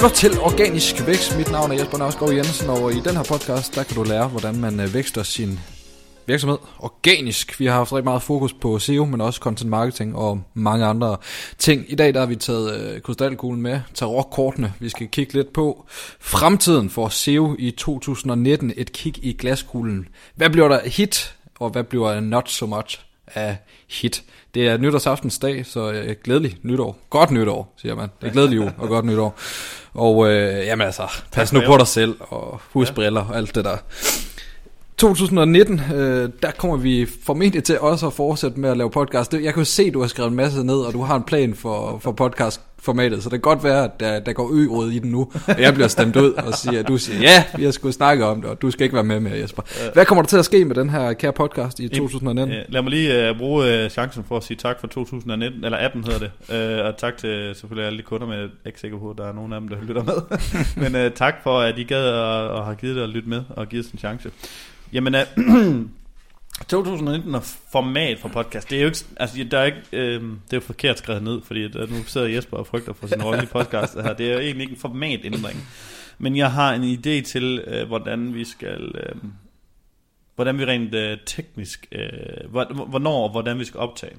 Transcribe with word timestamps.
lytter 0.00 0.14
til 0.14 0.40
Organisk 0.40 1.06
Vækst. 1.06 1.38
Mit 1.38 1.50
navn 1.50 1.72
er 1.72 1.74
Jesper 1.74 1.98
Nørskov 1.98 2.32
Jensen, 2.32 2.70
og 2.70 2.92
i 2.92 3.00
den 3.00 3.16
her 3.16 3.22
podcast, 3.22 3.74
der 3.74 3.82
kan 3.82 3.96
du 3.96 4.02
lære, 4.02 4.28
hvordan 4.28 4.56
man 4.56 4.80
øh, 4.80 4.94
vækster 4.94 5.22
sin 5.22 5.60
virksomhed 6.26 6.58
organisk. 6.78 7.60
Vi 7.60 7.66
har 7.66 7.72
haft 7.72 7.92
rigtig 7.92 8.04
meget 8.04 8.22
fokus 8.22 8.52
på 8.52 8.78
SEO, 8.78 9.04
men 9.04 9.20
også 9.20 9.40
content 9.40 9.70
marketing 9.70 10.16
og 10.16 10.42
mange 10.54 10.86
andre 10.86 11.16
ting. 11.58 11.84
I 11.88 11.94
dag 11.94 12.14
der 12.14 12.20
har 12.20 12.26
vi 12.26 12.36
taget 12.36 12.80
øh, 12.80 13.00
krystalkuglen 13.00 13.62
med, 13.62 13.80
tarotkortene. 13.94 14.72
Vi 14.78 14.88
skal 14.88 15.08
kigge 15.08 15.34
lidt 15.34 15.52
på 15.52 15.84
fremtiden 16.20 16.90
for 16.90 17.08
SEO 17.08 17.56
i 17.58 17.70
2019. 17.70 18.72
Et 18.76 18.92
kig 18.92 19.24
i 19.24 19.32
glaskuglen. 19.32 20.08
Hvad 20.34 20.50
bliver 20.50 20.68
der 20.68 20.88
hit, 20.88 21.34
og 21.58 21.70
hvad 21.70 21.84
bliver 21.84 22.20
not 22.20 22.50
so 22.50 22.66
much 22.66 23.00
af 23.34 23.56
hit? 23.88 24.22
Det 24.54 24.68
er 24.68 24.76
nytårsaftensdag, 24.76 25.66
så 25.66 25.92
øh, 25.92 26.14
glædelig 26.24 26.56
nytår. 26.62 26.98
Godt 27.10 27.30
nytår, 27.30 27.74
siger 27.76 27.94
man. 27.94 28.08
Det 28.20 28.28
er 28.28 28.32
glædelig 28.32 28.56
jul 28.56 28.70
og 28.78 28.88
godt 28.88 29.04
nytår. 29.04 29.38
Og 29.94 30.30
øh, 30.30 30.66
jamen 30.66 30.86
altså, 30.86 31.02
pas 31.32 31.52
nu 31.52 31.60
på 31.66 31.76
dig 31.76 31.86
selv, 31.86 32.16
og 32.20 32.60
husk 32.72 32.94
briller 32.94 33.24
og 33.24 33.36
alt 33.36 33.54
det 33.54 33.64
der. 33.64 33.76
2019, 35.00 35.80
øh, 35.94 36.30
der 36.42 36.50
kommer 36.50 36.76
vi 36.76 37.06
formentlig 37.24 37.64
til 37.64 37.80
også 37.80 38.06
at 38.06 38.12
fortsætte 38.12 38.60
med 38.60 38.70
at 38.70 38.76
lave 38.76 38.90
podcast. 38.90 39.32
Jeg 39.32 39.54
kan 39.54 39.60
jo 39.60 39.64
se, 39.64 39.82
at 39.82 39.94
du 39.94 40.00
har 40.00 40.06
skrevet 40.06 40.30
en 40.30 40.36
masse 40.36 40.64
ned, 40.64 40.80
og 40.80 40.92
du 40.92 41.02
har 41.02 41.16
en 41.16 41.22
plan 41.22 41.54
for, 41.54 41.98
for 41.98 42.12
podcast 42.12 42.60
podcastformatet, 42.80 43.22
så 43.22 43.28
det 43.28 43.32
kan 43.32 43.40
godt 43.40 43.64
være, 43.64 43.84
at 43.84 44.00
der, 44.00 44.20
der 44.20 44.32
går 44.32 44.50
ø 44.52 44.90
i 44.90 44.98
den 44.98 45.10
nu, 45.10 45.32
og 45.48 45.60
jeg 45.60 45.74
bliver 45.74 45.88
stemt 45.88 46.16
ud 46.16 46.32
og 46.32 46.54
siger, 46.54 46.80
at 46.80 46.88
du 46.88 46.98
siger, 46.98 47.20
ja, 47.20 47.44
vi 47.56 47.64
har 47.64 47.70
skulle 47.70 47.92
snakke 47.92 48.24
om 48.24 48.40
det, 48.40 48.50
og 48.50 48.62
du 48.62 48.70
skal 48.70 48.84
ikke 48.84 48.94
være 48.94 49.04
med 49.04 49.20
med, 49.20 49.38
Jesper. 49.38 49.62
Hvad 49.92 50.04
kommer 50.04 50.22
der 50.22 50.28
til 50.28 50.36
at 50.36 50.44
ske 50.44 50.64
med 50.64 50.74
den 50.74 50.90
her 50.90 51.12
kære 51.12 51.32
podcast 51.32 51.80
i 51.80 51.88
2019? 51.88 52.56
Lad 52.68 52.82
mig 52.82 52.90
lige 52.90 53.30
uh, 53.30 53.38
bruge 53.38 53.84
uh, 53.84 53.90
chancen 53.90 54.24
for 54.28 54.36
at 54.36 54.44
sige 54.44 54.56
tak 54.56 54.80
for 54.80 54.86
2019, 54.86 55.64
eller 55.64 55.78
18 55.78 56.04
hedder 56.04 56.18
det, 56.18 56.80
uh, 56.80 56.86
og 56.86 56.96
tak 56.96 57.16
til 57.16 57.54
selvfølgelig 57.54 57.86
alle 57.86 57.98
de 57.98 58.02
kunder, 58.02 58.26
men 58.26 58.36
jeg 58.36 58.44
er 58.44 58.48
ikke 58.66 58.80
sikker 58.80 58.98
på, 58.98 59.10
at 59.10 59.18
der 59.18 59.28
er 59.28 59.32
nogen 59.32 59.52
af 59.52 59.60
dem, 59.60 59.68
der 59.68 59.76
lytter 59.82 60.02
med. 60.02 60.38
men 60.90 61.06
uh, 61.06 61.12
tak 61.14 61.34
for, 61.42 61.60
at 61.60 61.78
I 61.78 61.82
gad 61.82 62.08
og, 62.08 62.48
og 62.48 62.66
har 62.66 62.74
givet 62.74 62.96
det 62.96 63.02
at 63.02 63.08
lytte 63.08 63.28
med, 63.28 63.42
og 63.48 63.68
givet 63.68 63.86
os 63.86 63.90
en 63.90 63.98
chance. 63.98 64.30
Jamen, 64.92 65.14
uh, 65.14 65.74
2019 66.68 67.34
er 67.34 67.40
format 67.72 68.18
for 68.18 68.28
podcast, 68.28 68.70
det 68.70 68.76
er 68.78 68.82
jo 68.82 68.86
ikke, 68.86 68.98
altså, 69.16 69.46
der 69.50 69.58
er 69.58 69.64
ikke, 69.64 69.82
øh, 69.92 70.22
det 70.22 70.52
er 70.52 70.56
jo 70.56 70.60
forkert 70.60 70.98
skrevet 70.98 71.22
ned, 71.22 71.42
fordi 71.42 71.68
der, 71.68 71.82
øh, 71.82 71.90
nu 71.90 72.04
sidder 72.04 72.26
Jesper 72.26 72.56
og 72.56 72.66
frygter 72.66 72.92
for 72.92 73.06
sin 73.06 73.22
rolle 73.22 73.42
i 73.42 73.46
podcast 73.46 73.94
her. 73.94 74.12
Det 74.12 74.28
er 74.28 74.32
jo 74.32 74.38
egentlig 74.38 74.62
ikke 74.62 74.72
en 74.72 74.80
formatændring. 74.80 75.68
Men 76.18 76.36
jeg 76.36 76.52
har 76.52 76.74
en 76.74 76.82
idé 76.82 77.22
til, 77.22 77.64
øh, 77.66 77.86
hvordan 77.86 78.34
vi 78.34 78.44
skal, 78.44 78.92
øh, 78.94 79.14
hvordan 80.34 80.58
vi 80.58 80.64
rent 80.64 80.94
øh, 80.94 81.18
teknisk, 81.26 81.86
øh, 81.92 82.50
hvornår 82.88 83.24
og 83.24 83.30
hvordan 83.30 83.58
vi 83.58 83.64
skal 83.64 83.80
optage. 83.80 84.16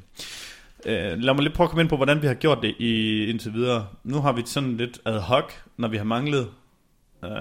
Øh, 0.85 1.19
lad 1.19 1.33
mig 1.33 1.43
lige 1.43 1.53
prøve 1.53 1.65
at 1.65 1.69
komme 1.69 1.81
ind 1.81 1.89
på, 1.89 1.95
hvordan 1.95 2.21
vi 2.21 2.27
har 2.27 2.33
gjort 2.33 2.59
det 2.61 2.75
i, 2.79 3.25
indtil 3.25 3.53
videre. 3.53 3.87
Nu 4.03 4.21
har 4.21 4.31
vi 4.31 4.41
sådan 4.45 4.77
lidt 4.77 4.99
ad 5.05 5.19
hoc, 5.19 5.51
når 5.77 5.87
vi 5.87 5.97
har 5.97 6.03
manglet, 6.03 6.47
øh, 7.23 7.31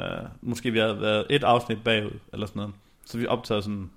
måske 0.43 0.71
vi 0.71 0.79
har 0.79 0.93
været 0.93 1.27
et 1.31 1.45
afsnit 1.45 1.85
bagud, 1.85 2.19
eller 2.33 2.47
sådan 2.47 2.61
noget. 2.61 2.75
Så 3.05 3.19
vi 3.19 3.27
optager 3.27 3.61
sådan 3.61 3.91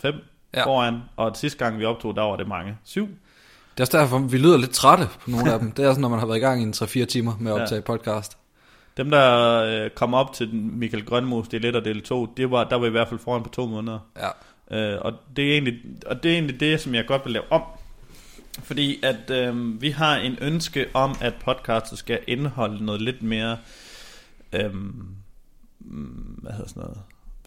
fem 0.00 0.14
ja. 0.54 0.64
foran, 0.64 1.00
og 1.16 1.36
sidste 1.36 1.58
gang 1.58 1.78
vi 1.78 1.84
optog, 1.84 2.16
der 2.16 2.22
var 2.22 2.36
det 2.36 2.48
mange. 2.48 2.76
Syv. 2.84 3.06
Det 3.06 3.80
er 3.80 3.82
også 3.82 3.98
derfor, 3.98 4.18
vi 4.18 4.38
lyder 4.38 4.56
lidt 4.56 4.70
trætte 4.70 5.06
på 5.20 5.30
nogle 5.30 5.52
af 5.52 5.58
dem. 5.60 5.72
Det 5.72 5.84
er 5.84 5.88
sådan, 5.90 6.00
når 6.00 6.08
man 6.08 6.18
har 6.18 6.26
været 6.26 6.38
i 6.38 6.40
gang 6.40 6.60
i 6.60 6.64
en 6.64 6.74
3-4 6.76 7.04
timer 7.04 7.32
med 7.40 7.52
at 7.52 7.60
optage 7.60 7.76
ja. 7.78 7.80
podcast. 7.80 8.38
Dem, 8.96 9.10
der 9.10 9.62
øh, 9.62 9.90
kom 9.90 10.14
op 10.14 10.32
til 10.32 10.54
Michael 10.54 11.04
Grønmos 11.04 11.48
del 11.48 11.64
1 11.64 11.76
og 11.76 11.84
del 11.84 12.02
2, 12.02 12.26
det 12.26 12.50
var, 12.50 12.64
der 12.64 12.76
var 12.76 12.86
i 12.86 12.90
hvert 12.90 13.08
fald 13.08 13.20
foran 13.20 13.42
på 13.42 13.48
to 13.48 13.66
måneder. 13.66 13.98
Ja. 14.16 14.28
Øh, 14.70 14.98
og, 15.00 15.12
det 15.36 15.48
er 15.48 15.52
egentlig, 15.52 15.74
og 16.06 16.22
det 16.22 16.28
er 16.28 16.34
egentlig 16.34 16.60
det, 16.60 16.80
som 16.80 16.94
jeg 16.94 17.06
godt 17.06 17.24
vil 17.24 17.32
lave 17.32 17.52
om. 17.52 17.62
Fordi 18.62 19.04
at 19.04 19.30
øh, 19.30 19.82
vi 19.82 19.90
har 19.90 20.16
en 20.16 20.38
ønske 20.40 20.86
om, 20.94 21.14
at 21.20 21.34
podcastet 21.44 21.98
skal 21.98 22.20
indeholde 22.26 22.84
noget 22.84 23.02
lidt 23.02 23.22
mere... 23.22 23.58
Øh, 24.52 24.74
hvad 26.42 26.52
hedder 26.52 26.68
sådan 26.68 26.82
noget? 26.82 26.98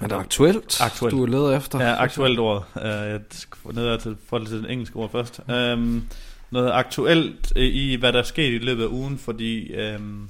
Men 0.02 0.10
det 0.10 0.16
er 0.16 0.20
aktuelt, 0.20 0.82
aktuelt. 0.82 1.12
du 1.12 1.26
leder 1.26 1.58
efter. 1.58 1.80
Ja, 1.80 2.04
aktuelt 2.04 2.40
ord. 2.40 2.68
Uh, 2.76 2.82
jeg 2.84 3.20
skal 3.30 3.76
ned 3.76 4.00
til, 4.00 4.18
få 4.30 4.40
det 4.40 4.48
til 4.48 4.58
den 4.58 4.66
engelske 4.66 4.96
ord 4.96 5.12
først. 5.12 5.42
Um, 5.74 6.08
noget 6.52 6.72
aktuelt 6.72 7.54
i, 7.56 7.96
hvad 8.00 8.14
der 8.14 8.20
er 8.20 8.24
sket 8.24 8.54
i 8.54 8.58
løbet 8.58 8.84
af 8.84 8.88
ugen, 8.88 9.18
fordi 9.18 9.72
um, 9.96 10.30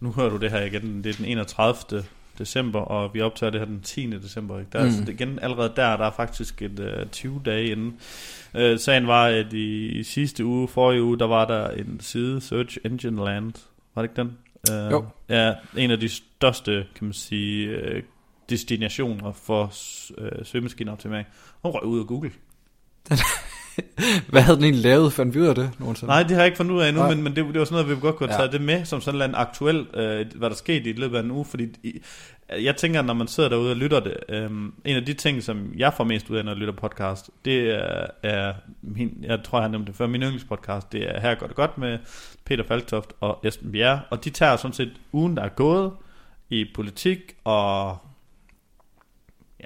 nu 0.00 0.12
hører 0.12 0.28
du 0.28 0.36
det 0.36 0.50
her 0.50 0.62
igen, 0.62 1.04
det 1.04 1.10
er 1.10 1.16
den 1.16 1.24
31. 1.24 2.04
december, 2.38 2.80
og 2.80 3.14
vi 3.14 3.20
optager 3.20 3.50
det 3.50 3.60
her 3.60 3.66
den 3.66 3.80
10. 3.80 4.06
december. 4.06 4.58
Ikke? 4.58 4.70
Der 4.72 4.78
er 4.78 4.82
mm. 4.82 4.88
altså, 4.88 5.12
igen 5.12 5.38
allerede 5.38 5.72
der, 5.76 5.96
der 5.96 6.04
er 6.04 6.10
faktisk 6.10 6.62
et 6.62 6.80
uh, 6.80 6.86
øh, 6.86 7.06
20 7.06 7.40
dage 7.44 7.70
inden. 7.70 7.96
Uh, 8.54 8.78
sagen 8.78 9.06
var, 9.06 9.26
at 9.26 9.52
i, 9.52 9.88
i 9.88 10.02
sidste 10.02 10.44
uge, 10.44 10.68
forrige 10.68 11.02
uge, 11.02 11.18
der 11.18 11.26
var 11.26 11.44
der 11.44 11.70
en 11.70 12.00
side, 12.00 12.40
Search 12.40 12.78
Engine 12.84 13.24
Land, 13.24 13.52
var 13.94 14.02
det 14.02 14.10
ikke 14.10 14.22
den? 14.22 14.38
Uh, 14.70 14.92
jo. 14.92 15.04
Ja, 15.28 15.54
en 15.76 15.90
af 15.90 16.00
de 16.00 16.08
største, 16.08 16.86
kan 16.94 17.04
man 17.04 17.12
sige, 17.12 17.76
uh, 17.96 18.02
destinationer 18.50 19.32
for 19.32 19.72
øh, 20.18 20.44
søgemaskineoptimering. 20.44 21.26
Hun 21.62 21.72
røg 21.72 21.84
ud 21.84 22.00
af 22.00 22.06
Google. 22.06 22.30
Hvad 24.28 24.42
havde 24.42 24.56
den 24.56 24.64
egentlig 24.64 24.82
lavet? 24.82 25.12
Fandt 25.12 25.34
vi 25.34 25.40
ud 25.40 25.46
af 25.46 25.54
det 25.54 25.70
nogensinde? 25.78 26.10
Nej, 26.10 26.22
det 26.22 26.30
har 26.30 26.38
jeg 26.38 26.46
ikke 26.46 26.56
fundet 26.56 26.74
ud 26.74 26.80
af 26.80 26.88
endnu, 26.88 27.08
men, 27.08 27.22
men 27.22 27.36
det, 27.36 27.44
det 27.44 27.58
var 27.58 27.64
sådan 27.64 27.84
noget, 27.84 27.96
vi 27.96 28.00
godt 28.00 28.16
kunne 28.16 28.28
have 28.28 28.38
taget 28.38 28.52
ja. 28.52 28.58
det 28.58 28.66
med, 28.66 28.84
som 28.84 29.00
sådan 29.00 29.22
en 29.22 29.34
aktuel, 29.34 29.86
øh, 29.94 30.26
hvad 30.34 30.50
der 30.50 30.56
skete 30.56 30.90
i 30.90 30.92
løbet 30.92 31.16
af 31.16 31.22
en 31.22 31.30
uge, 31.30 31.44
fordi 31.44 31.68
i, 31.82 32.02
jeg 32.62 32.76
tænker, 32.76 33.02
når 33.02 33.14
man 33.14 33.28
sidder 33.28 33.48
derude 33.48 33.70
og 33.70 33.76
lytter 33.76 34.00
det, 34.00 34.16
øh, 34.28 34.50
en 34.84 34.96
af 34.96 35.04
de 35.04 35.12
ting, 35.12 35.42
som 35.42 35.72
jeg 35.76 35.94
får 35.94 36.04
mest 36.04 36.30
ud 36.30 36.36
af, 36.36 36.44
når 36.44 36.52
jeg 36.52 36.58
lytter 36.58 36.74
podcast, 36.74 37.30
det 37.44 37.70
er, 37.70 38.06
er 38.22 38.52
min, 38.82 39.18
jeg 39.22 39.38
tror, 39.44 39.58
jeg 39.58 39.64
har 39.64 39.70
nævnt 39.70 39.86
det 39.86 39.96
før, 39.96 40.06
min 40.06 40.22
yndlingspodcast, 40.22 40.92
det 40.92 41.16
er 41.16 41.20
Her 41.20 41.34
går 41.34 41.46
det 41.46 41.56
godt 41.56 41.78
med 41.78 41.98
Peter 42.44 42.64
Falktoft 42.64 43.12
og 43.20 43.40
Esben 43.44 43.72
Bjerre, 43.72 44.00
og 44.10 44.24
de 44.24 44.30
tager 44.30 44.56
sådan 44.56 44.74
set 44.74 44.92
ugen, 45.12 45.36
der 45.36 45.42
er 45.42 45.48
gået, 45.48 45.92
i 46.50 46.64
politik 46.74 47.18
og 47.44 47.98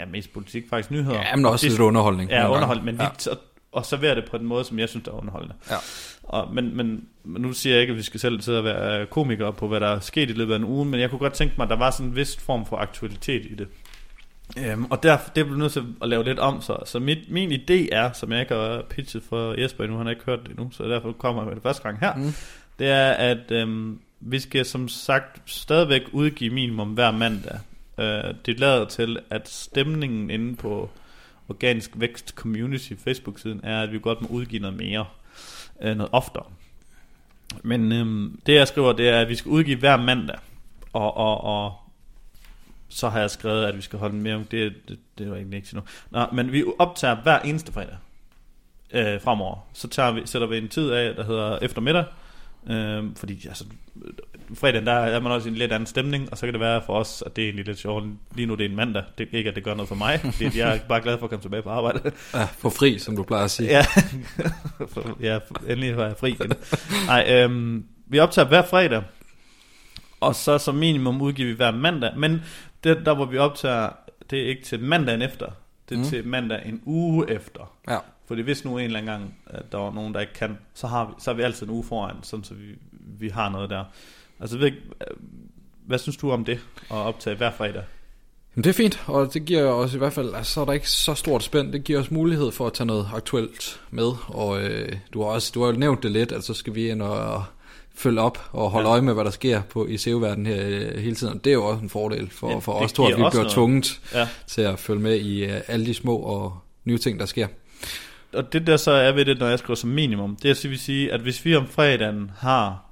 ja, 0.00 0.06
mest 0.06 0.32
politik, 0.32 0.64
faktisk 0.70 0.90
nyheder. 0.90 1.16
Ja, 1.16 1.36
men 1.36 1.46
også 1.46 1.68
lidt 1.68 1.80
underholdning. 1.80 2.30
Ja, 2.30 2.50
underholdning, 2.50 2.84
men 2.86 2.96
ja. 2.96 3.30
og, 3.30 3.38
og 3.72 3.86
servere 3.86 4.14
det 4.14 4.24
på 4.30 4.36
en 4.36 4.44
måde, 4.44 4.64
som 4.64 4.78
jeg 4.78 4.88
synes, 4.88 5.04
der 5.04 5.12
er 5.12 5.16
underholdende. 5.16 5.54
Ja. 5.70 5.76
Og, 6.22 6.54
men, 6.54 6.76
men, 6.76 7.04
men 7.24 7.42
nu 7.42 7.52
siger 7.52 7.74
jeg 7.74 7.80
ikke, 7.80 7.90
at 7.90 7.96
vi 7.96 8.02
skal 8.02 8.20
selv 8.20 8.40
sidde 8.40 8.58
og 8.58 8.64
være 8.64 9.06
komikere 9.06 9.52
på, 9.52 9.68
hvad 9.68 9.80
der 9.80 9.86
er 9.86 10.00
sket 10.00 10.30
i 10.30 10.32
løbet 10.32 10.52
af 10.52 10.56
en 10.56 10.64
uge, 10.64 10.84
men 10.84 11.00
jeg 11.00 11.10
kunne 11.10 11.18
godt 11.18 11.32
tænke 11.32 11.54
mig, 11.58 11.64
at 11.64 11.70
der 11.70 11.76
var 11.76 11.90
sådan 11.90 12.06
en 12.06 12.16
vis 12.16 12.36
form 12.36 12.66
for 12.66 12.76
aktualitet 12.76 13.46
i 13.46 13.54
det. 13.54 13.68
Um, 14.74 14.86
og 14.90 15.02
derfor, 15.02 15.30
det 15.30 15.44
bliver 15.44 15.58
nødt 15.58 15.72
til 15.72 15.84
at 16.02 16.08
lave 16.08 16.24
lidt 16.24 16.38
om, 16.38 16.62
så, 16.62 16.76
så 16.84 16.98
mit, 16.98 17.18
min 17.30 17.52
idé 17.52 17.88
er, 17.92 18.12
som 18.12 18.32
jeg 18.32 18.40
ikke 18.40 18.54
har 18.54 18.82
pitchet 18.90 19.22
for 19.28 19.60
Jesper 19.60 19.84
endnu, 19.84 19.96
han 19.96 20.06
har 20.06 20.10
ikke 20.10 20.24
hørt 20.26 20.38
det 20.42 20.50
endnu, 20.50 20.70
så 20.72 20.84
derfor 20.84 21.12
kommer 21.12 21.42
jeg 21.42 21.46
med 21.46 21.54
det 21.54 21.62
første 21.62 21.82
gang 21.82 22.00
her, 22.00 22.14
mm. 22.14 22.32
det 22.78 22.88
er, 22.88 23.10
at 23.10 23.62
um, 23.62 24.00
vi 24.20 24.38
skal 24.38 24.64
som 24.64 24.88
sagt 24.88 25.50
stadigvæk 25.50 26.02
udgive 26.12 26.54
minimum 26.54 26.88
hver 26.88 27.10
mandag 27.10 27.58
Øh, 28.00 28.34
det 28.46 28.60
lader 28.60 28.84
til, 28.84 29.18
at 29.30 29.48
stemningen 29.48 30.30
inde 30.30 30.56
på 30.56 30.90
Organisk 31.48 31.90
Vækst 31.94 32.28
Community 32.28 32.92
Facebook-siden 33.04 33.60
er, 33.62 33.82
at 33.82 33.92
vi 33.92 33.98
godt 33.98 34.20
må 34.20 34.28
udgive 34.28 34.62
noget 34.62 34.76
mere, 34.76 35.06
øh, 35.82 35.96
noget 35.96 36.08
oftere. 36.12 36.44
Men 37.62 37.92
øh, 37.92 38.30
det 38.46 38.54
jeg 38.54 38.68
skriver, 38.68 38.92
det 38.92 39.08
er, 39.08 39.20
at 39.20 39.28
vi 39.28 39.34
skal 39.34 39.50
udgive 39.50 39.78
hver 39.78 39.96
mandag, 39.96 40.38
og, 40.92 41.16
og, 41.16 41.44
og 41.44 41.74
så 42.88 43.08
har 43.08 43.20
jeg 43.20 43.30
skrevet, 43.30 43.64
at 43.64 43.76
vi 43.76 43.82
skal 43.82 43.98
holde 43.98 44.16
mere. 44.16 44.44
Det, 44.50 44.74
det, 44.88 44.98
det 45.18 45.30
var 45.30 45.36
egentlig 45.36 45.56
ikke 45.56 45.74
nu. 45.74 45.82
Nå, 46.10 46.26
men 46.32 46.52
vi 46.52 46.64
optager 46.78 47.22
hver 47.22 47.38
eneste 47.38 47.72
fredag 47.72 47.96
øh, 48.92 49.20
fremover. 49.20 49.56
Så 49.72 49.88
tager 49.88 50.12
vi, 50.12 50.22
sætter 50.24 50.48
vi 50.48 50.58
en 50.58 50.68
tid 50.68 50.90
af, 50.90 51.14
der 51.14 51.24
hedder 51.24 51.58
eftermiddag. 51.58 52.04
Øh, 52.68 53.04
fordi 53.16 53.48
altså, 53.48 53.64
fredagen, 54.54 54.86
der 54.86 54.92
er 54.92 55.20
man 55.20 55.32
også 55.32 55.48
i 55.48 55.52
en 55.52 55.58
lidt 55.58 55.72
anden 55.72 55.86
stemning, 55.86 56.28
og 56.30 56.38
så 56.38 56.46
kan 56.46 56.52
det 56.52 56.60
være 56.60 56.82
for 56.86 56.94
os, 56.94 57.22
at 57.26 57.36
det 57.36 57.42
er 57.42 57.46
egentlig 57.46 57.66
lidt 57.66 57.78
sjovt. 57.78 58.04
Lige 58.34 58.46
nu 58.46 58.54
det 58.54 58.64
er 58.64 58.68
en 58.68 58.76
mandag, 58.76 59.02
det 59.18 59.28
er 59.32 59.38
ikke, 59.38 59.50
at 59.50 59.56
det 59.56 59.64
gør 59.64 59.74
noget 59.74 59.88
for 59.88 59.94
mig, 59.94 60.20
fordi 60.20 60.58
jeg 60.58 60.76
er 60.76 60.80
bare 60.88 61.00
glad 61.00 61.18
for 61.18 61.24
at 61.24 61.30
komme 61.30 61.42
tilbage 61.42 61.62
på 61.62 61.70
arbejde. 61.70 62.12
Ja, 62.34 62.44
for 62.58 62.70
fri, 62.70 62.98
som 62.98 63.16
du 63.16 63.22
plejer 63.22 63.44
at 63.44 63.50
sige. 63.50 63.68
Ja, 63.68 63.82
for, 64.92 65.16
ja 65.20 65.38
endelig 65.68 65.96
var 65.96 66.06
jeg 66.06 66.16
fri. 66.18 66.38
Nej, 67.06 67.26
øhm, 67.30 67.84
vi 68.06 68.18
optager 68.18 68.48
hver 68.48 68.62
fredag, 68.66 69.02
og 70.20 70.34
så 70.34 70.58
som 70.58 70.74
minimum 70.74 71.22
udgiver 71.22 71.48
vi 71.48 71.54
hver 71.54 71.70
mandag, 71.70 72.18
men 72.18 72.42
det, 72.84 72.98
der 73.06 73.14
hvor 73.14 73.24
vi 73.24 73.38
optager, 73.38 73.88
det 74.30 74.42
er 74.42 74.48
ikke 74.48 74.62
til 74.62 74.80
mandagen 74.80 75.22
efter, 75.22 75.46
det 75.88 75.94
er 75.94 75.98
mm. 75.98 76.04
til 76.04 76.26
mandag 76.26 76.62
en 76.66 76.82
uge 76.84 77.30
efter. 77.30 77.72
Ja. 77.88 77.98
Fordi 78.30 78.42
hvis 78.42 78.64
nu 78.64 78.78
en 78.78 78.84
eller 78.84 78.98
anden 78.98 79.12
gang, 79.12 79.34
at 79.46 79.72
der 79.72 79.78
var 79.78 79.92
nogen, 79.92 80.14
der 80.14 80.20
ikke 80.20 80.32
kan, 80.32 80.58
så 80.74 80.86
har 80.86 81.04
vi, 81.06 81.12
så 81.18 81.30
har 81.30 81.36
vi 81.36 81.42
altid 81.42 81.66
en 81.66 81.72
uge 81.72 81.84
foran, 81.84 82.16
sådan 82.22 82.44
så 82.44 82.54
vi, 82.54 82.64
vi 83.18 83.28
har 83.28 83.48
noget 83.48 83.70
der. 83.70 83.84
Altså, 84.40 84.58
ved, 84.58 84.72
hvad 85.86 85.98
synes 85.98 86.16
du 86.16 86.30
om 86.30 86.44
det, 86.44 86.58
at 86.90 86.96
optage 86.96 87.36
hver 87.36 87.50
fredag? 87.50 87.82
Jamen, 88.56 88.64
det 88.64 88.70
er 88.70 88.74
fint, 88.74 89.02
og 89.06 89.34
det 89.34 89.44
giver 89.44 89.62
os 89.62 89.94
i 89.94 89.98
hvert 89.98 90.12
fald, 90.12 90.34
altså, 90.34 90.52
så 90.52 90.60
er 90.60 90.64
der 90.64 90.72
ikke 90.72 90.90
så 90.90 91.14
stort 91.14 91.42
spænd, 91.42 91.72
det 91.72 91.84
giver 91.84 92.00
os 92.00 92.10
mulighed 92.10 92.50
for 92.50 92.66
at 92.66 92.72
tage 92.72 92.86
noget 92.86 93.08
aktuelt 93.14 93.80
med, 93.90 94.12
og 94.26 94.62
øh, 94.62 94.92
du 95.12 95.22
har 95.22 95.28
også 95.28 95.50
du 95.54 95.62
har 95.62 95.72
jo 95.72 95.78
nævnt 95.78 96.02
det 96.02 96.10
lidt, 96.10 96.32
at 96.32 96.44
så 96.44 96.54
skal 96.54 96.74
vi 96.74 96.90
ind 96.90 97.02
og 97.02 97.44
følge 97.94 98.20
op 98.20 98.48
og 98.52 98.70
holde 98.70 98.88
ja. 98.88 98.92
øje 98.92 99.02
med, 99.02 99.14
hvad 99.14 99.24
der 99.24 99.30
sker 99.30 99.62
på 99.62 99.86
i 99.86 99.96
SEO-verdenen 99.96 100.46
her 100.46 100.66
øh, 100.66 100.98
hele 100.98 101.14
tiden. 101.14 101.38
Det 101.38 101.50
er 101.50 101.54
jo 101.54 101.64
også 101.64 101.82
en 101.82 101.90
fordel 101.90 102.30
for, 102.30 102.50
ja, 102.50 102.58
for 102.58 102.72
os 102.72 102.92
to, 102.92 103.04
at 103.04 103.10
vi 103.10 103.14
bliver 103.14 103.34
noget. 103.34 103.52
tvunget 103.52 104.00
ja. 104.14 104.28
til 104.46 104.62
at 104.62 104.78
følge 104.78 105.00
med 105.00 105.16
i 105.16 105.44
uh, 105.44 105.52
alle 105.68 105.86
de 105.86 105.94
små 105.94 106.16
og 106.16 106.58
nye 106.84 106.98
ting, 106.98 107.20
der 107.20 107.26
sker. 107.26 107.46
Og 108.32 108.52
det 108.52 108.66
der 108.66 108.76
så 108.76 108.90
er 108.90 109.12
ved 109.12 109.24
det, 109.24 109.38
når 109.38 109.46
jeg 109.46 109.58
skriver 109.58 109.74
som 109.74 109.90
minimum, 109.90 110.36
det 110.36 110.44
er 110.44 110.70
at 110.72 110.80
sige, 110.80 111.12
at 111.12 111.20
hvis 111.20 111.44
vi 111.44 111.56
om 111.56 111.66
fredagen 111.66 112.30
har 112.38 112.90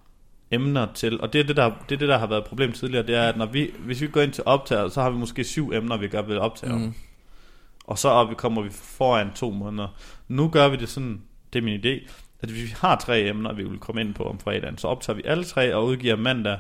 emner 0.51 0.87
til, 0.95 1.21
og 1.21 1.33
det 1.33 1.41
er 1.41 1.45
det, 1.45 1.57
der, 1.57 1.71
det 1.89 1.95
er 1.95 1.99
det, 1.99 2.09
der 2.09 2.19
har 2.19 2.27
været 2.27 2.41
et 2.41 2.47
problem 2.47 2.73
tidligere, 2.73 3.07
det 3.07 3.15
er, 3.15 3.29
at 3.29 3.37
når 3.37 3.47
vi, 3.47 3.71
hvis 3.79 4.01
vi 4.01 4.07
går 4.07 4.21
ind 4.21 4.33
til 4.33 4.45
optager, 4.47 4.89
så 4.89 5.03
har 5.03 5.11
vi 5.11 5.17
måske 5.17 5.45
syv 5.45 5.73
emner, 5.73 5.97
vi 5.97 6.09
gør 6.09 6.23
ved 6.23 6.37
optager. 6.37 6.79
Mm. 6.79 6.95
Og 7.85 7.99
så 7.99 8.09
op, 8.09 8.37
kommer 8.37 8.63
vi 8.63 8.71
foran 8.71 9.33
to 9.35 9.51
måneder. 9.51 9.89
Nu 10.29 10.49
gør 10.49 10.69
vi 10.69 10.77
det 10.77 10.89
sådan, 10.89 11.23
det 11.53 11.59
er 11.59 11.63
min 11.63 11.81
idé, 11.81 12.11
at 12.41 12.49
hvis 12.51 12.63
vi 12.63 12.75
har 12.77 12.97
tre 12.97 13.29
emner, 13.29 13.53
vi 13.53 13.65
vil 13.65 13.79
komme 13.79 14.01
ind 14.01 14.15
på 14.15 14.25
om 14.25 14.39
fredagen, 14.39 14.79
så 14.79 14.89
optager 14.89 15.17
vi 15.17 15.23
alle 15.25 15.45
tre 15.45 15.75
og 15.75 15.87
udgiver 15.87 16.17
mandag 16.17 16.59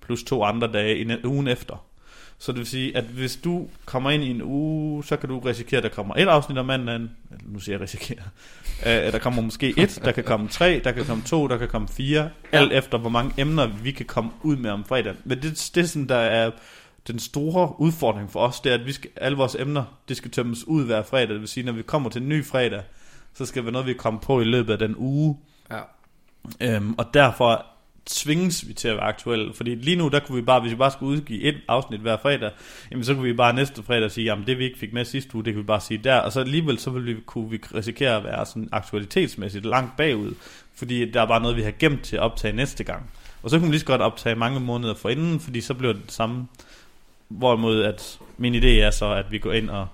plus 0.00 0.22
to 0.22 0.44
andre 0.44 0.72
dage 0.72 0.98
i 0.98 1.24
ugen 1.24 1.48
efter. 1.48 1.86
Så 2.38 2.52
det 2.52 2.58
vil 2.58 2.66
sige, 2.66 2.96
at 2.96 3.04
hvis 3.04 3.36
du 3.36 3.68
kommer 3.84 4.10
ind 4.10 4.24
i 4.24 4.30
en 4.30 4.42
uge, 4.42 5.04
så 5.04 5.16
kan 5.16 5.28
du 5.28 5.38
risikere, 5.38 5.78
at 5.78 5.82
der 5.82 5.88
kommer 5.88 6.14
et 6.14 6.28
afsnit 6.28 6.58
om 6.58 6.66
mandagen. 6.66 7.10
Nu 7.42 7.58
siger 7.58 7.74
jeg 7.74 7.80
risikere. 7.80 8.18
Uh, 8.80 8.86
der 8.86 9.18
kommer 9.18 9.42
måske 9.42 9.74
et, 9.78 10.00
der 10.04 10.12
kan 10.12 10.24
komme 10.24 10.48
tre, 10.48 10.80
der 10.84 10.92
kan 10.92 11.04
komme 11.04 11.22
to, 11.22 11.46
der 11.46 11.58
kan 11.58 11.68
komme 11.68 11.88
fire. 11.88 12.30
Alt 12.52 12.72
efter, 12.72 12.98
hvor 12.98 13.10
mange 13.10 13.32
emner 13.38 13.66
vi 13.66 13.90
kan 13.90 14.06
komme 14.06 14.30
ud 14.42 14.56
med 14.56 14.70
om 14.70 14.84
fredagen. 14.84 15.16
Men 15.24 15.42
det, 15.42 15.70
det 15.74 15.82
er 15.82 15.86
sådan, 15.86 16.08
der 16.08 16.16
er 16.16 16.50
den 17.06 17.18
store 17.18 17.80
udfordring 17.80 18.30
for 18.30 18.40
os, 18.40 18.60
det 18.60 18.70
er, 18.72 18.78
at 18.78 18.86
vi 18.86 18.92
skal, 18.92 19.10
alle 19.16 19.38
vores 19.38 19.54
emner, 19.54 19.84
det 20.08 20.16
skal 20.16 20.30
tømmes 20.30 20.66
ud 20.66 20.84
hver 20.84 21.02
fredag. 21.02 21.28
Det 21.28 21.40
vil 21.40 21.48
sige, 21.48 21.64
når 21.64 21.72
vi 21.72 21.82
kommer 21.82 22.10
til 22.10 22.22
en 22.22 22.28
ny 22.28 22.44
fredag, 22.44 22.82
så 23.34 23.46
skal 23.46 23.60
det 23.60 23.64
være 23.64 23.72
noget, 23.72 23.86
vi 23.86 23.94
kommer 23.94 24.20
på 24.20 24.40
i 24.40 24.44
løbet 24.44 24.72
af 24.72 24.78
den 24.78 24.94
uge. 24.98 25.38
Ja. 25.70 26.76
Um, 26.76 26.94
og 26.98 27.14
derfor 27.14 27.66
tvinges 28.06 28.68
vi 28.68 28.72
til 28.72 28.88
at 28.88 28.96
være 28.96 29.04
aktuelle. 29.04 29.54
Fordi 29.54 29.74
lige 29.74 29.96
nu, 29.96 30.08
der 30.08 30.20
kunne 30.20 30.36
vi 30.36 30.42
bare, 30.42 30.60
hvis 30.60 30.72
vi 30.72 30.76
bare 30.76 30.90
skulle 30.90 31.12
udgive 31.12 31.42
et 31.42 31.56
afsnit 31.68 32.00
hver 32.00 32.16
fredag, 32.22 32.50
jamen 32.90 33.04
så 33.04 33.14
kunne 33.14 33.24
vi 33.24 33.32
bare 33.32 33.54
næste 33.54 33.82
fredag 33.82 34.10
sige, 34.10 34.24
jamen 34.24 34.46
det 34.46 34.58
vi 34.58 34.64
ikke 34.64 34.78
fik 34.78 34.92
med 34.92 35.04
sidste 35.04 35.34
uge, 35.34 35.44
det 35.44 35.52
kan 35.52 35.62
vi 35.62 35.66
bare 35.66 35.80
sige 35.80 35.98
der. 35.98 36.16
Og 36.16 36.32
så 36.32 36.40
alligevel, 36.40 36.78
så 36.78 36.90
ville 36.90 37.14
vi, 37.14 37.20
kunne 37.26 37.50
vi 37.50 37.60
risikere 37.74 38.16
at 38.16 38.24
være 38.24 38.46
sådan 38.46 38.68
aktualitetsmæssigt 38.72 39.66
langt 39.66 39.96
bagud. 39.96 40.34
Fordi 40.74 41.10
der 41.10 41.22
er 41.22 41.26
bare 41.26 41.40
noget, 41.40 41.56
vi 41.56 41.62
har 41.62 41.72
gemt 41.78 42.02
til 42.02 42.16
at 42.16 42.22
optage 42.22 42.56
næste 42.56 42.84
gang. 42.84 43.10
Og 43.42 43.50
så 43.50 43.58
kunne 43.58 43.68
vi 43.68 43.72
lige 43.72 43.80
så 43.80 43.86
godt 43.86 44.00
optage 44.00 44.36
mange 44.36 44.60
måneder 44.60 44.94
forinden, 44.94 45.40
fordi 45.40 45.60
så 45.60 45.74
bliver 45.74 45.92
det 45.92 46.02
det 46.02 46.12
samme. 46.12 46.46
Hvorimod 47.28 47.82
at 47.82 48.18
min 48.36 48.54
idé 48.54 48.66
er 48.66 48.90
så, 48.90 49.06
at 49.06 49.30
vi 49.30 49.38
går 49.38 49.52
ind 49.52 49.70
og 49.70 49.88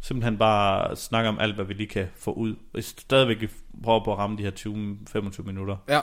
simpelthen 0.00 0.38
bare 0.38 0.96
snakker 0.96 1.30
om 1.30 1.38
alt, 1.38 1.54
hvad 1.54 1.64
vi 1.64 1.74
lige 1.74 1.86
kan 1.86 2.06
få 2.16 2.32
ud. 2.32 2.54
Og 2.74 2.82
stadigvæk 2.82 3.50
prøver 3.82 4.04
på 4.04 4.12
at 4.12 4.18
ramme 4.18 4.36
de 4.36 4.42
her 4.42 4.50
20-25 4.50 5.42
minutter. 5.42 5.76
Ja, 5.88 6.00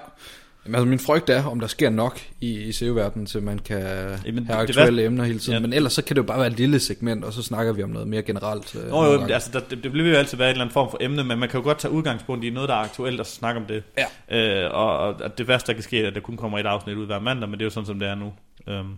Jamen, 0.66 0.76
altså 0.76 0.86
min 0.86 1.00
frygt 1.00 1.30
er, 1.30 1.44
om 1.44 1.60
der 1.60 1.68
sker 1.68 1.90
nok 1.90 2.20
i, 2.42 2.60
i 2.60 2.72
SEO-verdenen, 2.72 3.26
til 3.26 3.44
man 3.44 3.60
kan 3.60 3.80
Jamen, 4.26 4.46
have 4.46 4.60
aktuelle 4.60 5.02
det, 5.02 5.06
emner 5.06 5.24
hele 5.24 5.40
tiden. 5.40 5.54
Ja. 5.54 5.60
Men 5.60 5.74
ellers 5.74 5.94
så 5.94 6.04
kan 6.04 6.16
det 6.16 6.22
jo 6.22 6.28
bare 6.28 6.38
være 6.40 6.48
et 6.48 6.58
lille 6.58 6.80
segment, 6.80 7.24
og 7.26 7.34
så 7.34 7.44
snakker 7.44 7.74
vi 7.74 7.84
om 7.84 7.90
noget 7.90 8.08
mere 8.08 8.22
generelt. 8.22 8.76
Øh, 8.76 8.90
Nå, 8.90 9.06
jo, 9.06 9.22
altså, 9.22 9.50
der, 9.54 9.60
det, 9.60 9.84
det 9.84 9.92
bliver 9.92 10.10
jo 10.10 10.16
altid 10.16 10.38
være 10.38 10.48
en 10.48 10.52
eller 10.52 10.64
anden 10.64 10.74
form 10.74 10.90
for 10.92 10.98
emne, 11.02 11.24
men 11.24 11.40
man 11.40 11.50
kan 11.50 11.60
jo 11.60 11.64
godt 11.64 11.80
tage 11.80 11.92
udgangspunkt 11.92 12.46
i 12.46 12.50
noget, 12.50 12.70
der 12.70 12.76
er 12.76 12.80
aktuelt, 12.80 13.20
og 13.20 13.26
så 13.26 13.32
snakke 13.32 13.62
om 13.62 13.66
det. 13.68 13.84
Ja. 14.30 14.66
Øh, 14.66 14.72
og, 14.74 14.98
og 14.98 15.38
det 15.38 15.48
værste, 15.48 15.68
der 15.68 15.74
kan 15.74 15.84
ske, 15.84 16.04
er, 16.04 16.08
at 16.08 16.16
der 16.16 16.22
kun 16.22 16.38
kommer 16.38 16.60
et 16.60 16.66
afsnit 16.66 16.98
ud 16.98 17.06
hver 17.06 17.20
mandag, 17.20 17.50
men 17.50 17.60
det 17.60 17.64
er 17.64 17.66
jo 17.66 17.70
sådan, 17.70 17.88
som 17.88 18.00
det 18.00 18.08
er 18.08 18.16
nu. 18.16 18.34
Øhm. 18.68 18.94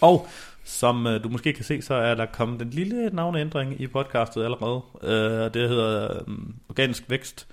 Og 0.00 0.28
som 0.64 1.06
øh, 1.06 1.24
du 1.24 1.28
måske 1.28 1.52
kan 1.52 1.64
se, 1.64 1.82
så 1.82 1.94
er 1.94 2.14
der 2.14 2.26
kommet 2.26 2.62
en 2.62 2.70
lille 2.70 3.10
navneændring 3.12 3.80
i 3.80 3.86
podcastet 3.86 4.44
allerede. 4.44 4.80
Øh, 5.02 5.54
det 5.54 5.68
hedder 5.68 6.14
øh, 6.14 6.36
Organisk 6.68 7.04
Vækst, 7.08 7.46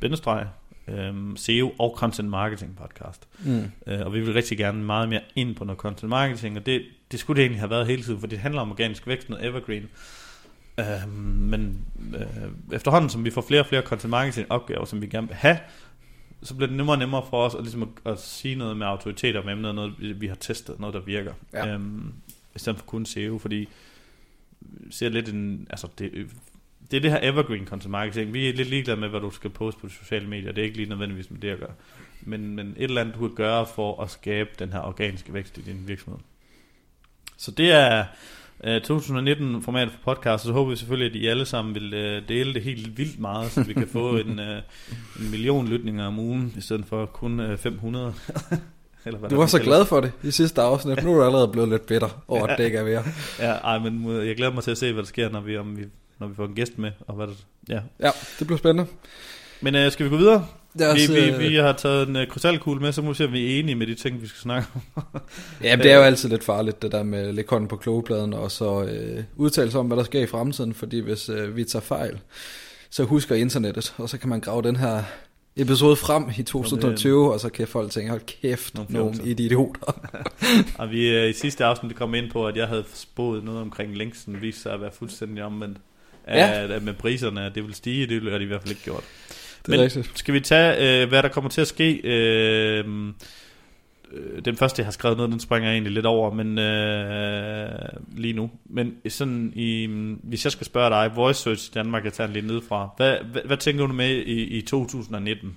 bindestreg, 0.00 0.46
øhm, 0.88 1.36
SEO 1.36 1.72
og 1.78 1.94
Content 1.96 2.28
Marketing 2.28 2.76
podcast. 2.76 3.28
Mm. 3.44 3.70
Øh, 3.86 4.00
og 4.06 4.14
vi 4.14 4.20
vil 4.20 4.32
rigtig 4.32 4.58
gerne 4.58 4.84
meget 4.84 5.08
mere 5.08 5.20
ind 5.36 5.54
på 5.54 5.64
noget 5.64 5.78
Content 5.78 6.10
Marketing, 6.10 6.56
og 6.56 6.66
det, 6.66 6.82
det 7.12 7.20
skulle 7.20 7.36
det 7.36 7.42
egentlig 7.42 7.60
have 7.60 7.70
været 7.70 7.86
hele 7.86 8.02
tiden, 8.02 8.20
for 8.20 8.26
det 8.26 8.38
handler 8.38 8.60
om 8.60 8.70
organisk 8.70 9.06
vækst, 9.06 9.30
noget 9.30 9.46
evergreen. 9.46 9.88
Øhm, 10.80 11.12
men 11.24 11.84
øh, 12.14 12.76
efterhånden, 12.76 13.10
som 13.10 13.24
vi 13.24 13.30
får 13.30 13.40
flere 13.40 13.60
og 13.60 13.66
flere 13.66 13.82
Content 13.82 14.10
Marketing 14.10 14.52
opgaver, 14.52 14.84
som 14.84 15.02
vi 15.02 15.06
gerne 15.06 15.26
vil 15.28 15.36
have, 15.36 15.58
så 16.42 16.54
bliver 16.54 16.66
det 16.66 16.76
nemmere 16.76 16.94
og 16.94 16.98
nemmere 16.98 17.22
for 17.30 17.44
os 17.46 17.54
at, 17.54 17.60
ligesom 17.60 17.82
at, 17.82 18.12
at 18.12 18.20
sige 18.20 18.54
noget 18.54 18.76
med 18.76 18.86
autoritet 18.86 19.36
om 19.36 19.48
emnet, 19.48 19.74
noget 19.74 20.20
vi 20.20 20.26
har 20.26 20.34
testet, 20.34 20.80
noget 20.80 20.94
der 20.94 21.00
virker. 21.00 21.32
Ja. 21.52 21.68
Øhm, 21.68 22.12
I 22.54 22.58
stedet 22.58 22.78
for 22.78 22.86
kun 22.86 23.06
SEO, 23.06 23.38
fordi 23.38 23.68
ser 24.90 25.08
lidt 25.08 25.28
en, 25.28 25.66
altså 25.70 25.88
det, 25.98 26.30
det 26.92 26.98
er 26.98 27.00
det 27.00 27.10
her 27.10 27.18
evergreen 27.22 27.66
content 27.66 27.90
marketing. 27.90 28.32
Vi 28.32 28.48
er 28.48 28.52
lidt 28.52 28.68
ligeglade 28.68 29.00
med, 29.00 29.08
hvad 29.08 29.20
du 29.20 29.30
skal 29.30 29.50
poste 29.50 29.80
på 29.80 29.86
de 29.86 29.92
sociale 29.92 30.28
medier. 30.28 30.52
Det 30.52 30.58
er 30.58 30.64
ikke 30.64 30.76
lige 30.76 30.88
nødvendigvis 30.88 31.30
med 31.30 31.40
det 31.40 31.48
at 31.48 31.58
gøre. 31.58 31.72
Men, 32.22 32.56
men 32.56 32.74
et 32.76 32.84
eller 32.84 33.00
andet, 33.00 33.14
du 33.14 33.20
kan 33.20 33.36
gøre 33.36 33.66
for 33.74 34.02
at 34.02 34.10
skabe 34.10 34.50
den 34.58 34.72
her 34.72 34.80
organiske 34.80 35.34
vækst 35.34 35.58
i 35.58 35.60
din 35.60 35.82
virksomhed. 35.86 36.20
Så 37.36 37.50
det 37.50 37.72
er 37.72 38.04
uh, 38.60 38.76
2019-formatet 38.76 39.92
for 39.92 40.14
podcast, 40.14 40.44
og 40.44 40.48
så 40.48 40.52
håber 40.52 40.70
vi 40.70 40.76
selvfølgelig, 40.76 41.10
at 41.10 41.16
I 41.16 41.26
alle 41.26 41.46
sammen 41.46 41.74
vil 41.74 41.94
uh, 41.94 42.28
dele 42.28 42.54
det 42.54 42.62
helt 42.62 42.98
vildt 42.98 43.18
meget, 43.18 43.50
så 43.50 43.62
vi 43.62 43.72
kan 43.72 43.88
få 43.88 44.16
en, 44.26 44.38
uh, 44.38 44.46
en 45.20 45.30
million 45.30 45.68
lytninger 45.68 46.06
om 46.06 46.18
ugen, 46.18 46.54
i 46.56 46.60
stedet 46.60 46.84
for 46.86 47.06
kun 47.06 47.40
uh, 47.40 47.56
500. 47.56 48.14
Eller 49.04 49.18
hvad 49.18 49.30
du 49.30 49.36
var 49.36 49.46
så 49.46 49.58
glad 49.58 49.86
for 49.86 50.00
det 50.00 50.12
i 50.22 50.30
sidste 50.30 50.62
afsnit. 50.62 51.04
Nu 51.04 51.10
er 51.10 51.14
du 51.14 51.24
allerede 51.24 51.48
blevet 51.48 51.68
lidt 51.68 51.86
bitter 51.86 52.22
over, 52.28 52.46
at 52.46 52.58
det 52.58 52.64
ikke 52.64 52.78
er 52.78 52.82
ved 52.82 52.98
Ja, 53.38 53.52
ej, 53.52 53.78
men 53.78 54.26
jeg 54.26 54.36
glæder 54.36 54.52
mig 54.52 54.62
til 54.62 54.70
at 54.70 54.78
se, 54.78 54.92
hvad 54.92 55.02
der 55.02 55.08
sker, 55.08 55.28
når 55.30 55.40
vi, 55.40 55.56
om 55.56 55.76
vi 55.76 55.84
når 56.18 56.26
vi 56.26 56.34
får 56.34 56.44
en 56.44 56.54
gæst 56.54 56.78
med. 56.78 56.90
Og 57.06 57.14
hvad 57.14 57.26
det, 57.26 57.46
ja. 57.68 57.80
ja, 58.00 58.10
det 58.38 58.46
bliver 58.46 58.58
spændende. 58.58 58.90
Men 59.60 59.74
øh, 59.74 59.92
skal 59.92 60.04
vi 60.04 60.10
gå 60.10 60.16
videre? 60.16 60.46
Os, 60.80 61.08
vi, 61.08 61.14
vi, 61.14 61.30
øh, 61.30 61.38
vi 61.38 61.56
har 61.56 61.72
taget 61.72 62.08
en 62.08 62.16
uh, 62.16 62.26
krystalkugle 62.26 62.80
med, 62.80 62.92
så 62.92 63.02
må 63.02 63.08
vi 63.08 63.14
se, 63.14 63.24
om 63.24 63.32
vi 63.32 63.54
er 63.54 63.58
enige 63.58 63.74
med 63.74 63.86
de 63.86 63.94
ting, 63.94 64.22
vi 64.22 64.26
skal 64.26 64.40
snakke 64.40 64.68
om. 64.74 65.02
ja, 65.64 65.76
det 65.76 65.92
er 65.92 65.96
jo 65.96 66.02
altid 66.02 66.28
lidt 66.28 66.44
farligt, 66.44 66.82
det 66.82 66.92
der 66.92 67.02
med 67.02 67.28
at 67.28 67.34
lægge 67.34 67.50
hånden 67.50 67.68
på 67.68 67.76
klogepladen, 67.76 68.34
og 68.34 68.50
så 68.50 68.82
øh, 68.82 69.24
udtale 69.36 69.70
sig 69.70 69.80
om, 69.80 69.86
hvad 69.86 69.96
der 69.96 70.04
sker 70.04 70.20
i 70.20 70.26
fremtiden, 70.26 70.74
fordi 70.74 70.98
hvis 70.98 71.28
øh, 71.28 71.56
vi 71.56 71.64
tager 71.64 71.82
fejl, 71.82 72.18
så 72.90 73.04
husker 73.04 73.34
internettet, 73.34 73.94
og 73.96 74.08
så 74.08 74.18
kan 74.18 74.28
man 74.28 74.40
grave 74.40 74.62
den 74.62 74.76
her 74.76 75.02
episode 75.56 75.96
frem 75.96 76.24
i 76.38 76.42
2020, 76.42 77.32
og 77.32 77.40
så 77.40 77.48
kan 77.48 77.68
folk 77.68 77.90
tænke, 77.90 78.10
hold 78.10 78.20
kæft, 78.42 78.74
nogle, 78.74 78.92
nogle 78.92 79.24
idioter. 79.24 79.92
og 80.78 80.90
vi 80.90 81.22
uh, 81.22 81.28
i 81.28 81.32
sidste 81.32 81.64
afsnit 81.64 81.96
kom 81.96 82.14
ind 82.14 82.30
på, 82.30 82.46
at 82.46 82.56
jeg 82.56 82.68
havde 82.68 82.84
spået 82.94 83.44
noget 83.44 83.60
omkring 83.60 83.96
længsten, 83.96 84.42
viste 84.42 84.60
sig 84.60 84.72
at 84.72 84.80
være 84.80 84.92
fuldstændig 84.92 85.44
omvendt. 85.44 85.78
Ja. 86.28 86.62
At, 86.62 86.70
at 86.70 86.82
med 86.82 86.94
priserne, 86.94 87.46
at 87.46 87.54
det 87.54 87.64
vil 87.64 87.74
stige, 87.74 88.06
det 88.06 88.30
har 88.32 88.38
de 88.38 88.44
i 88.44 88.46
hvert 88.46 88.60
fald 88.60 88.70
ikke 88.70 88.82
gjort. 88.82 89.04
Det 89.66 89.72
er 89.72 89.76
Men 89.76 89.80
rigtigt. 89.80 90.12
skal 90.14 90.34
vi 90.34 90.40
tage, 90.40 91.02
uh, 91.02 91.08
hvad 91.08 91.22
der 91.22 91.28
kommer 91.28 91.50
til 91.50 91.60
at 91.60 91.68
ske? 91.68 92.00
Uh, 92.84 93.12
den 94.44 94.56
første, 94.56 94.80
jeg 94.80 94.86
har 94.86 94.92
skrevet 94.92 95.16
noget, 95.16 95.32
den 95.32 95.40
springer 95.40 95.68
jeg 95.68 95.74
egentlig 95.74 95.92
lidt 95.92 96.06
over, 96.06 96.34
men 96.34 96.58
øh, 96.58 97.68
lige 98.16 98.32
nu. 98.32 98.50
Men 98.64 98.94
sådan 99.08 99.52
i, 99.56 99.86
hvis 100.22 100.44
jeg 100.44 100.52
skal 100.52 100.66
spørge 100.66 100.90
dig, 100.90 101.16
Voice 101.16 101.42
Search 101.42 101.70
i 101.70 101.72
Danmark, 101.74 102.04
jeg 102.04 102.12
tager 102.12 102.30
lidt 102.30 102.46
ned 102.46 102.60
fra. 102.68 102.88
Hvad, 102.96 103.16
hvad, 103.32 103.42
hvad 103.42 103.56
tænker 103.56 103.86
du 103.86 103.92
med 103.92 104.10
i, 104.10 104.42
i 104.42 104.60
2019? 104.60 105.56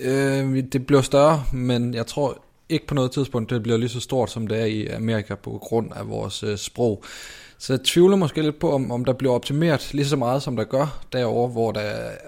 Øh, 0.00 0.62
det 0.72 0.86
bliver 0.86 1.02
større, 1.02 1.44
men 1.52 1.94
jeg 1.94 2.06
tror 2.06 2.44
ikke 2.68 2.86
på 2.86 2.94
noget 2.94 3.10
tidspunkt, 3.10 3.50
det 3.50 3.62
bliver 3.62 3.78
lige 3.78 3.88
så 3.88 4.00
stort, 4.00 4.30
som 4.30 4.46
det 4.46 4.60
er 4.60 4.64
i 4.64 4.86
Amerika 4.86 5.34
på 5.34 5.50
grund 5.50 5.92
af 5.96 6.08
vores 6.08 6.42
øh, 6.42 6.56
sprog. 6.56 7.04
Så 7.58 7.72
jeg 7.72 7.80
tvivler 7.84 8.16
måske 8.16 8.42
lidt 8.42 8.58
på, 8.58 8.72
om, 8.72 8.90
om 8.90 9.04
der 9.04 9.12
bliver 9.12 9.34
optimeret 9.34 9.94
lige 9.94 10.06
så 10.06 10.16
meget, 10.16 10.42
som 10.42 10.56
der 10.56 10.64
gør 10.64 11.00
derovre, 11.12 11.48
hvor 11.48 11.72
der, 11.72 11.80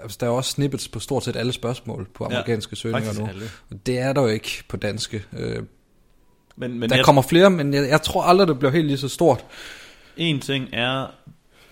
altså, 0.03 0.17
der 0.21 0.25
er 0.25 0.31
også 0.31 0.51
snippets 0.51 0.87
på 0.87 0.99
stort 0.99 1.23
set 1.23 1.35
alle 1.35 1.53
spørgsmål 1.53 2.07
på 2.13 2.25
amerikanske 2.25 2.71
ja, 2.71 2.75
søgninger 2.75 3.13
nu. 3.19 3.27
Alle. 3.27 3.45
Og 3.71 3.85
det 3.85 3.99
er 3.99 4.13
der 4.13 4.21
jo 4.21 4.27
ikke 4.27 4.63
på 4.67 4.77
danske. 4.77 5.23
Øh, 5.37 5.63
men, 6.55 6.79
men 6.79 6.89
der 6.89 6.95
jeg, 6.95 7.05
kommer 7.05 7.21
flere, 7.21 7.49
men 7.49 7.73
jeg, 7.73 7.89
jeg 7.89 8.01
tror 8.01 8.23
aldrig, 8.23 8.47
det 8.47 8.59
bliver 8.59 8.71
helt 8.71 8.87
lige 8.87 8.97
så 8.97 9.09
stort. 9.09 9.45
En 10.17 10.39
ting 10.39 10.69
er, 10.73 11.07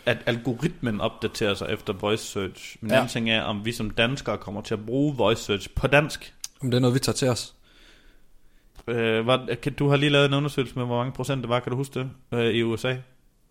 at 0.05 0.17
algoritmen 0.25 1.01
opdaterer 1.01 1.53
sig 1.53 1.67
efter 1.69 1.93
voice 1.93 2.23
search. 2.23 2.77
Men 2.81 2.91
ja. 2.91 3.01
en 3.01 3.07
ting 3.07 3.29
er, 3.29 3.41
om 3.41 3.65
vi 3.65 3.71
som 3.71 3.89
danskere 3.89 4.37
kommer 4.37 4.61
til 4.61 4.73
at 4.73 4.85
bruge 4.85 5.15
voice 5.15 5.43
search 5.43 5.69
på 5.75 5.87
dansk. 5.87 6.33
Om 6.61 6.71
det 6.71 6.77
er 6.77 6.81
noget, 6.81 6.93
vi 6.93 6.99
tager 6.99 7.15
til 7.15 7.27
os. 7.27 7.53
Øh, 8.87 9.27
var, 9.27 9.47
kan, 9.61 9.73
du 9.73 9.89
har 9.89 9.95
lige 9.95 10.09
lavet 10.09 10.25
en 10.25 10.33
undersøgelse 10.33 10.75
med, 10.75 10.85
hvor 10.85 10.97
mange 10.97 11.13
procent 11.13 11.41
det 11.41 11.49
var, 11.49 11.59
kan 11.59 11.69
du 11.69 11.75
huske 11.75 11.99
det, 11.99 12.09
øh, 12.33 12.45
i 12.45 12.63
USA? 12.63 12.95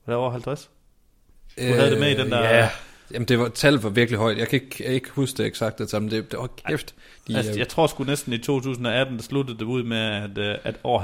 Det 0.08 0.16
over 0.16 0.30
50? 0.30 0.70
Du 1.58 1.62
øh, 1.62 1.74
havde 1.74 1.90
det 1.90 2.00
med 2.00 2.10
i 2.10 2.14
den 2.14 2.30
der... 2.30 2.42
Ja, 2.42 2.70
Jamen 3.12 3.28
det 3.28 3.38
var, 3.38 3.48
tallet 3.48 3.82
var 3.82 3.90
virkelig 3.90 4.18
højt. 4.18 4.38
Jeg 4.38 4.48
kan 4.48 4.62
ikke, 4.62 4.84
jeg 4.84 4.94
ikke 4.94 5.10
huske 5.10 5.38
det 5.38 5.46
eksakte 5.46 5.86
tal, 5.86 6.02
men 6.02 6.10
det, 6.10 6.30
det 6.30 6.38
var 6.38 6.48
kæft. 6.68 6.94
De, 7.28 7.36
altså, 7.36 7.52
jeg 7.56 7.68
tror 7.68 7.86
sgu 7.86 8.04
næsten 8.04 8.32
i 8.32 8.38
2018, 8.38 9.16
der 9.16 9.22
sluttede 9.22 9.58
det 9.58 9.64
ud 9.64 9.82
med, 9.82 9.98
at, 9.98 10.38
øh, 10.38 10.58
at 10.64 10.74
over 10.84 11.00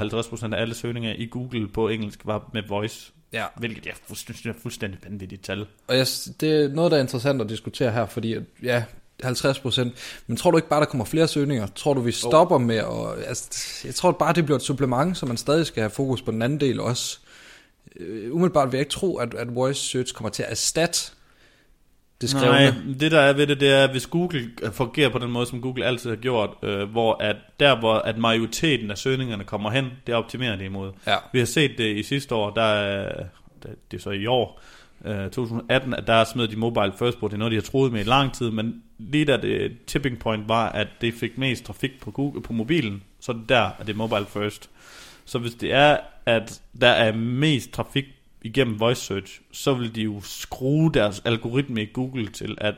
50% 0.51 0.53
af 0.55 0.61
alle 0.61 0.75
søgninger 0.75 1.13
i 1.17 1.25
Google 1.25 1.67
på 1.67 1.89
engelsk 1.89 2.19
var 2.25 2.49
med 2.53 2.63
voice. 2.67 3.11
Ja. 3.33 3.45
Hvilket 3.57 3.85
jeg 3.85 3.93
synes 4.13 4.45
er 4.45 4.53
fuldstændig 4.61 4.99
vanvittigt 5.03 5.43
tal. 5.43 5.65
Og 5.87 5.97
jeg, 5.97 6.07
det 6.41 6.63
er 6.63 6.67
noget, 6.67 6.91
der 6.91 6.97
er 6.97 7.01
interessant 7.01 7.41
at 7.41 7.49
diskutere 7.49 7.91
her, 7.91 8.05
fordi 8.05 8.35
ja, 8.63 8.83
50% 9.23 9.89
Men 10.27 10.37
tror 10.37 10.51
du 10.51 10.57
ikke 10.57 10.69
bare, 10.69 10.79
der 10.79 10.85
kommer 10.85 11.05
flere 11.05 11.27
søgninger? 11.27 11.67
Tror 11.67 11.93
du, 11.93 12.01
vi 12.01 12.11
stopper 12.11 12.55
oh. 12.55 12.61
med 12.61 12.77
at... 12.77 13.27
Altså, 13.27 13.81
jeg 13.85 13.95
tror 13.95 14.11
bare, 14.11 14.33
det 14.33 14.45
bliver 14.45 14.57
et 14.57 14.63
supplement, 14.63 15.17
så 15.17 15.25
man 15.25 15.37
stadig 15.37 15.65
skal 15.65 15.81
have 15.81 15.89
fokus 15.89 16.21
på 16.21 16.31
den 16.31 16.41
anden 16.41 16.59
del 16.59 16.79
også 16.79 17.19
øh, 17.99 18.33
umiddelbart 18.33 18.71
vil 18.71 18.77
jeg 18.77 18.81
ikke 18.81 18.91
tro, 18.91 19.17
at, 19.17 19.33
at 19.33 19.55
voice 19.55 19.89
search 19.89 20.13
kommer 20.13 20.29
til 20.29 20.43
at 20.43 20.51
erstatte 20.51 21.11
det 22.21 22.29
skrevne. 22.29 22.51
Nej, 22.51 22.73
det 22.99 23.11
der 23.11 23.19
er 23.19 23.33
ved 23.33 23.47
det, 23.47 23.59
det 23.59 23.69
er, 23.73 23.83
at 23.83 23.91
hvis 23.91 24.07
Google 24.07 24.51
fungerer 24.71 25.09
på 25.09 25.19
den 25.19 25.31
måde, 25.31 25.45
som 25.45 25.61
Google 25.61 25.85
altid 25.85 26.09
har 26.09 26.17
gjort, 26.17 26.49
øh, 26.63 26.89
hvor 26.89 27.17
at 27.19 27.35
der, 27.59 27.79
hvor 27.79 27.93
at 27.93 28.17
majoriteten 28.17 28.91
af 28.91 28.97
søgningerne 28.97 29.43
kommer 29.43 29.71
hen, 29.71 29.89
det 30.07 30.15
optimerer 30.15 30.55
det 30.55 30.65
imod. 30.65 30.91
Ja. 31.07 31.15
Vi 31.33 31.39
har 31.39 31.45
set 31.45 31.71
det 31.77 31.97
i 31.97 32.03
sidste 32.03 32.35
år, 32.35 32.49
der, 32.49 33.05
der 33.63 33.69
det 33.91 33.97
er 33.97 34.01
så 34.01 34.09
i 34.09 34.25
år, 34.25 34.61
øh, 35.05 35.23
2018, 35.23 35.93
at 35.93 36.07
der 36.07 36.23
smed 36.23 36.47
de 36.47 36.55
mobile 36.55 36.93
first 36.99 37.19
på, 37.19 37.27
det 37.27 37.33
er 37.33 37.37
noget, 37.37 37.51
de 37.51 37.57
har 37.57 37.61
troet 37.61 37.91
med 37.91 38.01
i 38.01 38.09
lang 38.09 38.33
tid, 38.33 38.51
men 38.51 38.83
lige 38.97 39.25
da 39.25 39.37
det 39.37 39.71
tipping 39.87 40.19
point 40.19 40.49
var, 40.49 40.69
at 40.69 40.87
det 41.01 41.13
fik 41.13 41.37
mest 41.37 41.65
trafik 41.65 42.01
på, 42.01 42.11
Google, 42.11 42.41
på 42.41 42.53
mobilen, 42.53 43.03
så 43.19 43.33
det 43.33 43.49
der, 43.49 43.63
at 43.79 43.87
det 43.87 43.93
er 43.93 43.97
mobile 43.97 44.25
first. 44.25 44.69
Så 45.25 45.39
hvis 45.39 45.55
det 45.55 45.73
er, 45.73 45.97
at 46.25 46.61
der 46.81 46.87
er 46.87 47.15
mest 47.15 47.71
trafik 47.71 48.05
igennem 48.41 48.79
voice 48.79 49.01
search, 49.01 49.41
så 49.51 49.73
vil 49.73 49.95
de 49.95 50.01
jo 50.01 50.21
skrue 50.21 50.91
deres 50.93 51.21
algoritme 51.25 51.83
i 51.83 51.89
Google 51.93 52.27
til 52.27 52.57
at 52.61 52.75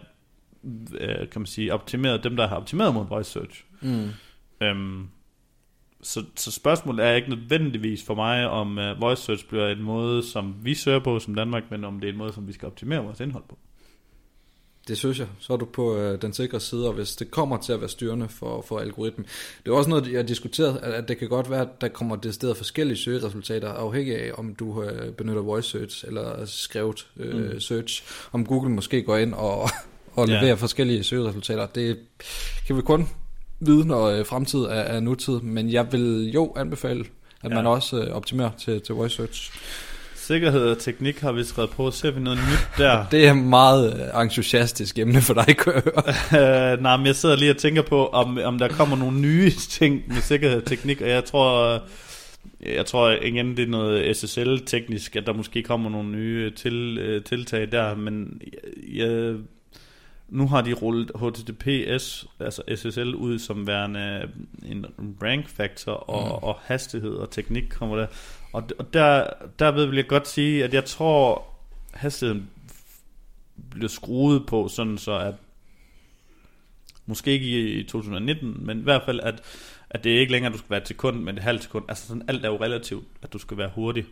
øh, 0.99 1.29
kan 1.29 1.41
man 1.41 1.45
sige, 1.45 1.73
optimere 1.73 2.17
dem, 2.17 2.35
der 2.35 2.47
har 2.47 2.55
optimeret 2.55 2.93
mod 2.93 3.07
voice 3.07 3.31
search. 3.31 3.63
Mm. 3.81 4.09
Øhm, 4.61 5.07
så, 6.01 6.23
så 6.35 6.51
spørgsmålet 6.51 7.05
er 7.05 7.13
ikke 7.13 7.29
nødvendigvis 7.29 8.05
for 8.05 8.15
mig, 8.15 8.49
om 8.49 8.77
uh, 8.77 9.01
voice 9.01 9.23
search 9.23 9.47
bliver 9.47 9.67
en 9.67 9.83
måde, 9.83 10.23
som 10.23 10.55
vi 10.61 10.73
søger 10.73 10.99
på 10.99 11.19
som 11.19 11.35
Danmark, 11.35 11.71
men 11.71 11.83
om 11.83 11.99
det 11.99 12.07
er 12.07 12.11
en 12.11 12.17
måde, 12.17 12.33
som 12.33 12.47
vi 12.47 12.53
skal 12.53 12.65
optimere 12.65 13.03
vores 13.03 13.19
indhold 13.19 13.43
på. 13.49 13.57
Det 14.88 14.98
synes 14.98 15.20
jeg. 15.20 15.27
Så 15.39 15.53
er 15.53 15.58
du 15.58 15.65
på 15.65 15.98
øh, 15.98 16.22
den 16.22 16.34
sikre 16.34 16.60
side, 16.60 16.88
og 16.88 16.94
hvis 16.94 17.15
det 17.15 17.32
kommer 17.32 17.58
til 17.58 17.74
at 17.74 17.79
være 17.79 17.89
styrende 17.89 18.29
for, 18.29 18.62
for 18.67 18.79
algoritmen. 18.79 19.27
Det 19.65 19.72
er 19.72 19.75
også 19.75 19.89
noget, 19.89 20.12
jeg 20.12 20.17
har 20.20 20.24
diskuteret, 20.24 20.79
at, 20.84 20.94
at 20.94 21.08
det 21.08 21.17
kan 21.17 21.29
godt 21.29 21.50
være, 21.50 21.62
at 21.62 21.82
der 21.82 21.88
kommer 21.88 22.15
det 22.15 22.34
sted 22.34 22.56
forskellige 22.56 22.98
søgeresultater, 22.98 23.70
afhængig 23.70 24.20
af, 24.20 24.32
om 24.38 24.56
du 24.56 24.84
øh, 24.84 25.12
benytter 25.13 25.41
voice 25.41 25.70
search 25.70 26.08
eller 26.08 26.46
skrevet 26.46 27.08
øh, 27.17 27.51
mm. 27.53 27.60
search. 27.60 28.03
Om 28.32 28.46
Google 28.46 28.70
måske 28.70 29.01
går 29.01 29.17
ind 29.17 29.34
og, 29.34 29.70
og 30.15 30.27
leverer 30.27 30.48
ja. 30.48 30.53
forskellige 30.53 31.03
søgeresultater. 31.03 31.65
Det 31.65 32.00
kan 32.67 32.77
vi 32.77 32.82
kun 32.82 33.10
vide, 33.60 33.88
når 33.88 34.06
øh, 34.06 34.25
fremtid 34.25 34.60
er, 34.60 34.70
er 34.70 35.00
nutid. 35.00 35.39
Men 35.39 35.72
jeg 35.72 35.91
vil 35.91 36.32
jo 36.34 36.53
anbefale, 36.56 37.06
at 37.44 37.50
ja. 37.50 37.56
man 37.56 37.67
også 37.67 37.98
øh, 37.98 38.15
optimerer 38.15 38.51
til, 38.60 38.82
til 38.82 38.96
voice 38.96 39.15
search. 39.15 39.51
Sikkerhed 40.27 40.69
og 40.69 40.77
teknik 40.79 41.19
har 41.19 41.31
vi 41.31 41.43
skrevet 41.43 41.69
på. 41.69 41.91
Ser 41.91 42.12
vi 42.12 42.19
noget 42.19 42.39
nyt 42.39 42.67
der? 42.77 43.05
det 43.12 43.27
er 43.27 43.34
meget 43.34 44.12
øh, 44.15 44.22
entusiastisk 44.22 45.00
emne 45.00 45.22
for 45.22 45.34
dig, 45.34 45.57
kan 45.57 45.74
uh, 45.86 46.84
Nej, 46.84 46.98
men 46.98 47.05
jeg 47.05 47.15
sidder 47.15 47.36
lige 47.36 47.51
og 47.51 47.57
tænker 47.57 47.81
på, 47.81 48.07
om, 48.07 48.39
om 48.43 48.60
der 48.60 48.67
kommer 48.67 48.98
nogle 48.98 49.19
nye 49.19 49.51
ting 49.79 50.03
med 50.07 50.22
sikkerhed 50.22 50.62
og 50.62 50.65
teknik, 50.65 51.01
og 51.01 51.10
jeg 51.10 51.25
tror... 51.25 51.81
Jeg 52.65 52.86
tror 52.86 53.12
igen, 53.12 53.57
det 53.57 53.63
er 53.63 53.67
noget 53.67 54.17
SSL-teknisk, 54.17 55.15
at 55.15 55.27
der 55.27 55.34
måske 55.34 55.63
kommer 55.63 55.89
nogle 55.89 56.10
nye 56.10 56.51
til, 56.51 56.98
øh, 56.98 57.24
tiltag 57.24 57.72
der, 57.72 57.96
men 57.96 58.41
jeg, 58.93 59.36
nu 60.29 60.48
har 60.48 60.62
de 60.62 60.74
rullet 60.74 61.12
HTTPS, 61.15 62.27
altså 62.39 62.62
SSL, 62.75 63.15
ud 63.15 63.39
som 63.39 63.67
værende 63.67 64.31
en 64.65 64.86
rank 65.24 65.48
factor, 65.50 65.91
og, 65.91 66.25
mm. 66.25 66.48
og 66.48 66.55
hastighed 66.62 67.13
og 67.13 67.31
teknik 67.31 67.63
kommer 67.69 67.96
der. 67.96 68.07
Og, 68.53 68.63
og 68.79 68.93
der, 68.93 69.27
derved 69.60 69.86
vil 69.86 69.96
jeg 69.96 70.07
godt 70.07 70.27
sige, 70.27 70.63
at 70.63 70.74
jeg 70.74 70.86
tror, 70.86 71.46
hastigheden 71.93 72.50
bliver 73.69 73.89
skruet 73.89 74.46
på, 74.46 74.67
sådan 74.67 74.98
så 74.98 75.17
at, 75.19 75.36
måske 77.05 77.31
ikke 77.31 77.79
i 77.79 77.84
2019, 77.84 78.65
men 78.65 78.79
i 78.79 78.84
hvert 78.84 79.03
fald, 79.05 79.19
at, 79.19 79.41
at 79.89 80.03
det 80.03 80.15
er 80.15 80.19
ikke 80.19 80.31
længere, 80.31 80.50
at 80.50 80.53
du 80.53 80.57
skal 80.57 80.69
være 80.69 80.81
et 80.81 80.88
sekund, 80.88 81.22
men 81.22 81.38
et 81.38 81.43
halvt 81.43 81.63
sekund. 81.63 81.86
Altså 81.88 82.07
sådan, 82.07 82.24
alt 82.27 82.46
er 82.46 82.50
jo 82.50 82.57
relativt, 82.57 83.05
at 83.22 83.34
du 83.34 83.38
skal 83.38 83.57
være 83.57 83.72
hurtig. 83.75 84.05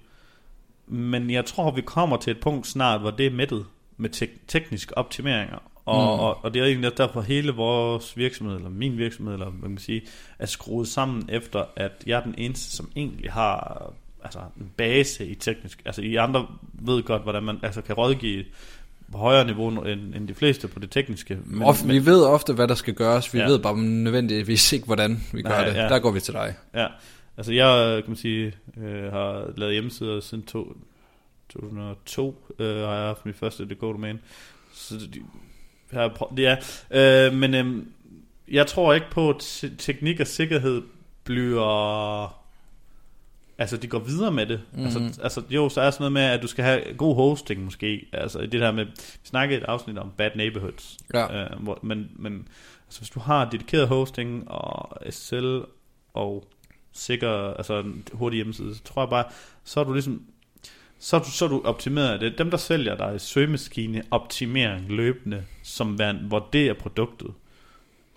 Men 0.87 1.29
jeg 1.29 1.45
tror, 1.45 1.71
vi 1.71 1.81
kommer 1.81 2.17
til 2.17 2.31
et 2.31 2.39
punkt 2.39 2.67
snart, 2.67 3.01
hvor 3.01 3.11
det 3.11 3.25
er 3.25 3.31
mættet 3.31 3.65
med 3.97 4.09
te- 4.09 4.29
tekniske 4.47 4.97
optimeringer. 4.97 5.74
Og, 5.85 6.15
mm. 6.15 6.19
og, 6.19 6.45
og 6.45 6.53
det 6.53 6.61
er 6.61 6.65
egentlig 6.65 6.97
derfor 6.97 7.21
hele 7.21 7.51
vores 7.51 8.17
virksomhed, 8.17 8.55
eller 8.55 8.69
min 8.69 8.97
virksomhed, 8.97 9.33
eller 9.33 9.49
hvad 9.49 9.69
man 9.69 9.77
kan 9.77 9.83
sige, 9.83 10.01
er 10.39 10.45
skruet 10.45 10.87
sammen 10.87 11.29
efter, 11.29 11.65
at 11.75 11.91
jeg 12.05 12.19
er 12.19 12.23
den 12.23 12.35
eneste, 12.37 12.75
som 12.75 12.89
egentlig 12.95 13.31
har 13.31 13.93
altså 14.23 14.39
en 14.59 14.71
base 14.77 15.27
i 15.27 15.35
teknisk. 15.35 15.81
Altså 15.85 16.01
I 16.01 16.15
andre 16.15 16.47
ved 16.73 17.03
godt, 17.03 17.23
hvordan 17.23 17.43
man 17.43 17.59
altså, 17.63 17.81
kan 17.81 17.95
rådgive 17.95 18.45
på 19.11 19.17
højere 19.17 19.45
niveau 19.45 19.69
end, 19.69 20.15
end 20.15 20.27
de 20.27 20.33
fleste 20.33 20.67
på 20.67 20.79
det 20.79 20.91
tekniske. 20.91 21.39
Men, 21.45 21.63
ofte, 21.63 21.87
men, 21.87 21.95
vi 21.95 22.05
ved 22.05 22.25
ofte, 22.25 22.53
hvad 22.53 22.67
der 22.67 22.75
skal 22.75 22.93
gøres. 22.93 23.33
Vi 23.33 23.39
ja. 23.39 23.47
ved 23.47 23.59
bare 23.59 23.77
nødvendigvis 23.77 24.73
ikke, 24.73 24.85
hvordan 24.85 25.23
vi 25.33 25.41
gør 25.41 25.49
Nej, 25.49 25.65
det. 25.65 25.75
Ja. 25.75 25.89
Der 25.89 25.99
går 25.99 26.11
vi 26.11 26.19
til 26.19 26.33
dig. 26.33 26.55
Ja, 26.73 26.87
altså 27.37 27.53
jeg 27.53 28.03
kan 28.03 28.09
man 28.09 28.17
sige, 28.17 28.53
øh, 28.77 29.11
har 29.11 29.53
lavet 29.57 29.73
hjemmesider 29.73 30.19
siden 30.19 30.43
to, 30.43 30.77
2002, 31.49 32.53
øh, 32.59 32.67
har 32.67 32.95
jeg 32.95 33.05
haft 33.05 33.25
mit 33.25 33.35
første 33.35 33.65
DK-domæne. 33.65 34.19
Så 34.73 34.95
de, 35.13 35.19
har 35.95 36.31
er, 36.37 37.27
øh, 37.27 37.33
men 37.33 37.53
øh, 37.53 37.83
jeg 38.51 38.67
tror 38.67 38.93
ikke 38.93 39.09
på, 39.11 39.29
at 39.29 39.63
teknik 39.77 40.19
og 40.19 40.27
sikkerhed 40.27 40.81
bliver 41.23 42.45
Altså, 43.57 43.77
de 43.77 43.87
går 43.87 43.99
videre 43.99 44.31
med 44.31 44.45
det. 44.45 44.61
Mm. 44.73 44.83
Altså, 44.83 45.19
altså, 45.23 45.41
jo, 45.49 45.69
så 45.69 45.81
er 45.81 45.91
sådan 45.91 46.01
noget 46.01 46.11
med, 46.11 46.21
at 46.21 46.41
du 46.41 46.47
skal 46.47 46.63
have 46.63 46.81
god 46.97 47.15
hosting 47.15 47.63
måske. 47.63 48.07
Altså, 48.13 48.41
det 48.41 48.51
der 48.51 48.71
med, 48.71 48.85
vi 48.85 48.91
snakkede 49.23 49.61
et 49.61 49.65
afsnit 49.65 49.97
om 49.97 50.11
bad 50.17 50.29
neighborhoods. 50.35 50.97
Ja. 51.13 51.43
Øh, 51.43 51.63
hvor, 51.63 51.79
men, 51.83 52.11
men 52.15 52.47
altså, 52.87 52.99
hvis 52.99 53.09
du 53.09 53.19
har 53.19 53.49
dedikeret 53.49 53.87
hosting 53.87 54.51
og 54.51 54.97
SSL 55.11 55.59
og 56.13 56.47
sikker, 56.93 57.53
altså 57.53 57.79
en 57.79 58.03
hurtig 58.13 58.37
hjemmeside, 58.37 58.75
så 58.75 58.83
tror 58.83 59.01
jeg 59.01 59.09
bare, 59.09 59.25
så 59.63 59.79
er 59.79 59.83
du 59.83 59.93
ligesom, 59.93 60.21
så 60.99 61.15
er 61.15 61.19
du, 61.19 61.31
så 61.31 61.45
er 61.45 61.49
du 61.49 61.61
optimeret 61.65 62.21
det. 62.21 62.37
Dem, 62.37 62.49
der 62.49 62.57
sælger 62.57 62.95
dig 62.97 63.21
søgemaskine 63.21 64.03
optimering 64.11 64.91
løbende, 64.91 65.43
som 65.63 65.99
hvor 66.27 66.49
det 66.53 66.67
er 66.67 66.73
produktet, 66.73 67.33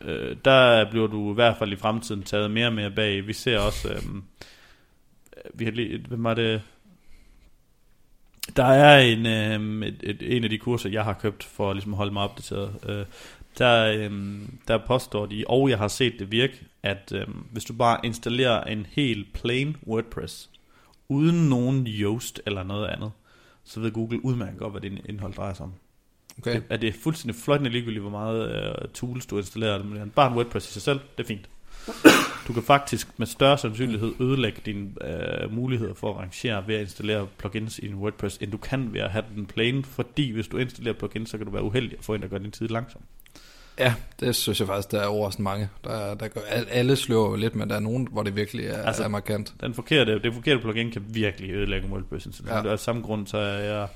øh, 0.00 0.36
der 0.44 0.90
bliver 0.90 1.06
du 1.06 1.30
i 1.30 1.34
hvert 1.34 1.56
fald 1.58 1.72
i 1.72 1.76
fremtiden 1.76 2.22
taget 2.22 2.50
mere 2.50 2.66
og 2.66 2.72
mere 2.72 2.90
bag. 2.90 3.26
Vi 3.26 3.32
ser 3.32 3.58
også, 3.58 3.88
øh, 3.88 3.96
øh 3.96 5.42
vi 5.54 5.64
har 5.64 5.72
lige, 5.72 5.98
hvem 6.08 6.24
var 6.24 6.34
det? 6.34 6.62
Der 8.56 8.64
er 8.64 8.98
en, 8.98 9.26
øh, 9.26 9.88
et, 9.88 10.00
et, 10.02 10.36
en 10.36 10.44
af 10.44 10.50
de 10.50 10.58
kurser, 10.58 10.90
jeg 10.90 11.04
har 11.04 11.12
købt 11.12 11.44
for 11.44 11.72
ligesom 11.72 11.72
at 11.72 11.76
ligesom 11.76 11.92
holde 11.92 12.12
mig 12.12 12.22
opdateret. 12.22 12.74
Øh, 12.88 13.06
der, 13.58 13.92
øh, 13.92 14.38
der 14.68 14.78
påstår 14.86 15.26
de, 15.26 15.44
og 15.46 15.70
jeg 15.70 15.78
har 15.78 15.88
set 15.88 16.14
det 16.18 16.32
virke, 16.32 16.60
at 16.82 17.12
øh, 17.14 17.26
hvis 17.52 17.64
du 17.64 17.72
bare 17.72 18.00
installerer 18.04 18.64
en 18.64 18.86
helt 18.90 19.32
plain 19.32 19.76
WordPress, 19.86 20.50
uden 21.08 21.48
nogen 21.48 21.86
Yoast 21.86 22.40
eller 22.46 22.62
noget 22.62 22.86
andet, 22.86 23.12
så 23.64 23.80
ved 23.80 23.92
Google 23.92 24.24
udmærket 24.24 24.58
godt, 24.58 24.72
hvad 24.72 24.80
det 24.80 25.00
indhold 25.08 25.34
drejer 25.34 25.54
sig 25.54 25.64
om. 25.64 25.72
Okay. 26.38 26.54
Det, 26.54 26.64
er 26.70 26.76
det 26.76 26.94
fuldstændig 26.94 27.40
fløjtende 27.40 27.70
ligegyldigt, 27.70 28.00
hvor 28.00 28.10
meget 28.10 28.72
uh, 28.82 28.88
tools 28.94 29.26
du 29.26 29.38
installerer. 29.38 29.84
Men 29.84 30.10
bare 30.10 30.30
en 30.30 30.34
WordPress 30.36 30.70
i 30.70 30.72
sig 30.72 30.82
selv, 30.82 31.00
det 31.16 31.24
er 31.24 31.28
fint. 31.28 31.48
Du 32.48 32.52
kan 32.52 32.62
faktisk 32.62 33.18
med 33.18 33.26
større 33.26 33.58
sandsynlighed 33.58 34.14
ødelægge 34.20 34.60
dine 34.66 34.90
uh, 35.44 35.52
muligheder 35.52 35.94
for 35.94 36.10
at 36.10 36.16
rangere 36.16 36.68
ved 36.68 36.74
at 36.74 36.80
installere 36.80 37.26
plugins 37.38 37.78
i 37.78 37.88
en 37.88 37.94
WordPress, 37.94 38.36
end 38.36 38.50
du 38.50 38.56
kan 38.56 38.92
ved 38.92 39.00
at 39.00 39.10
have 39.10 39.24
den 39.34 39.46
plain, 39.46 39.84
fordi 39.84 40.30
hvis 40.30 40.48
du 40.48 40.56
installerer 40.56 40.94
plugins, 40.94 41.30
så 41.30 41.36
kan 41.36 41.46
du 41.46 41.52
være 41.52 41.62
uheldig 41.62 41.98
at 41.98 42.04
få 42.04 42.14
en, 42.14 42.22
der 42.22 42.28
gør 42.28 42.38
din 42.38 42.50
tid 42.50 42.68
langsom. 42.68 43.02
Ja, 43.78 43.94
det 44.20 44.36
synes 44.36 44.60
jeg 44.60 44.68
faktisk, 44.68 44.90
der 44.90 45.00
er 45.00 45.06
overraskende 45.06 45.44
mange. 45.44 45.68
Der, 45.84 46.14
der 46.14 46.28
går, 46.28 46.40
alle 46.70 46.96
slår 46.96 47.30
jo 47.30 47.36
lidt, 47.36 47.54
men 47.54 47.70
der 47.70 47.76
er 47.76 47.80
nogen, 47.80 48.08
hvor 48.10 48.22
det 48.22 48.36
virkelig 48.36 48.66
er, 48.66 48.82
altså, 48.82 49.04
er 49.04 49.08
markant. 49.08 49.54
Den 49.60 49.74
forkerte, 49.74 50.22
det 50.22 50.34
forkerte 50.34 50.60
plugin 50.60 50.90
kan 50.90 51.04
virkelig 51.08 51.50
ødelægge 51.50 51.86
en 51.86 51.92
WordPress. 51.92 52.24
Så 52.24 52.42
ja. 52.46 52.70
af 52.70 52.78
samme 52.78 53.02
grund, 53.02 53.26
så 53.26 53.38
er 53.38 53.58
jeg 53.58 53.88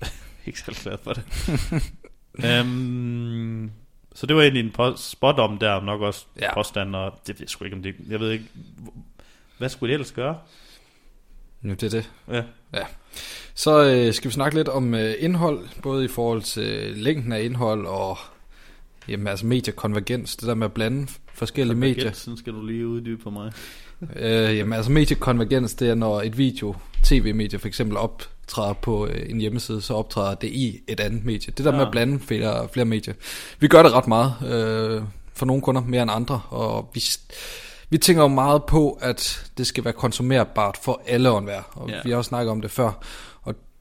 ikke 0.46 0.58
så 0.58 0.80
glad 0.82 0.98
for 1.02 1.12
det. 1.12 1.24
um, 2.62 3.70
så 4.14 4.26
det 4.26 4.36
var 4.36 4.42
egentlig 4.42 4.64
en 4.64 4.96
spot 4.96 5.38
om 5.38 5.58
der, 5.58 5.80
nok 5.80 6.00
også 6.00 6.26
ja. 6.40 6.54
påstand, 6.54 6.96
og 6.96 7.20
det 7.26 7.34
ved 7.34 7.40
jeg 7.40 7.48
sgu 7.48 7.64
ikke 7.64 7.76
om 7.76 7.82
det, 7.82 7.94
jeg 8.08 8.20
ved 8.20 8.30
ikke, 8.30 8.44
hvad 9.58 9.68
skulle 9.68 9.88
det 9.88 9.94
ellers 9.94 10.12
gøre? 10.12 10.38
Nu 11.62 11.74
det 11.74 11.82
er 11.82 11.90
det. 11.90 12.10
Ja. 12.28 12.42
ja. 12.74 12.86
Så 13.54 13.84
øh, 13.84 14.14
skal 14.14 14.28
vi 14.28 14.32
snakke 14.32 14.56
lidt 14.56 14.68
om 14.68 14.94
øh, 14.94 15.14
indhold, 15.18 15.68
både 15.82 16.04
i 16.04 16.08
forhold 16.08 16.42
til 16.42 16.96
længden 16.96 17.32
af 17.32 17.42
indhold 17.42 17.86
og 17.86 18.18
jamen, 19.08 19.26
altså 19.26 19.46
mediekonvergens, 19.46 20.36
det 20.36 20.48
der 20.48 20.54
med 20.54 20.64
at 20.64 20.72
blande 20.72 21.06
forskellige 21.34 21.76
medier. 21.76 22.12
skal 22.12 22.52
du 22.52 22.66
lige 22.66 22.86
uddybe 22.86 23.22
for 23.22 23.30
mig. 23.30 23.52
øh, 24.16 24.56
jamen 24.56 24.72
altså 24.72 24.92
mediekonvergens, 24.92 25.74
det 25.74 25.88
er 25.88 25.94
når 25.94 26.22
et 26.22 26.38
video, 26.38 26.74
tv-medie 27.04 27.58
for 27.58 27.68
eksempel 27.68 27.96
optræder 27.96 28.72
på 28.72 29.06
øh, 29.06 29.30
en 29.30 29.40
hjemmeside, 29.40 29.80
så 29.80 29.94
optræder 29.94 30.34
det 30.34 30.48
i 30.48 30.80
et 30.88 31.00
andet 31.00 31.24
medie. 31.24 31.52
Det 31.56 31.64
der 31.64 31.70
ja. 31.70 31.76
med 31.76 31.86
at 31.86 31.90
blande 31.92 32.20
flere, 32.20 32.68
flere 32.72 32.86
medier. 32.86 33.14
Vi 33.60 33.68
gør 33.68 33.82
det 33.82 33.92
ret 33.92 34.06
meget, 34.06 34.34
øh, 34.46 35.02
for 35.34 35.46
nogle 35.46 35.62
kunder 35.62 35.82
mere 35.82 36.02
end 36.02 36.10
andre, 36.10 36.40
og 36.48 36.90
vi 36.94 37.02
vi 37.90 37.98
tænker 37.98 38.22
jo 38.22 38.28
meget 38.28 38.64
på, 38.64 38.98
at 39.00 39.50
det 39.58 39.66
skal 39.66 39.84
være 39.84 39.92
konsumerbart 39.92 40.76
for 40.82 41.02
alle 41.06 41.30
og 41.30 41.38
enhver, 41.38 41.62
og 41.72 41.90
yeah. 41.90 42.04
vi 42.04 42.10
har 42.10 42.16
også 42.16 42.28
snakket 42.28 42.50
om 42.50 42.60
det 42.60 42.70
før. 42.70 43.04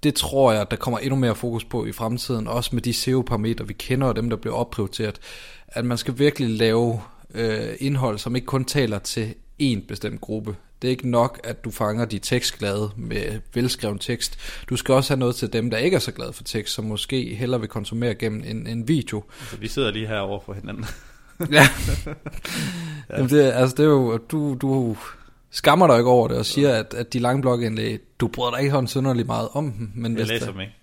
Det 0.04 0.16
tror 0.16 0.52
jeg, 0.52 0.72
der 0.72 0.78
kommer 0.78 1.00
endnu 1.00 1.16
mere 1.16 1.36
fokus 1.36 1.66
på 1.66 1.86
i 1.86 1.92
fremtiden, 1.92 2.48
også 2.48 2.70
med 2.74 2.82
de 2.82 2.94
SEO-parametre, 2.94 3.68
vi 3.68 3.74
kender, 3.74 4.08
og 4.08 4.16
dem, 4.16 4.30
der 4.30 4.38
bliver 4.38 4.56
opprioriteret, 4.56 5.20
at 5.68 5.86
man 5.86 5.98
skal 5.98 6.20
virkelig 6.20 6.50
lave 6.50 7.02
øh, 7.36 7.70
indhold, 7.80 8.18
som 8.18 8.36
ikke 8.36 8.46
kun 8.46 8.66
taler 8.66 9.00
til 9.00 9.36
en 9.60 9.82
bestemt 9.82 10.22
gruppe. 10.22 10.56
Det 10.82 10.88
er 10.88 10.92
ikke 10.92 11.10
nok, 11.10 11.40
at 11.44 11.64
du 11.64 11.72
fanger 11.72 12.06
de 12.06 12.20
tekstglade 12.20 12.90
med 12.96 13.40
velskreven 13.54 14.00
tekst. 14.00 14.38
Du 14.70 14.76
skal 14.76 14.94
også 14.94 15.14
have 15.14 15.20
noget 15.20 15.36
til 15.36 15.54
dem, 15.54 15.70
der 15.70 15.78
ikke 15.78 15.96
er 15.96 16.00
så 16.00 16.12
glade 16.12 16.34
for 16.34 16.44
tekst, 16.44 16.74
som 16.74 16.86
måske 16.86 17.36
hellere 17.36 17.60
vil 17.60 17.70
konsumere 17.70 18.16
gennem 18.16 18.44
en, 18.48 18.68
en 18.68 18.88
video. 18.88 19.24
Altså, 19.40 19.58
vi 19.58 19.68
sidder 19.68 19.92
lige 19.92 20.08
her 20.08 20.20
over 20.20 20.40
for 20.46 20.54
hinanden. 20.54 20.86
ja. 21.40 21.46
ja. 22.06 22.14
Jamen 23.18 23.30
det, 23.30 23.42
altså 23.42 23.76
det 23.76 23.84
er 23.84 23.90
jo, 23.90 24.18
du, 24.18 24.58
du 24.62 24.98
skammer 25.52 25.88
dig 25.88 25.98
ikke 25.98 26.10
over 26.10 26.28
det 26.28 26.38
og 26.38 26.46
siger, 26.46 26.74
at, 26.74 26.94
at 26.94 27.14
de 27.14 27.20
lange 27.20 27.42
blogindlæg, 27.42 28.00
du 28.20 28.28
bryder 28.28 28.52
dig 28.52 28.60
ikke 28.60 28.72
sådan 28.72 28.88
synderlig 28.88 29.26
meget 29.26 29.48
om 29.54 29.72
dem. 29.72 29.92
Men 29.96 30.12
Jeg 30.12 30.18
hvis 30.20 30.30
læser 30.30 30.46
der, 30.46 30.52
dem 30.52 30.62
ikke. 30.62 30.74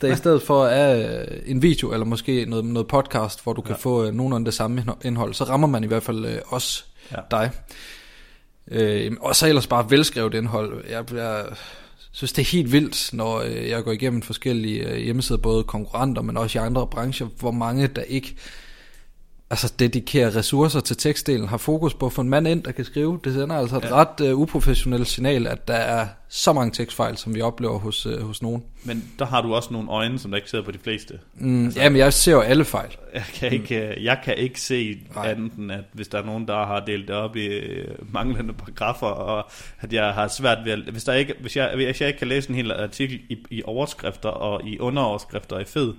der 0.00 0.12
i 0.12 0.16
stedet 0.16 0.42
for 0.42 0.66
er 0.66 1.20
øh, 1.20 1.38
en 1.46 1.62
video, 1.62 1.92
eller 1.92 2.06
måske 2.06 2.44
noget, 2.48 2.64
noget 2.64 2.88
podcast, 2.88 3.42
hvor 3.42 3.52
du 3.52 3.60
kan 3.62 3.70
Ja. 3.74 3.76
få 3.80 4.04
øh, 4.04 4.14
nogenlunde 4.14 4.46
det 4.46 4.54
samme 4.54 4.80
indho- 4.88 5.06
indhold, 5.06 5.34
så 5.34 5.44
rammer 5.44 5.68
man 5.68 5.84
i 5.84 5.86
hvert 5.86 6.02
fald 6.02 6.24
øh, 6.26 6.38
også 6.46 6.84
Ja. 7.12 7.16
dig. 7.30 7.50
Øh, 8.70 9.12
og 9.20 9.36
så 9.36 9.48
ellers 9.48 9.66
bare 9.66 9.90
velskrevet 9.90 10.34
indhold. 10.34 10.84
Jeg, 10.90 11.14
jeg 11.14 11.44
synes, 12.12 12.32
det 12.32 12.42
er 12.42 12.46
helt 12.46 12.72
vildt, 12.72 13.10
når 13.12 13.38
øh, 13.38 13.68
jeg 13.68 13.84
går 13.84 13.92
igennem 13.92 14.22
forskellige 14.22 14.96
hjemmesider, 14.98 15.38
både 15.38 15.64
konkurrenter, 15.64 16.22
men 16.22 16.36
også 16.36 16.58
i 16.58 16.62
andre 16.62 16.86
brancher, 16.86 17.26
hvor 17.38 17.50
mange 17.50 17.86
der 17.86 18.02
ikke 18.02 18.36
altså 19.50 19.72
dedikerer 19.78 20.36
ressourcer 20.36 20.80
til 20.80 20.96
tekstdelen, 20.96 21.48
har 21.48 21.56
fokus 21.56 21.94
på 21.94 22.06
at 22.06 22.12
få 22.12 22.20
en 22.20 22.28
mand 22.28 22.48
ind, 22.48 22.62
der 22.62 22.72
kan 22.72 22.84
skrive. 22.84 23.20
Det 23.24 23.34
sender 23.34 23.56
altså 23.56 23.76
et 23.76 23.84
Ja. 23.84 23.94
ret 23.94 24.20
øh, 24.20 24.38
uprofessionelt 24.38 25.08
signal, 25.08 25.46
at 25.46 25.68
der 25.68 25.74
er 25.74 26.06
så 26.28 26.52
mange 26.52 26.72
tekstfejl, 26.72 27.16
som 27.16 27.34
vi 27.34 27.40
oplever 27.40 27.78
hos, 27.78 28.06
øh, 28.06 28.22
hos 28.22 28.42
nogen. 28.42 28.62
Men 28.84 29.04
der 29.18 29.24
har 29.26 29.42
du 29.42 29.54
også 29.54 29.72
nogle 29.72 29.90
øjne, 29.90 30.18
som 30.18 30.30
der 30.30 30.36
ikke 30.36 30.50
sidder 30.50 30.64
på 30.64 30.70
de 30.70 30.78
fleste. 30.78 31.18
Mm, 31.34 31.64
altså, 31.64 31.80
jamen, 31.80 31.98
jeg 31.98 32.12
ser 32.12 32.32
jo 32.32 32.40
alle 32.40 32.64
fejl. 32.64 32.90
Jeg 33.14 33.24
kan 33.34 33.52
ikke, 33.52 33.94
mm. 33.96 34.04
jeg 34.04 34.18
kan 34.24 34.34
ikke 34.36 34.60
se 34.60 34.98
Nej. 35.14 35.30
andet 35.30 35.52
end, 35.52 35.72
at 35.72 35.84
hvis 35.92 36.08
der 36.08 36.18
er 36.18 36.24
nogen, 36.24 36.48
der 36.48 36.66
har 36.66 36.80
delt 36.80 37.08
det 37.08 37.16
op 37.16 37.36
i 37.36 37.46
øh, 37.46 38.14
manglende 38.14 38.52
paragrafer, 38.52 39.06
og 39.06 39.50
at 39.80 39.92
jeg 39.92 40.14
har 40.14 40.28
svært 40.28 40.58
ved 40.64 40.72
at... 40.72 40.78
Hvis, 40.78 41.04
der 41.04 41.12
ikke, 41.12 41.34
hvis, 41.40 41.56
jeg, 41.56 41.72
hvis 41.74 42.00
jeg 42.00 42.08
ikke 42.08 42.18
kan 42.18 42.28
læse 42.28 42.50
en 42.50 42.56
hel 42.56 42.72
artikel 42.72 43.20
i, 43.28 43.36
i 43.50 43.62
overskrifter 43.64 44.28
og 44.28 44.66
i 44.66 44.78
underoverskrifter 44.78 45.58
i 45.58 45.64
fed, 45.64 45.94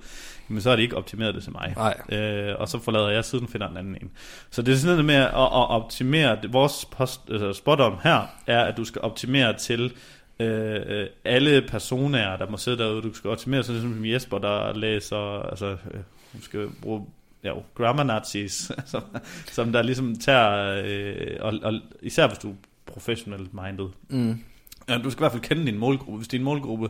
men 0.49 0.61
så 0.61 0.69
er 0.69 0.75
det 0.75 0.83
ikke 0.83 0.97
optimeret 0.97 1.35
det 1.35 1.43
til 1.43 1.51
mig. 1.51 1.73
Nej. 1.75 2.19
Øh, 2.19 2.55
og 2.59 2.69
så 2.69 2.79
forlader 2.79 3.09
jeg 3.09 3.25
siden 3.25 3.47
finder 3.47 3.69
en 3.69 3.77
anden 3.77 3.95
en. 4.01 4.11
Så 4.49 4.61
det 4.61 4.73
er 4.73 4.77
sådan 4.77 4.95
noget 4.95 5.05
med 5.05 5.15
at, 5.15 5.25
at 5.33 5.69
optimere, 5.69 6.37
vores 6.49 6.85
post, 6.91 7.21
altså 7.31 7.53
spot 7.53 7.79
her, 8.03 8.35
er, 8.47 8.63
at 8.63 8.77
du 8.77 8.85
skal 8.85 9.01
optimere 9.01 9.57
til 9.57 9.93
øh, 10.39 10.81
øh, 10.85 11.07
alle 11.25 11.61
personer, 11.61 12.37
der 12.37 12.49
må 12.49 12.57
sidde 12.57 12.77
derude. 12.77 13.01
Du 13.01 13.13
skal 13.13 13.29
optimere 13.29 13.63
sådan 13.63 13.81
som 13.81 14.05
Jesper, 14.05 14.37
der 14.37 14.73
læser, 14.73 15.49
altså, 15.49 15.65
øh, 15.65 15.99
du 16.33 16.41
skal 16.41 16.67
bruge 16.81 17.05
ja, 17.43 17.49
jo, 17.49 17.63
grammar 17.75 18.03
nazis, 18.03 18.71
som, 18.85 19.03
som 19.51 19.71
der 19.71 19.81
ligesom 19.81 20.15
tager, 20.15 20.81
øh, 20.85 21.37
og, 21.39 21.53
og 21.63 21.73
især 22.01 22.27
hvis 22.27 22.39
du 22.39 22.49
er 22.49 22.55
professionelt 22.85 23.53
minded. 23.53 23.89
Mm. 24.09 24.43
Ja, 24.89 24.97
du 24.97 25.09
skal 25.09 25.21
i 25.21 25.23
hvert 25.23 25.31
fald 25.31 25.41
kende 25.43 25.65
din 25.65 25.77
målgruppe. 25.77 26.17
Hvis 26.17 26.27
din 26.27 26.43
målgruppe 26.43 26.89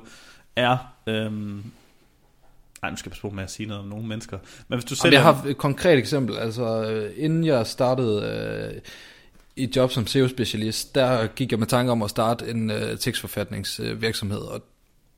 er... 0.56 0.78
Øhm, 1.08 1.64
ej, 2.84 2.90
nu 2.90 2.96
skal 2.96 3.10
jeg 3.10 3.12
passe 3.12 3.22
på 3.22 3.30
med 3.30 3.44
at 3.44 3.52
sige 3.52 3.68
noget 3.68 3.84
om 3.84 3.90
nogle 3.90 4.08
mennesker. 4.08 4.38
Men 4.68 4.80
hvis 4.80 4.86
du 4.86 4.96
selv... 4.96 5.14
jeg 5.14 5.22
har 5.22 5.46
et 5.48 5.58
konkret 5.58 5.98
eksempel. 5.98 6.38
Altså, 6.38 6.84
øh, 6.84 7.14
inden 7.18 7.46
jeg 7.46 7.68
startede 7.68 8.24
øh, 8.76 8.82
i 9.56 9.70
job 9.76 9.92
som 9.92 10.08
SEO-specialist, 10.08 10.96
der 10.96 11.28
gik 11.28 11.52
jeg 11.52 11.60
med 11.60 11.68
tanke 11.68 11.92
om 11.92 12.02
at 12.02 12.10
starte 12.10 12.50
en 12.50 12.72
øh, 12.72 12.98
tekstforfatningsvirksomhed, 12.98 14.40
og 14.42 14.62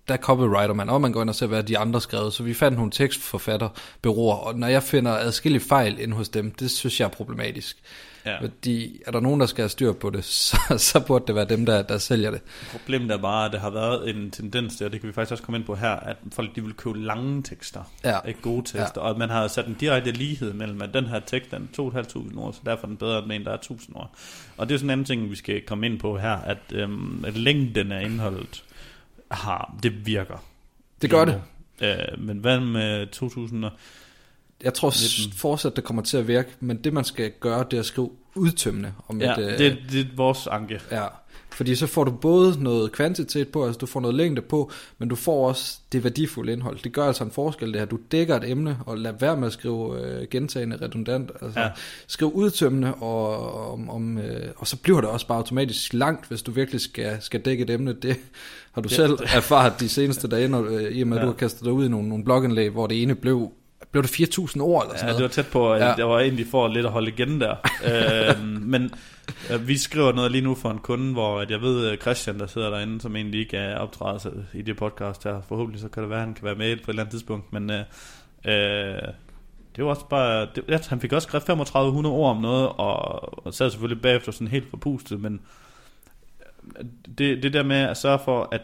der 0.08 0.18
copywriter 0.18 0.74
man, 0.74 0.90
og 0.90 1.02
man 1.02 1.12
går 1.12 1.22
ind 1.22 1.30
og 1.30 1.36
ser, 1.36 1.48
hvad 1.48 1.64
de 1.64 1.78
andre 1.78 2.02
skrevet. 2.02 2.34
Så 2.34 2.44
vi 2.44 2.54
fandt 2.54 2.78
nogle 2.78 2.92
tekstforfatterbyråer, 2.92 4.36
og 4.36 4.60
når 4.60 4.68
jeg 4.68 4.84
finder 4.84 5.12
adskillige 5.12 5.64
fejl 5.64 6.00
ind 6.00 6.14
hos 6.14 6.30
dem, 6.30 6.52
det 6.52 6.72
synes 6.72 7.00
jeg 7.00 7.06
er 7.06 7.10
problematisk. 7.10 7.78
Ja. 8.26 8.40
Fordi 8.42 9.02
er 9.08 9.12
der 9.12 9.20
nogen, 9.20 9.40
der 9.40 9.46
skal 9.46 9.62
have 9.62 9.70
styr 9.70 9.94
på 9.94 10.10
det, 10.10 10.24
så, 10.50 10.58
så 10.78 11.00
burde 11.00 11.24
det 11.28 11.36
være 11.36 11.46
dem, 11.46 11.66
der, 11.66 11.82
der 11.82 11.98
sælger 11.98 12.32
det. 12.32 12.42
Problemet 12.72 13.12
er 13.12 13.18
bare, 13.18 13.46
at 13.46 13.52
der 13.52 13.60
har 13.60 13.70
været 13.70 14.10
en 14.10 14.32
tendens 14.32 14.76
til, 14.78 14.86
og 14.86 14.92
det 14.92 15.02
kan 15.02 15.08
vi 15.08 15.14
faktisk 15.14 15.32
også 15.32 15.44
komme 15.44 15.58
ind 15.58 15.66
på 15.66 15.76
her, 15.76 15.90
at 15.90 16.18
folk 16.32 16.56
de 16.56 16.64
vil 16.64 16.74
købe 16.74 17.00
lange 17.00 17.44
tekster, 17.44 17.92
Ja. 18.04 18.20
ikke 18.28 18.42
gode 18.42 18.62
tekster, 18.66 19.02
ja. 19.02 19.08
og 19.08 19.20
man 19.20 19.30
har 19.30 19.48
sat 19.48 19.68
en 19.68 19.74
direkte 19.80 20.12
lighed 20.12 20.54
mellem, 20.54 20.82
at 20.82 20.94
den 20.94 21.06
her 21.06 21.20
tekst 21.20 21.52
den 21.52 21.70
er 21.78 21.82
2.500 21.82 22.38
ord, 22.40 22.54
så 22.54 22.60
derfor 22.66 22.84
er 22.84 22.88
den 22.88 22.98
bedre 22.98 23.24
end 23.24 23.32
en, 23.32 23.46
der 23.46 23.52
er 23.52 23.58
1.000 23.58 23.96
ord. 23.96 24.12
Og 24.58 24.70
det 24.70 24.76
er 24.76 24.80
sådan 24.80 24.88
en 24.88 24.92
anden 24.92 25.06
ting, 25.06 25.30
vi 25.32 25.36
skal 25.36 25.62
komme 25.62 25.86
ind 25.86 26.00
på 26.00 26.18
her, 26.18 26.36
at, 26.36 26.58
øhm, 26.72 27.26
at 27.28 27.38
længden 27.38 27.92
af 27.92 28.04
indholdet 28.06 28.64
har, 29.32 29.76
det 29.84 30.06
virker. 30.06 30.44
Det 31.02 31.10
gør 31.10 31.26
det. 31.26 31.42
Øh, 31.82 32.20
men 32.20 32.38
hvad 32.38 32.60
med 32.60 33.08
2000 33.08 33.66
og... 33.66 33.72
Jeg 34.64 34.74
tror 34.74 34.90
s- 34.90 35.20
19. 35.20 35.38
fortsat, 35.38 35.76
det 35.76 35.84
kommer 35.84 36.02
til 36.04 36.18
at 36.18 36.28
virke, 36.28 36.50
men 36.60 36.78
det 36.78 36.94
man 36.94 37.04
skal 37.04 37.32
gøre, 37.40 37.66
det 37.72 37.78
er 37.78 37.80
at 37.82 37.86
skrive 37.86 38.10
udtømmende 38.36 38.94
om 39.08 39.22
Ja, 39.22 39.34
et, 39.34 39.40
øh, 39.52 39.58
det, 39.58 39.78
det 39.92 40.00
er 40.02 40.06
vores 40.16 40.48
anke. 40.48 40.80
Ja, 40.92 41.04
fordi 41.54 41.76
så 41.76 41.88
får 41.88 42.04
du 42.04 42.12
både 42.12 42.64
noget 42.64 42.92
kvantitet 42.92 43.48
på, 43.48 43.66
altså 43.66 43.78
du 43.80 43.86
får 43.86 44.00
noget 44.00 44.16
længde 44.16 44.42
på, 44.42 44.72
men 44.98 45.10
du 45.10 45.16
får 45.16 45.48
også 45.48 45.78
det 45.92 46.04
værdifulde 46.04 46.54
indhold. 46.54 46.78
Det 46.84 46.94
gør 46.94 47.06
altså 47.08 47.24
en 47.24 47.32
forskel 47.32 47.72
det 47.72 47.80
her. 47.80 47.86
Du 47.86 48.00
dækker 48.12 48.36
et 48.36 48.50
emne, 48.50 48.78
og 48.86 48.98
lad 48.98 49.14
være 49.20 49.38
med 49.38 49.48
at 49.48 49.54
skrive 49.54 50.02
øh, 50.22 50.28
gentagende 50.32 50.78
redundant. 50.82 51.32
Altså, 51.42 51.60
Ja. 51.60 51.70
Skriv 52.08 52.32
udtømmende, 52.34 52.94
og, 52.94 53.72
om, 53.74 53.90
om, 53.90 54.18
øh, 54.18 54.50
og 54.58 54.68
så 54.68 54.78
bliver 54.78 55.02
det 55.02 55.10
også 55.10 55.28
bare 55.28 55.38
automatisk 55.38 55.94
langt, 55.94 56.28
hvis 56.28 56.42
du 56.42 56.52
virkelig 56.52 56.82
skal, 56.82 57.18
skal 57.22 57.40
dække 57.42 57.64
et 57.64 57.70
emne. 57.70 57.94
Det 57.94 58.16
har 58.72 58.82
du 58.82 58.90
Ja. 58.92 59.02
ja. 59.02 59.08
selv 59.08 59.18
erfaret 59.34 59.74
de 59.80 59.90
seneste 59.90 60.28
dage, 60.28 60.48
når, 60.48 60.66
øh, 60.66 60.84
i 60.84 61.02
og 61.02 61.08
med 61.08 61.18
at 61.18 61.22
Ja. 61.22 61.26
du 61.28 61.32
har 61.32 61.38
kastet 61.38 61.66
dig 61.66 61.72
ud 61.74 61.86
i 61.86 61.90
nogle, 61.90 62.10
nogle 62.10 62.24
blogindlæg, 62.24 62.70
hvor 62.70 62.88
det 62.88 63.02
ene 63.02 63.16
blev, 63.16 63.52
blev 63.92 64.04
det 64.04 64.10
4.000 64.10 64.62
ord 64.62 64.84
eller 64.84 64.98
sådan 64.98 65.08
Ja, 65.10 65.14
noget. 65.14 65.18
det 65.18 65.24
var 65.24 65.44
tæt 65.44 65.52
på, 65.52 65.74
at 65.74 65.82
ja. 65.82 65.94
Jeg 65.98 66.10
var 66.10 66.20
egentlig 66.20 66.48
for 66.52 66.68
lidt 66.68 66.86
at 66.86 66.92
holde 66.92 67.12
igen 67.12 67.42
der. 67.42 67.56
øhm, 68.40 68.48
men 68.48 68.92
øh, 69.52 69.68
vi 69.68 69.78
skriver 69.78 70.12
noget 70.12 70.32
lige 70.32 70.42
nu 70.42 70.56
for 70.56 70.70
en 70.70 70.80
kunde, 70.80 71.14
hvor 71.14 71.40
at 71.40 71.52
jeg 71.52 71.62
ved, 71.62 71.88
at 71.88 72.02
Christian, 72.02 72.40
der 72.40 72.48
sidder 72.48 72.70
derinde, 72.70 73.02
som 73.02 73.16
egentlig 73.16 73.40
ikke 73.40 73.58
er 73.58 73.78
optrædet 73.78 74.22
sig 74.22 74.32
i 74.54 74.62
det 74.62 74.78
podcast 74.78 75.24
her, 75.24 75.42
forhåbentlig 75.48 75.82
så 75.82 75.88
kan 75.88 76.04
det 76.04 76.10
være, 76.10 76.20
at 76.20 76.26
han 76.26 76.34
kan 76.34 76.46
være 76.46 76.56
med 76.56 76.76
på 76.76 76.82
et 76.82 76.90
eller 76.90 77.02
andet 77.02 77.12
tidspunkt, 77.12 77.54
men 77.54 77.70
øh, 77.72 77.80
øh, 78.46 79.02
det 79.76 79.84
var 79.84 79.90
også 79.90 80.06
bare, 80.10 80.48
det, 80.56 80.64
ja, 80.70 80.80
han 80.90 81.00
fik 81.02 81.14
også 81.14 81.26
skrevet 81.28 81.44
3500 81.44 82.16
ord 82.16 82.30
om 82.36 82.42
noget, 82.42 82.70
og, 82.70 83.46
og 83.46 83.54
sad 83.54 83.70
selvfølgelig 83.70 84.02
bagefter 84.02 84.32
sådan 84.32 84.48
helt 84.48 84.70
forpustet, 84.70 85.22
men 85.22 85.42
det, 87.18 87.44
det 87.44 87.54
der 87.54 87.64
med 87.64 87.78
at 87.78 87.98
sørge 87.98 88.20
for, 88.26 88.50
at 88.52 88.62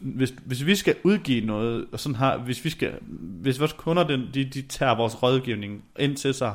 hvis, 0.00 0.34
hvis 0.44 0.66
vi 0.66 0.76
skal 0.76 0.96
udgive 1.02 1.46
noget, 1.46 1.86
og 1.92 2.00
sådan 2.00 2.16
har, 2.16 2.38
hvis 2.38 2.64
vi 2.64 2.70
skal, 2.70 2.92
hvis 3.18 3.60
vores 3.60 3.72
kunder, 3.72 4.04
de, 4.04 4.28
de, 4.34 4.44
de 4.44 4.62
tager 4.62 4.96
vores 4.96 5.22
rådgivning 5.22 5.84
ind 5.98 6.16
til 6.16 6.34
sig, 6.34 6.54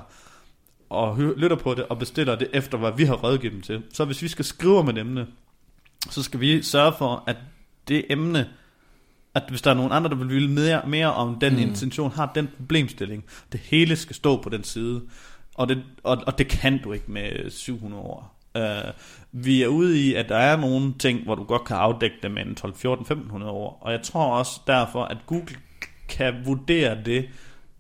og 0.90 1.16
hø- 1.16 1.34
lytter 1.38 1.58
på 1.58 1.74
det, 1.74 1.86
og 1.86 2.00
bestiller 2.00 2.36
det 2.36 2.50
efter, 2.54 2.78
hvad 2.78 2.92
vi 2.98 3.04
har 3.04 3.16
rådgivet 3.16 3.54
dem 3.54 3.62
til, 3.62 3.84
så 3.94 4.06
hvis 4.06 4.22
vi 4.22 4.28
skal 4.28 4.46
skrive 4.46 4.78
om 4.78 4.90
et 4.90 4.98
emne, 4.98 5.28
så 6.10 6.24
skal 6.24 6.40
vi 6.40 6.62
sørge 6.62 6.94
for, 6.98 7.24
at 7.28 7.38
det 7.88 8.06
emne, 8.10 8.50
at 9.34 9.44
hvis 9.50 9.62
der 9.62 9.72
er 9.72 9.76
nogen 9.76 9.92
andre, 9.92 10.10
der 10.10 10.16
vil 10.16 10.30
vide 10.30 10.48
mere, 10.48 10.82
mere 10.88 11.14
om 11.14 11.40
den 11.40 11.54
mm. 11.54 11.60
Intention, 11.60 12.12
har 12.12 12.32
den 12.36 12.50
problemstilling, 12.58 13.24
det 13.52 13.60
hele 13.60 13.96
skal 13.96 14.16
stå 14.16 14.42
på 14.42 14.50
den 14.50 14.64
side, 14.64 15.02
og 15.56 15.70
det, 15.70 15.84
og, 16.04 16.24
og 16.28 16.38
det 16.38 16.48
kan 16.48 16.82
du 16.84 16.92
ikke 16.92 17.12
med 17.12 17.50
700 17.50 18.04
ord. 18.04 18.36
Uh, 18.56 18.62
vi 19.34 19.64
er 19.64 19.68
ude 19.68 20.00
i, 20.00 20.14
at 20.14 20.30
der 20.30 20.38
er 20.38 20.58
nogle 20.58 20.94
ting, 21.00 21.24
hvor 21.24 21.36
du 21.36 21.44
godt 21.44 21.66
kan 21.66 21.76
afdække 21.76 22.16
dem 22.24 22.32
med 22.32 22.46
en 22.46 22.56
12, 22.56 22.76
14, 22.76 23.02
1500 23.02 23.52
ord, 23.52 23.78
og 23.82 23.92
jeg 23.92 24.02
tror 24.02 24.26
også 24.26 24.62
derfor, 24.68 25.04
at 25.04 25.18
Google 25.26 25.56
kan 26.10 26.34
vurdere 26.46 26.98
det, 27.06 27.26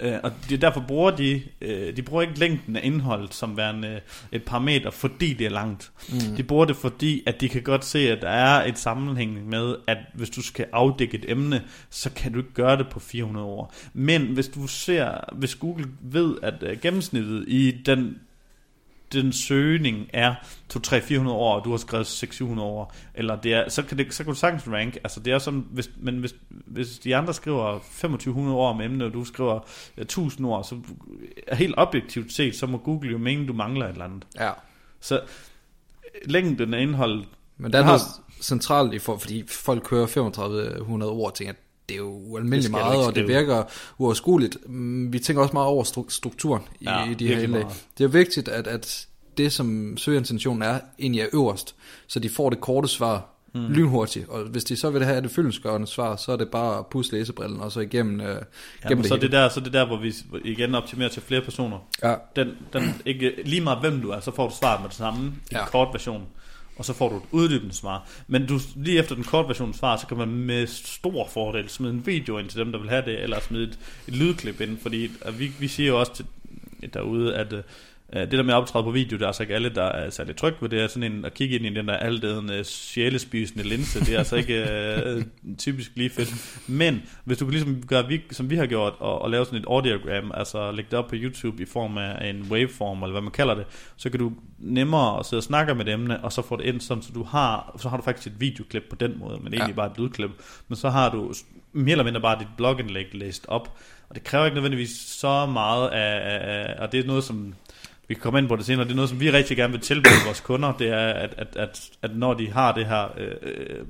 uh, 0.06 0.12
og 0.24 0.32
det 0.50 0.56
er 0.56 0.60
derfor 0.60 0.84
bruger 0.88 1.12
de, 1.12 1.42
uh, 1.62 1.96
de 1.96 2.02
bruger 2.02 2.22
ikke 2.22 2.40
længden 2.40 2.76
af 2.76 2.82
indholdet 2.84 3.34
som 3.34 3.58
værende 3.58 4.00
et 4.32 4.44
parameter, 4.44 4.92
fordi 4.92 5.34
det 5.34 5.46
er 5.46 5.52
langt. 5.52 5.92
Mm. 6.10 6.36
De 6.36 6.44
bruger 6.44 6.66
det 6.66 6.76
fordi, 6.76 7.24
at 7.26 7.42
de 7.42 7.50
kan 7.50 7.62
godt 7.62 7.86
se, 7.86 8.12
at 8.12 8.22
der 8.22 8.30
er 8.30 8.66
et 8.66 8.78
sammenhæng 8.78 9.50
med, 9.50 9.76
at 9.88 9.98
hvis 10.14 10.30
du 10.30 10.42
skal 10.42 10.66
afdække 10.72 11.18
et 11.18 11.32
emne, 11.32 11.62
så 11.90 12.10
kan 12.16 12.32
du 12.34 12.40
ikke 12.40 12.54
gøre 12.54 12.78
det 12.78 12.90
på 12.90 13.00
400 13.00 13.46
ord. 13.46 13.74
Men 13.94 14.22
hvis 14.22 14.48
du 14.48 14.68
ser, 14.68 15.34
hvis 15.34 15.56
Google 15.56 15.86
ved, 16.02 16.36
at 16.44 16.64
uh, 16.64 16.82
gennemsnittet 16.82 17.46
i 17.48 17.82
den 17.86 18.16
den 19.14 19.34
søgning 19.34 20.10
er 20.14 20.36
2-3-400 20.74 21.30
år, 21.30 21.56
og 21.60 21.66
du 21.66 21.70
har 21.70 21.78
skrevet 21.78 22.06
600-700 22.24 22.60
år, 22.62 22.96
eller 23.16 23.36
det 23.36 23.54
er, 23.54 23.70
så, 23.70 23.84
kan 23.84 23.98
det, 23.98 24.14
så 24.14 24.24
kan 24.24 24.34
du 24.34 24.40
sagtens 24.40 24.68
rank, 24.68 24.96
altså 25.04 25.20
det 25.20 25.34
er 25.34 25.40
sådan, 25.40 25.66
hvis, 25.72 25.90
men 25.98 26.18
hvis, 26.18 26.36
hvis 26.50 27.00
de 27.00 27.16
andre 27.16 27.34
skriver 27.34 27.74
2500 27.80 28.58
år 28.58 28.70
om 28.70 28.82
emnet, 28.82 29.08
og 29.08 29.14
du 29.14 29.26
skriver 29.26 29.60
ja, 29.98 30.02
1000 30.02 30.48
ord, 30.48 30.64
så 30.64 30.76
helt 31.56 31.74
objektivt 31.78 32.34
set, 32.34 32.56
så 32.56 32.68
må 32.68 32.78
Google 32.78 33.12
jo 33.12 33.18
mene, 33.18 33.48
du 33.48 33.54
mangler 33.54 33.86
et 33.86 33.92
eller 33.92 34.06
andet. 34.06 34.28
Ja. 34.40 34.52
Så 35.02 35.22
længden 36.26 36.74
af 36.74 36.82
indholdet, 36.82 37.26
Men 37.58 37.74
er 37.74 37.82
Har- 37.82 38.20
centralt 38.42 38.94
i 38.94 39.00
for, 39.00 39.18
fordi 39.18 39.44
folk 39.48 39.84
kører 39.84 40.06
3500 40.06 41.12
ord 41.12 41.32
og 41.32 41.34
tænker, 41.38 41.54
det 41.90 41.96
er 41.96 42.00
jo 42.00 42.10
ualmindeligt 42.12 42.72
meget, 42.72 43.06
og 43.08 43.16
det 43.16 43.28
virker 43.28 43.64
uoverskueligt. 43.98 44.58
Mm, 44.66 45.14
Vi 45.14 45.20
tænker 45.20 45.42
også 45.42 45.54
meget 45.54 45.68
over 45.68 45.84
stru- 45.84 46.10
strukturen 46.10 46.62
i, 46.80 46.84
Ja, 46.84 47.12
i 47.12 47.14
de 47.14 47.28
her 47.28 47.34
indlæg. 47.40 47.50
meget. 47.64 47.84
Det 47.98 48.04
er 48.04 48.08
vigtigt, 48.08 48.48
at, 48.48 48.68
at 48.68 49.08
det, 49.38 49.52
som 49.54 49.98
søgeintentionen 49.98 50.62
er, 50.62 50.80
egentlig 51.00 51.22
er 51.22 51.28
øverst, 51.34 51.76
så 52.08 52.20
de 52.20 52.30
får 52.30 52.50
det 52.50 52.62
korte 52.62 52.88
svar 52.88 53.30
mm. 53.54 53.68
lynhurtigt. 53.70 54.30
Og 54.30 54.44
hvis 54.44 54.64
de 54.64 54.76
så 54.76 54.90
vil 54.90 55.04
have 55.06 55.22
det 55.22 55.32
fyldensgørende 55.32 55.88
svar, 55.88 56.16
så 56.16 56.32
er 56.32 56.36
det 56.36 56.50
bare 56.50 56.80
at 56.80 56.88
pusse 56.88 57.12
læsebrillen, 57.12 57.62
og 57.62 57.72
så 57.72 57.80
igennem, 57.80 58.22
øh, 58.22 58.28
ja, 58.28 58.32
gennem 58.34 58.44
men 58.90 58.98
det 58.98 59.06
så 59.08 59.16
hele. 59.16 59.22
det 59.22 59.32
der, 59.32 59.50
så 59.50 59.60
er 59.60 59.64
det 59.64 59.74
der, 59.74 59.88
hvor 59.88 59.98
vi 59.98 60.14
igen 60.46 60.76
optimerer 60.76 61.10
til 61.10 61.22
flere 61.22 61.42
personer. 61.42 61.78
Ja, 62.04 62.16
Den, 62.36 62.48
den, 62.74 63.02
ikke, 63.06 63.32
lige 63.46 63.62
meget 63.62 63.80
hvem 63.80 64.02
du 64.02 64.10
er, 64.10 64.20
så 64.20 64.32
får 64.36 64.50
du 64.50 64.56
svaret 64.60 64.82
med 64.82 64.90
det 64.90 64.98
samme 64.98 65.26
i 65.28 65.32
ja. 65.52 65.60
Ja. 65.60 65.66
kort 65.66 65.88
version. 65.94 66.24
Og 66.78 66.86
så 66.86 66.94
får 66.94 67.10
du 67.10 67.18
et 67.18 67.24
uddybende 67.32 67.74
svar. 67.74 68.08
Men 68.28 68.46
du, 68.46 68.60
lige 68.76 69.00
efter 69.00 69.16
den 69.16 69.24
korte 69.24 69.48
version 69.48 69.74
svar, 69.74 69.98
så 69.98 70.08
kan 70.08 70.18
man 70.18 70.28
med 70.28 70.68
stor 70.68 71.28
fordel 71.28 71.70
smide 71.70 71.94
en 71.94 72.06
video 72.06 72.38
ind 72.38 72.50
til 72.50 72.60
dem, 72.60 72.72
der 72.72 72.80
vil 72.80 72.90
have 72.90 73.06
det, 73.06 73.24
eller 73.24 73.40
smide 73.40 73.64
et, 73.64 73.80
et 74.08 74.16
lydklip 74.16 74.62
ind, 74.62 74.78
fordi 74.78 75.12
at 75.22 75.40
vi, 75.40 75.52
vi 75.60 75.68
siger 75.68 75.88
jo 75.88 76.00
også 76.00 76.14
til, 76.14 76.26
derude, 76.94 77.36
at, 77.36 77.54
øh, 77.54 77.64
det 78.22 78.32
der 78.32 78.44
med 78.44 78.54
at 78.54 78.58
optræde 78.58 78.84
på 78.84 78.92
video, 78.92 79.18
det 79.18 79.24
er 79.24 79.28
altså 79.28 79.44
ikke 79.44 79.56
alle, 79.56 79.70
der 79.70 79.84
er 79.84 80.10
særlig 80.10 80.36
tryg 80.36 80.54
ved 80.62 80.70
det. 80.70 80.82
er 80.82 80.88
sådan 80.88 81.12
en, 81.14 81.26
at 81.26 81.34
kigge 81.34 81.56
ind 81.56 81.66
i 81.66 81.70
den 81.70 81.88
der 81.88 81.94
aldedende 81.98 82.64
sjælespisende 82.64 83.64
linse. 83.70 84.00
Det 84.00 84.14
er 84.14 84.18
altså 84.18 84.36
ikke 84.36 84.66
øh, 85.06 85.24
typisk 85.58 85.92
lige 85.96 86.10
fedt. 86.10 86.60
Men 86.68 87.02
hvis 87.26 87.38
du 87.38 87.46
kan 87.46 87.52
ligesom 87.52 87.84
gøre, 87.88 88.20
som 88.32 88.50
vi 88.50 88.56
har 88.56 88.66
gjort, 88.66 88.94
og, 89.00 89.22
og 89.22 89.30
lave 89.30 89.46
sådan 89.46 89.60
et 89.60 89.66
audiogram, 89.68 90.32
altså 90.34 90.72
lægge 90.72 90.92
det 90.92 91.00
op 91.00 91.08
på 91.08 91.16
YouTube 91.16 91.64
i 91.64 91.66
form 91.66 91.98
af 91.98 92.30
en 92.30 92.48
waveform, 92.50 93.04
eller 93.04 93.12
hvad 93.12 93.22
man 93.22 93.32
kalder 93.32 93.54
det, 93.56 93.66
så 93.98 94.10
kan 94.10 94.20
du 94.20 94.32
nemmere 94.60 95.24
sidde 95.24 95.40
og 95.40 95.44
snakke 95.44 95.76
med 95.76 95.88
emne, 95.88 96.24
og 96.24 96.32
så 96.32 96.42
få 96.42 96.58
det 96.58 96.66
ind, 96.66 96.82
sådan, 96.82 97.04
så 97.04 97.12
du 97.16 97.24
har, 97.24 97.76
så 97.80 97.90
har 97.90 97.98
du 97.98 98.04
faktisk 98.04 98.28
et 98.28 98.40
videoklip 98.40 98.84
på 98.90 98.96
den 98.96 99.20
måde, 99.20 99.38
men 99.38 99.54
egentlig 99.54 99.70
Ja. 99.70 99.76
bare 99.76 99.92
et 99.92 99.98
lydklip. 100.00 100.32
Men 100.68 100.76
så 100.76 100.90
har 100.90 101.10
du 101.12 101.34
mere 101.74 101.92
eller 101.92 102.04
mindre 102.04 102.22
bare 102.22 102.40
dit 102.40 102.48
blogindlæg 102.58 103.06
læst 103.16 103.46
op, 103.48 103.78
og 104.10 104.16
det 104.16 104.24
kræver 104.24 104.46
ikke 104.46 104.56
nødvendigvis 104.56 104.90
så 104.90 105.46
meget 105.46 105.90
af, 105.90 106.16
af, 106.34 106.66
af 106.70 106.76
og 106.80 106.92
det 106.92 107.00
er 107.00 107.08
noget, 107.08 107.24
som 107.24 107.54
vi 108.08 108.14
kan 108.14 108.22
komme 108.22 108.40
ind 108.40 108.48
på 108.48 108.56
det 108.56 108.66
senere, 108.66 108.86
det 108.86 108.92
er 108.92 108.96
noget, 108.96 109.10
som 109.10 109.20
vi 109.20 109.32
rigtig 109.32 109.58
gerne 109.58 109.74
vil 109.74 109.82
tilbyde 109.82 110.26
vores 110.26 110.40
kunder, 110.40 110.78
det 110.78 110.88
er, 110.88 111.08
at, 111.08 111.34
at, 111.38 111.56
at, 111.56 111.90
at 112.02 112.16
når 112.16 112.34
de 112.34 112.52
har 112.52 112.72
det 112.72 112.86
her, 112.86 113.08
øh, 113.18 113.36
øh, 113.42 113.86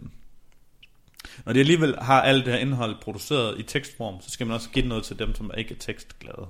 når 1.45 1.53
de 1.53 1.59
alligevel 1.59 1.95
har 2.01 2.21
alt 2.21 2.45
det 2.45 2.53
her 2.53 2.59
indhold 2.59 2.95
produceret 3.01 3.59
i 3.59 3.63
tekstform, 3.63 4.21
så 4.21 4.29
skal 4.29 4.47
man 4.47 4.55
også 4.55 4.69
give 4.69 4.87
noget 4.87 5.03
til 5.03 5.19
dem, 5.19 5.35
som 5.35 5.51
ikke 5.57 5.73
er 5.73 5.79
tekstglade. 5.79 6.47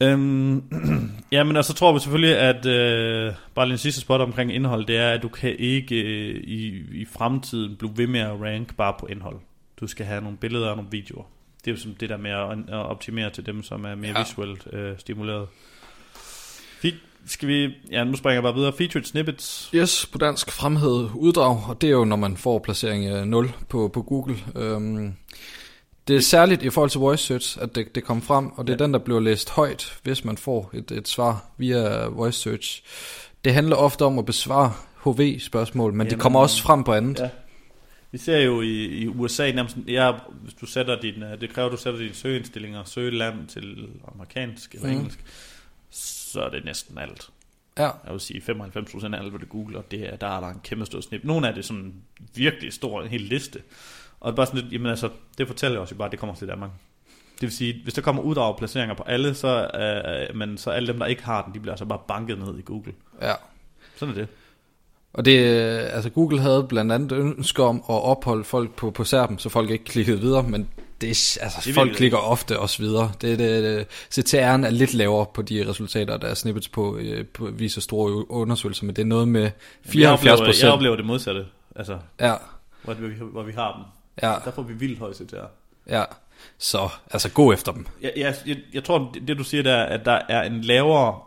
Øhm, 0.00 0.62
ja, 1.32 1.44
men 1.44 1.56
altså 1.56 1.74
tror 1.74 1.92
vi 1.92 2.00
selvfølgelig, 2.00 2.38
at 2.38 2.66
øh, 2.66 3.34
bare 3.54 3.66
lige 3.66 3.72
en 3.72 3.78
sidste 3.78 4.00
spot 4.00 4.20
omkring 4.20 4.54
indhold, 4.54 4.86
det 4.86 4.96
er, 4.96 5.10
at 5.10 5.22
du 5.22 5.28
kan 5.28 5.56
ikke 5.58 6.02
øh, 6.02 6.44
i, 6.44 6.84
i 6.92 7.04
fremtiden 7.04 7.76
blive 7.76 7.96
ved 7.96 8.06
med 8.06 8.20
at 8.20 8.40
rank 8.40 8.76
bare 8.76 8.94
på 9.00 9.06
indhold. 9.06 9.40
Du 9.80 9.86
skal 9.86 10.06
have 10.06 10.20
nogle 10.20 10.36
billeder 10.36 10.68
og 10.68 10.76
nogle 10.76 10.90
videoer. 10.90 11.24
Det 11.64 11.70
er 11.70 11.74
jo 11.74 11.80
som 11.80 11.94
det 11.94 12.08
der 12.08 12.16
med 12.16 12.30
at, 12.30 12.50
at 12.68 12.86
optimere 12.86 13.30
til 13.30 13.46
dem, 13.46 13.62
som 13.62 13.84
er 13.84 13.94
mere 13.94 14.12
ja. 14.16 14.22
visuelt 14.22 14.66
øh, 14.72 14.98
stimuleret. 14.98 15.48
Skal 17.26 17.48
vi, 17.48 17.74
ja, 17.90 18.04
nu 18.04 18.16
springer 18.16 18.34
jeg 18.34 18.42
bare 18.42 18.54
videre. 18.54 18.72
Featured 18.78 19.04
snippets. 19.04 19.70
Yes, 19.74 20.06
på 20.06 20.18
dansk 20.18 20.50
fremhed 20.50 21.08
uddrag, 21.14 21.62
og 21.68 21.80
det 21.80 21.86
er 21.86 21.92
jo, 21.92 22.04
når 22.04 22.16
man 22.16 22.36
får 22.36 22.58
placering 22.58 23.06
øh, 23.06 23.24
0 23.24 23.52
på, 23.68 23.90
på 23.94 24.02
Google. 24.02 24.36
Øhm, 24.56 25.12
det 26.08 26.16
er 26.16 26.20
særligt 26.20 26.62
i 26.62 26.70
forhold 26.70 26.90
til 26.90 26.98
voice 27.00 27.24
search, 27.26 27.58
at 27.60 27.74
det, 27.74 27.94
det 27.94 28.04
kom 28.04 28.22
frem, 28.22 28.46
og 28.46 28.66
det 28.66 28.72
er 28.72 28.76
Ja. 28.80 28.84
den, 28.84 28.92
der 28.92 28.98
bliver 29.00 29.20
læst 29.20 29.50
højt, 29.50 29.98
hvis 30.02 30.24
man 30.24 30.36
får 30.36 30.70
et, 30.74 30.90
et 30.90 31.08
svar 31.08 31.44
via 31.58 32.06
voice 32.06 32.40
search. 32.40 32.82
Det 33.44 33.54
handler 33.54 33.76
ofte 33.76 34.04
om 34.04 34.18
at 34.18 34.26
besvare 34.26 34.72
HV-spørgsmål, 35.04 35.92
men 35.92 36.00
Jamen, 36.00 36.10
det 36.10 36.20
kommer 36.20 36.40
også 36.40 36.62
frem 36.62 36.84
på 36.84 36.92
andet. 36.92 37.18
Ja. 37.20 37.28
Vi 38.12 38.18
ser 38.18 38.38
jo 38.38 38.60
i, 38.60 38.84
i 38.84 39.06
USA 39.06 39.52
nærmest, 39.52 39.76
ja, 39.88 40.12
hvis 40.42 40.54
du 40.54 40.66
sætter 40.66 41.00
din, 41.00 41.22
øh, 41.22 41.40
det 41.40 41.50
kræver, 41.50 41.66
at 41.68 41.72
du 41.72 41.82
sætter 41.82 42.00
dine 42.00 42.14
søgeindstillinger, 42.14 42.84
søgeland 42.84 43.46
til 43.48 43.88
amerikansk 44.14 44.74
eller 44.74 44.88
mm. 44.88 44.94
engelsk, 44.96 45.18
så 46.32 46.40
er 46.42 46.50
det 46.50 46.64
næsten 46.64 46.98
alt. 46.98 47.30
Ja, 47.78 47.82
Jeg 47.84 48.12
vil 48.12 48.20
sige 48.20 48.42
95% 48.48 49.14
af 49.14 49.18
alt, 49.18 49.30
hvad 49.30 49.40
du 49.40 49.46
googler, 49.46 49.82
det 49.82 50.12
er, 50.12 50.16
der 50.16 50.26
er 50.26 50.40
der 50.40 50.48
en 50.48 50.60
kæmpe 50.64 50.86
stor 50.86 51.00
snip. 51.00 51.24
Nogle 51.24 51.48
af 51.48 51.54
det 51.54 51.60
er 51.62 51.66
sådan 51.66 51.94
virkelig 52.34 52.72
stor, 52.72 53.02
en 53.02 53.08
hel 53.08 53.20
liste. 53.20 53.62
Og 54.20 54.28
det 54.32 54.36
bare 54.36 54.46
sådan 54.46 54.60
lidt, 54.60 54.72
jamen 54.72 54.86
altså, 54.86 55.08
det 55.38 55.46
fortæller 55.46 55.80
os 55.80 55.90
jo 55.90 55.96
bare, 55.96 56.06
at 56.06 56.12
det 56.12 56.20
kommer 56.20 56.34
til 56.34 56.48
Danmark. 56.48 56.70
Det 57.34 57.42
vil 57.42 57.52
sige, 57.52 57.80
hvis 57.82 57.94
der 57.94 58.02
kommer 58.02 58.22
uddrag 58.22 58.56
placeringer 58.58 58.94
på 58.94 59.02
alle, 59.02 59.34
så, 59.34 59.70
øh, 59.74 60.36
men 60.36 60.58
så 60.58 60.70
alle 60.70 60.88
dem, 60.88 60.98
der 60.98 61.06
ikke 61.06 61.24
har 61.24 61.44
den, 61.44 61.54
de 61.54 61.60
bliver 61.60 61.72
altså 61.72 61.84
bare 61.84 62.00
banket 62.08 62.38
ned 62.38 62.58
i 62.58 62.62
Google. 62.62 62.92
ja. 63.22 63.32
Sådan 63.96 64.14
er 64.14 64.18
det. 64.18 64.28
Og 65.12 65.24
det, 65.24 65.38
øh, 65.38 65.94
altså 65.94 66.10
Google 66.10 66.40
havde 66.40 66.66
blandt 66.68 66.92
andet 66.92 67.12
ønsker 67.12 67.64
om 67.64 67.76
at 67.76 68.02
opholde 68.02 68.44
folk 68.44 68.74
på, 68.74 68.90
på 68.90 69.04
serben, 69.04 69.38
så 69.38 69.48
folk 69.48 69.70
ikke 69.70 69.84
klikkede 69.84 70.20
videre, 70.20 70.42
men 70.42 70.68
det, 71.02 71.10
er- 71.10 71.38
altså, 71.44 71.58
Det 71.64 71.74
folk 71.74 71.92
klikker 71.96 72.18
ofte 72.18 72.58
også 72.58 72.78
videre. 72.82 73.12
Det, 73.20 73.38
det, 73.38 73.62
det, 73.64 73.86
CTR'en 74.18 74.66
er 74.66 74.70
lidt 74.70 74.94
lavere 74.94 75.26
på 75.34 75.42
de 75.42 75.68
resultater, 75.68 76.16
der 76.16 76.28
er 76.28 76.34
snippets 76.34 76.68
på, 76.68 76.96
øh, 76.96 77.26
på 77.26 77.46
viser 77.52 77.80
store 77.80 78.30
undersøgelser, 78.30 78.84
men 78.84 78.96
det 78.96 79.02
er 79.02 79.06
noget 79.06 79.28
med 79.28 79.50
74 79.84 80.02
Jeg 80.02 80.32
oplever, 80.32 80.36
procent. 80.48 80.62
jeg 80.64 80.72
oplever 80.72 80.96
det 80.96 81.04
modsatte, 81.04 81.46
altså, 81.76 81.98
Ja, 82.20 82.34
hvor, 82.82 82.94
vi, 82.94 83.06
hvor 83.32 83.42
vi 83.42 83.52
har 83.52 83.72
dem. 83.76 83.84
ja, 84.28 84.34
Der 84.44 84.50
får 84.50 84.62
vi 84.62 84.74
vildt 84.74 84.98
høj 84.98 85.12
CTR. 85.14 85.36
ja. 85.90 86.04
Så 86.58 86.88
altså 87.10 87.30
gå 87.30 87.52
efter 87.52 87.72
dem. 87.72 87.86
Jeg, 88.02 88.12
jeg, 88.16 88.34
jeg, 88.46 88.56
jeg 88.74 88.84
tror, 88.84 89.10
det, 89.14 89.28
det 89.28 89.38
du 89.38 89.44
siger 89.44 89.62
der, 89.62 89.82
at 89.82 90.04
der 90.04 90.18
er 90.28 90.42
en 90.42 90.60
lavere 90.60 91.18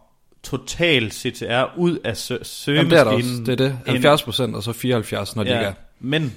total 0.43 1.11
CTR 1.11 1.77
ud 1.77 1.97
af 2.03 2.17
sø- 2.17 2.33
Jamen, 2.67 2.91
det 2.91 2.99
er 2.99 3.03
søgemaskinen. 3.03 3.45
Det 3.45 3.51
er 3.51 3.55
det. 3.55 3.67
end- 3.67 3.89
70 3.89 4.23
procent 4.23 4.55
og 4.55 4.63
så 4.63 4.73
74, 4.73 5.35
når 5.35 5.43
de 5.43 5.49
ikke 5.49 5.65
er. 5.65 5.73
Men 5.99 6.33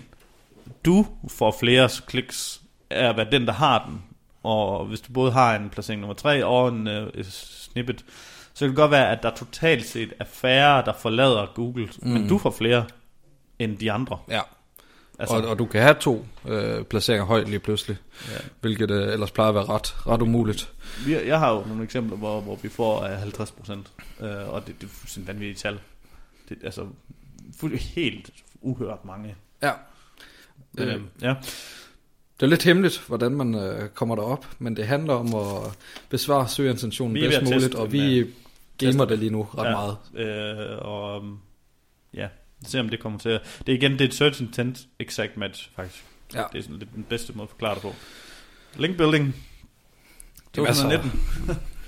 du 0.84 1.06
får 1.28 1.56
flere 1.60 1.88
kliks 2.06 2.60
af 2.90 3.08
at 3.08 3.16
være 3.16 3.30
den, 3.32 3.46
der 3.46 3.52
har 3.52 3.86
den. 3.88 4.02
Og 4.42 4.86
hvis 4.86 5.00
du 5.00 5.12
både 5.12 5.32
har 5.32 5.56
en 5.56 5.70
placering 5.70 6.00
nummer 6.00 6.14
3 6.14 6.44
og 6.44 6.68
en 6.68 6.86
uh, 6.86 7.24
snippet, 7.30 8.04
så 8.54 8.64
kan 8.64 8.68
det 8.68 8.76
godt 8.76 8.90
være, 8.90 9.10
at 9.10 9.22
der 9.22 9.30
totalt 9.30 9.86
set 9.86 10.12
er 10.20 10.24
færre, 10.24 10.84
der 10.84 10.92
forlader 10.92 11.46
Google. 11.54 11.88
Mm. 12.02 12.08
Men 12.10 12.28
du 12.28 12.38
får 12.38 12.50
flere 12.50 12.86
end 13.58 13.78
de 13.78 13.92
andre. 13.92 14.18
Ja. 14.28 14.40
Altså, 15.18 15.36
Og, 15.36 15.44
og 15.48 15.58
du 15.58 15.66
kan 15.66 15.82
have 15.82 15.94
to 16.00 16.26
øh, 16.48 16.84
placeringer 16.84 17.24
højt 17.26 17.48
lige 17.48 17.58
pludselig, 17.58 17.96
ja. 18.28 18.36
hvilket 18.60 18.90
øh, 18.90 19.12
ellers 19.12 19.30
plejer 19.30 19.48
at 19.48 19.54
være 19.54 19.64
ret, 19.64 20.06
ret 20.06 20.22
umuligt. 20.22 20.72
Vi, 21.06 21.26
jeg 21.26 21.38
har 21.38 21.52
jo 21.52 21.64
nogle 21.66 21.84
eksempler, 21.84 22.16
hvor, 22.16 22.40
hvor 22.40 22.56
vi 22.56 22.68
får 22.68 23.02
øh, 23.02 23.10
50 23.10 23.50
procent, 23.50 23.92
øh, 24.20 24.48
og 24.48 24.66
det, 24.66 24.80
det 24.80 24.86
er 24.86 24.90
fuldstændig 24.90 25.28
vanvittigt 25.34 25.58
tal. 25.58 25.78
Det 26.48 26.58
er 26.60 26.64
altså 26.64 26.86
fuld, 27.60 27.78
helt 27.78 28.30
uhørt 28.60 29.04
mange. 29.04 29.34
Ja. 29.62 29.72
Øh, 30.78 30.94
Øh, 30.94 31.00
ja. 31.22 31.34
Det 32.40 32.46
er 32.46 32.50
lidt 32.50 32.62
hemmeligt, 32.62 33.04
hvordan 33.06 33.32
man 33.32 33.54
øh, 33.54 33.88
kommer 33.88 34.14
derop, 34.16 34.46
men 34.58 34.76
det 34.76 34.86
handler 34.86 35.14
om 35.14 35.34
at 35.34 35.72
besvare 36.10 36.48
søgeintentionen 36.48 37.14
bedst 37.14 37.42
muligt, 37.42 37.60
teste 37.62 37.76
og 37.78 37.92
vi 37.92 37.98
gamer 38.78 38.92
tester 38.92 39.04
det 39.04 39.18
lige 39.18 39.30
nu 39.30 39.42
ret 39.58 39.64
Ja. 39.64 39.70
meget. 39.70 39.96
Øh, 40.14 40.78
og 40.78 41.22
ja, 42.14 42.28
se 42.66 42.80
om 42.80 42.88
det 42.88 43.00
kommer 43.00 43.18
til 43.18 43.28
at... 43.28 43.60
Det 43.66 43.72
er 43.72 43.76
igen, 43.76 43.92
det 43.92 44.00
er 44.00 44.04
et 44.04 44.14
search 44.14 44.42
intent 44.42 44.78
exact 44.98 45.36
match, 45.36 45.70
faktisk. 45.76 46.04
Ja. 46.34 46.42
Det 46.52 46.58
er 46.58 46.62
sådan 46.62 46.78
lidt 46.78 46.94
den 46.94 47.06
bedste 47.08 47.32
måde 47.32 47.44
at 47.44 47.50
forklare 47.50 47.74
det 47.74 47.82
på. 47.82 47.94
Link 48.76 48.96
building. 48.96 49.34
Jamen, 50.56 50.66
altså, 50.68 50.82
2019. 50.82 51.20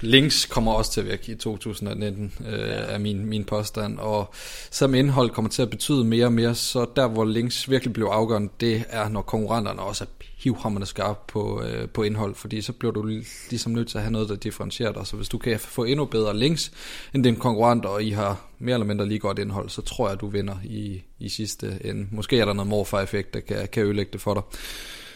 Links 0.00 0.46
kommer 0.46 0.72
også 0.72 0.92
til 0.92 1.00
at 1.00 1.06
virke 1.06 1.32
i 1.32 1.34
2019, 1.34 2.32
øh, 2.46 2.52
ja. 2.52 2.56
er 2.58 2.98
min, 2.98 3.26
min 3.26 3.44
påstand, 3.44 3.98
og 3.98 4.34
som 4.70 4.94
indhold 4.94 5.30
kommer 5.30 5.48
til 5.48 5.62
at 5.62 5.70
betyde 5.70 6.04
mere 6.04 6.26
og 6.26 6.32
mere, 6.32 6.54
så 6.54 6.86
der 6.96 7.08
hvor 7.08 7.24
links 7.24 7.70
virkelig 7.70 7.92
bliver 7.92 8.10
afgørende, 8.10 8.48
det 8.60 8.84
er 8.88 9.08
når 9.08 9.22
konkurrenterne 9.22 9.82
også 9.82 10.04
er 10.04 10.08
hivhammerne 10.38 10.86
skarpe 10.86 11.20
på, 11.28 11.62
øh, 11.62 11.88
på 11.88 12.02
indhold, 12.02 12.34
fordi 12.34 12.60
så 12.60 12.72
bliver 12.72 12.92
du 12.92 13.02
ligesom 13.50 13.72
nødt 13.72 13.88
til 13.88 13.98
at 13.98 14.02
have 14.02 14.12
noget, 14.12 14.28
der 14.28 14.36
differentierer 14.36 14.92
dig, 14.92 15.06
så 15.06 15.16
hvis 15.16 15.28
du 15.28 15.38
kan 15.38 15.60
få 15.60 15.84
endnu 15.84 16.04
bedre 16.04 16.38
links 16.38 16.72
end 17.14 17.24
din 17.24 17.36
konkurrent, 17.36 17.84
og 17.84 18.04
I 18.04 18.10
har 18.10 18.46
mere 18.58 18.74
eller 18.74 18.86
mindre 18.86 19.08
lige 19.08 19.18
godt 19.18 19.38
indhold, 19.38 19.68
så 19.68 19.82
tror 19.82 20.06
jeg, 20.06 20.12
at 20.12 20.20
du 20.20 20.26
vinder 20.26 20.56
i, 20.64 21.02
i 21.18 21.28
sidste 21.28 21.78
ende. 21.84 22.06
Måske 22.10 22.38
er 22.38 22.44
der 22.44 22.52
noget 22.52 22.68
morfar-effekt, 22.68 23.34
der 23.34 23.40
kan, 23.40 23.68
kan 23.72 23.84
ødelægge 23.84 24.12
det 24.12 24.20
for 24.20 24.34
dig. 24.34 24.42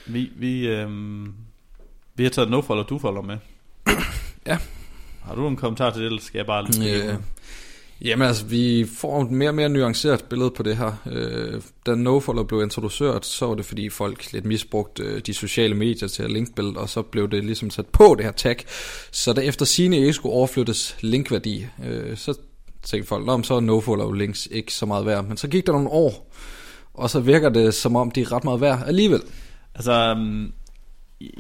Vi, 0.07 0.31
vi, 0.37 0.69
øhm, 0.69 1.35
vi 2.15 2.23
har 2.23 2.31
taget 2.31 2.51
nofollow 2.51 2.85
og 2.85 2.91
dofollow 2.91 3.23
med. 3.23 3.39
Ja. 4.47 4.59
Har 5.23 5.35
du 5.35 5.49
en 5.49 5.57
kommentar 5.57 5.91
til 5.91 6.01
det, 6.01 6.07
eller 6.07 6.21
skal 6.21 6.39
jeg 6.39 6.47
bare... 6.47 6.67
Øh, 6.91 7.15
jamen 8.01 8.29
altså, 8.29 8.45
vi 8.45 8.87
får 8.97 9.23
et 9.23 9.31
mere 9.31 9.51
og 9.51 9.55
mere 9.55 9.69
nuanceret 9.69 10.25
billede 10.25 10.51
på 10.51 10.63
det 10.63 10.77
her. 10.77 10.93
Øh, 11.07 11.61
da 11.87 11.95
NoFollow 11.95 12.45
blev 12.45 12.63
introduceret, 12.63 13.27
så 13.27 13.47
var 13.47 13.55
det 13.55 13.65
fordi 13.65 13.89
folk 13.89 14.33
lidt 14.33 14.45
misbrugte 14.45 15.03
øh, 15.03 15.21
de 15.27 15.35
sociale 15.35 15.75
medier 15.75 16.09
til 16.09 16.23
at 16.23 16.31
linkbuild, 16.31 16.77
og 16.77 16.89
så 16.89 17.03
blev 17.03 17.31
det 17.31 17.45
ligesom 17.45 17.71
sat 17.71 17.87
på 17.87 18.15
det 18.17 18.25
her 18.25 18.33
tag. 18.33 18.57
Så 19.11 19.33
da 19.33 19.41
efter 19.41 19.65
sine 19.65 19.97
ikke 19.97 20.13
skulle 20.13 20.35
overflyttes 20.35 20.97
linkværdi, 21.01 21.67
øh, 21.85 22.17
så 22.17 22.39
tænkte 22.83 23.09
folk, 23.09 23.27
men 23.27 23.45
så 23.45 23.55
er 23.55 23.61
NoFollow 23.61 24.13
links 24.13 24.49
ikke 24.51 24.73
så 24.73 24.87
meget 24.87 25.07
værd. 25.07 25.25
Men 25.25 25.37
så 25.37 25.49
gik 25.49 25.67
der 25.67 25.73
nogle 25.73 25.89
år, 25.89 26.33
og 26.95 27.11
så 27.11 27.21
virker 27.21 27.49
det 27.49 27.75
som 27.75 27.97
om, 27.97 28.11
de 28.11 28.21
er 28.21 28.33
ret 28.33 28.45
meget 28.45 28.61
værd 28.61 28.83
alligevel. 28.87 29.23
Altså, 29.75 30.13
um, 30.17 30.53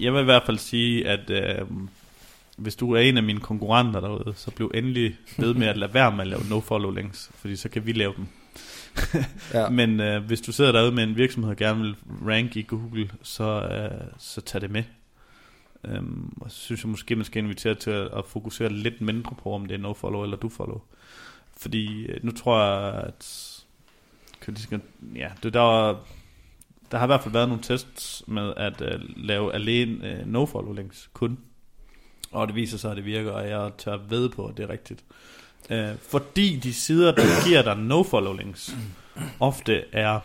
jeg 0.00 0.12
vil 0.12 0.20
i 0.20 0.24
hvert 0.24 0.42
fald 0.46 0.58
sige, 0.58 1.08
at 1.08 1.30
um, 1.62 1.88
hvis 2.58 2.76
du 2.76 2.92
er 2.92 3.00
en 3.00 3.16
af 3.16 3.22
mine 3.22 3.40
konkurrenter 3.40 4.00
derude, 4.00 4.34
så 4.36 4.50
bliv 4.50 4.70
endelig 4.74 5.16
ved 5.38 5.54
med 5.54 5.66
at 5.66 5.76
lade 5.76 5.94
være 5.94 6.12
med 6.12 6.20
at 6.20 6.26
lave 6.26 6.42
no-follow 6.50 6.90
links, 6.90 7.30
fordi 7.34 7.56
så 7.56 7.68
kan 7.68 7.86
vi 7.86 7.92
lave 7.92 8.14
dem. 8.16 8.26
Ja. 9.52 9.68
Men 9.80 10.00
uh, 10.00 10.24
hvis 10.24 10.40
du 10.40 10.52
sidder 10.52 10.72
derude 10.72 10.92
med 10.92 11.04
en 11.04 11.16
virksomhed 11.16 11.50
og 11.50 11.56
gerne 11.56 11.80
vil 11.80 11.96
rank 12.26 12.56
i 12.56 12.62
Google, 12.62 13.10
så, 13.22 13.60
uh, 13.90 14.08
så 14.18 14.40
tag 14.40 14.60
det 14.60 14.70
med. 14.70 14.84
Um, 15.98 16.38
og 16.40 16.50
så 16.50 16.56
synes 16.56 16.84
jeg 16.84 16.90
måske, 16.90 17.16
man 17.16 17.24
skal 17.24 17.42
invitere 17.42 17.74
til 17.74 17.90
at, 17.90 18.08
at 18.16 18.24
fokusere 18.26 18.68
lidt 18.68 19.00
mindre 19.00 19.36
på, 19.42 19.52
om 19.52 19.66
det 19.66 19.74
er 19.74 19.78
no-follow 19.78 20.22
eller 20.22 20.36
do-follow. 20.36 20.80
Fordi 21.56 22.10
uh, 22.10 22.24
nu 22.24 22.32
tror 22.32 22.64
jeg, 22.64 23.04
at 23.04 23.50
kan 24.40 24.56
skal, 24.56 24.80
ja, 25.14 25.30
det 25.42 25.54
der 25.54 25.60
var, 25.60 26.00
der 26.90 26.98
har 26.98 27.06
i 27.06 27.08
hvert 27.08 27.22
fald 27.22 27.32
været 27.32 27.48
nogle 27.48 27.62
tests 27.62 28.24
med 28.26 28.52
at 28.56 28.80
uh, 28.80 29.00
lave 29.16 29.54
alene 29.54 30.20
uh, 30.20 30.32
no-follow 30.32 30.72
links 30.72 31.10
kun. 31.12 31.38
Og 32.34 32.46
det 32.46 32.56
viser 32.56 32.78
sig, 32.78 32.90
at 32.90 32.96
det 32.96 33.04
virker, 33.04 33.30
og 33.30 33.48
jeg 33.48 33.70
tør 33.78 33.96
ved 33.96 34.28
på, 34.28 34.46
at 34.46 34.56
det 34.56 34.62
er 34.62 34.70
rigtigt. 34.70 35.04
Uh, 35.70 35.98
fordi 36.10 36.56
de 36.56 36.74
sider, 36.74 37.14
der 37.14 37.22
giver 37.46 37.62
dig 37.62 37.76
no-follow 37.76 38.32
links, 38.32 38.76
ofte 39.40 39.84
er 39.92 40.20